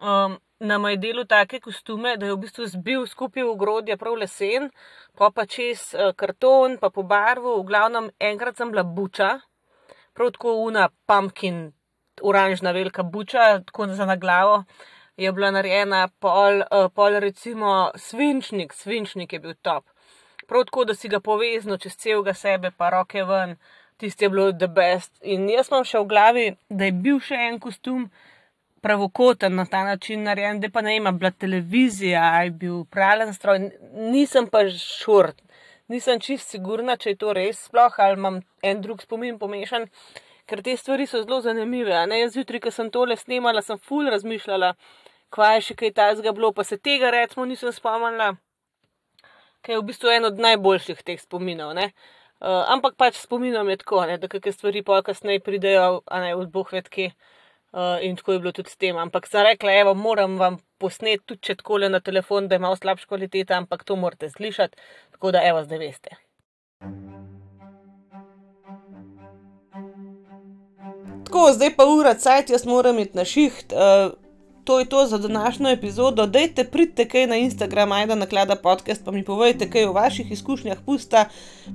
Um, 0.00 0.38
nam 0.58 0.88
je 0.90 0.96
delo 0.96 1.24
take 1.24 1.60
kostume, 1.60 2.16
da 2.16 2.26
je 2.26 2.34
v 2.34 2.40
bistvu 2.42 2.66
zbil 2.66 3.06
skupaj 3.06 3.46
v 3.46 3.54
grodje, 3.56 3.96
prav 3.96 4.18
lesen, 4.18 4.70
pa 5.14 5.30
pa 5.30 5.46
čez 5.46 5.94
uh, 5.94 6.10
karton, 6.18 6.78
pa 6.82 6.90
po 6.90 7.06
barvu, 7.06 7.60
v 7.60 7.66
glavnem 7.70 8.10
enkrat 8.18 8.58
sem 8.58 8.74
bila 8.74 8.82
buča, 8.82 9.38
prav 10.18 10.34
tako 10.34 10.58
una 10.66 10.88
pumpkin, 11.06 11.70
oranžna 12.26 12.74
velika 12.74 13.06
buča, 13.06 13.62
tako 13.62 13.86
za 13.94 14.06
na 14.06 14.16
glavo 14.16 14.64
je 15.16 15.32
bila 15.32 15.50
narejena 15.50 16.08
pol, 16.20 16.60
uh, 16.60 16.88
pol 16.94 17.20
recimo 17.20 17.90
svinčnik, 17.96 18.72
svinčnik 18.72 19.32
je 19.32 19.40
bil 19.40 19.54
top. 19.62 19.84
Prav 20.46 20.64
tako, 20.64 20.84
da 20.84 20.94
si 20.94 21.08
ga 21.08 21.20
povezno 21.20 21.78
čez 21.78 21.96
celega 21.96 22.34
sebe, 22.34 22.70
pa 22.70 22.90
roke 22.90 23.24
ven, 23.24 23.56
tisti 23.96 24.24
je 24.24 24.30
bilo 24.30 24.52
the 24.52 24.68
best. 24.68 25.12
In 25.22 25.48
jaz 25.50 25.70
imam 25.72 25.84
še 25.84 26.02
v 26.04 26.08
glavi, 26.10 26.46
da 26.68 26.86
je 26.86 26.92
bil 26.92 27.18
še 27.20 27.38
en 27.48 27.58
kostum 27.60 28.10
pravokoten 28.84 29.56
na 29.56 29.64
ta 29.66 29.82
način 29.84 30.22
narejen, 30.22 30.60
da 30.60 30.70
pa 30.70 30.84
ne 30.84 30.96
ima 30.96 31.10
bila 31.12 31.30
televizija, 31.30 32.28
je 32.44 32.50
bil 32.50 32.84
pralen 32.90 33.34
stroj, 33.34 33.70
nisem 34.12 34.46
pa 34.52 34.62
šurt. 34.70 35.42
Nisem 35.88 36.20
čist 36.20 36.50
sigurna, 36.50 36.96
če 36.98 37.14
je 37.14 37.18
to 37.18 37.32
res 37.34 37.64
sploh 37.66 37.98
ali 38.02 38.18
imam 38.18 38.40
en 38.62 38.80
drug 38.82 39.02
spomin 39.02 39.38
pomešan, 39.38 39.86
ker 40.46 40.62
te 40.62 40.76
stvari 40.76 41.06
so 41.06 41.22
zelo 41.22 41.40
zanimive. 41.44 41.94
Jaz 42.20 42.34
zjutraj, 42.34 42.62
ko 42.66 42.72
sem 42.74 42.90
tole 42.90 43.16
snemala, 43.16 43.62
sem 43.62 43.78
ful 43.78 44.08
razmišljala, 44.12 44.74
kvaj 45.34 45.62
še 45.68 45.76
kaj 45.78 45.94
tajnega 45.96 46.34
bilo, 46.36 46.52
pa 46.54 46.64
se 46.64 46.78
tega 46.78 47.10
recimo 47.14 47.46
nisem 47.46 47.72
spomnila, 47.74 48.34
ker 49.66 49.76
je 49.76 49.80
v 49.80 49.86
bistvu 49.88 50.12
en 50.14 50.30
od 50.30 50.42
najboljših 50.42 51.02
teh 51.06 51.20
spominov. 51.20 51.74
Uh, 52.36 52.66
ampak 52.68 52.98
pač 53.00 53.16
spominom 53.16 53.68
je 53.72 53.80
tako, 53.80 54.04
ne, 54.06 54.18
da 54.20 54.28
kakšne 54.28 54.52
stvari 54.52 54.84
pa 54.84 55.00
kasneje 55.02 55.40
pridejo, 55.40 56.02
a 56.06 56.20
ne 56.20 56.34
v 56.36 56.46
boh 56.52 56.68
vedke. 56.72 57.10
Uh, 57.76 57.98
in 58.00 58.14
tako 58.16 58.32
je 58.32 58.40
bilo 58.40 58.52
tudi 58.56 58.70
s 58.72 58.78
tem. 58.80 58.96
Ampak 58.96 59.26
sem 59.28 59.44
rekla, 59.44 59.74
evo, 59.82 59.92
moram 59.98 60.38
vam 60.40 60.60
posneti 60.80 61.24
tudi 61.26 61.42
če 61.48 61.58
tako 61.60 61.82
le 61.82 61.90
na 61.92 62.00
telefon, 62.00 62.48
da 62.48 62.60
ima 62.60 62.70
slabša 62.76 63.10
kvaliteta, 63.10 63.58
ampak 63.58 63.84
to 63.84 63.96
morate 64.00 64.30
slišati, 64.32 64.78
tako 65.16 65.34
da 65.36 65.44
evo, 65.44 65.64
zdaj 65.66 65.82
veste. 65.82 66.25
Tako, 71.36 71.52
zdaj 71.52 71.76
pa 71.76 71.84
ura, 71.84 72.14
cajt, 72.14 72.50
jaz 72.50 72.64
moram 72.64 72.98
iti 72.98 73.16
na 73.16 73.24
šiht. 73.24 73.72
Uh, 73.72 74.12
to 74.64 74.78
je 74.78 74.88
to 74.88 75.06
za 75.06 75.18
današnjo 75.18 75.70
epizodo. 75.70 76.26
Dajte 76.26 76.64
pridite 76.64 77.04
kaj 77.08 77.26
na 77.26 77.36
Instagram, 77.36 77.92
ajda 77.92 78.14
naklada 78.14 78.56
podcast, 78.56 79.04
pa 79.04 79.10
mi 79.10 79.24
povejte 79.24 79.68
kaj 79.70 79.84
o 79.84 79.92
vaših 79.92 80.30
izkušnjah 80.32 80.78
pusta, 80.86 81.24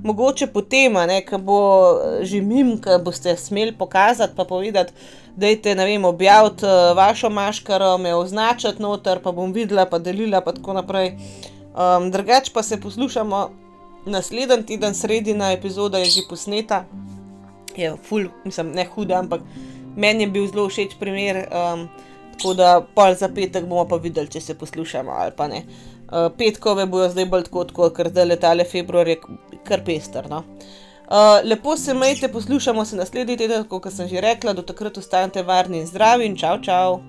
mogoče 0.02 0.46
potem, 0.46 0.94
ko 1.30 1.38
bo 1.38 1.60
eh, 1.92 2.24
že 2.24 2.40
mim, 2.40 2.74
ki 2.82 2.98
boste 3.04 3.36
smeli 3.36 3.72
pokazati, 3.78 4.34
pa 4.36 4.44
povedati, 4.44 4.92
dajte, 5.36 5.74
ne 5.74 5.84
vem, 5.84 6.04
objaviti 6.04 6.66
uh, 6.66 6.96
vašo 6.96 7.30
maškaro, 7.30 7.98
me 7.98 8.14
označiti 8.14 8.82
noter, 8.82 9.22
pa 9.22 9.32
bom 9.32 9.52
videla, 9.52 9.86
pa 9.86 9.98
delila, 9.98 10.40
pa 10.40 10.52
tako 10.52 10.72
naprej. 10.72 11.14
Um, 11.72 12.10
drugač 12.10 12.50
pa 12.50 12.62
se 12.62 12.80
poslušamo 12.80 13.50
naslednji 14.06 14.66
teden, 14.66 14.94
sredina 14.94 15.52
epizoda 15.52 15.98
je 15.98 16.10
že 16.10 16.28
posneta. 16.28 16.84
Je 17.76 17.92
ful, 18.08 18.28
mislim, 18.44 18.72
ne 18.76 18.84
huda, 18.94 19.18
ampak 19.18 19.44
meni 19.96 20.26
je 20.26 20.30
bil 20.30 20.48
zelo 20.50 20.68
všeč 20.68 20.98
primer. 21.00 21.46
Um, 21.48 21.88
Tako 22.32 22.54
da 22.54 22.80
pol 22.94 23.14
za 23.14 23.28
petek 23.28 23.66
bomo 23.68 23.84
pa 23.88 23.96
videli, 24.02 24.26
če 24.26 24.40
se 24.40 24.54
poslušamo 24.58 25.12
ali 25.14 25.34
pa 25.36 25.46
ne. 25.48 25.62
Uh, 26.08 26.26
petkove 26.38 26.86
bojo 26.86 27.10
zdaj 27.12 27.26
bolj 27.30 27.44
tako, 27.46 27.66
kot 27.76 27.94
ker 27.96 28.08
zdaj 28.10 28.26
letale 28.26 28.64
februar 28.64 29.08
je 29.08 29.18
kar 29.68 29.84
pester. 29.84 30.26
No? 30.30 30.42
Uh, 31.12 31.38
lepo 31.44 31.76
se 31.76 31.94
majte, 31.94 32.28
poslušamo 32.32 32.84
se 32.84 32.96
naslednji 32.96 33.36
teden, 33.36 33.64
kot 33.68 33.92
sem 33.92 34.08
že 34.08 34.20
rekla, 34.20 34.56
do 34.58 34.62
takrat 34.62 34.98
ostanite 34.98 35.42
varni 35.42 35.84
in 35.84 35.86
zdravi 35.86 36.26
in 36.26 36.36
čau, 36.36 36.56
čau. 36.64 37.02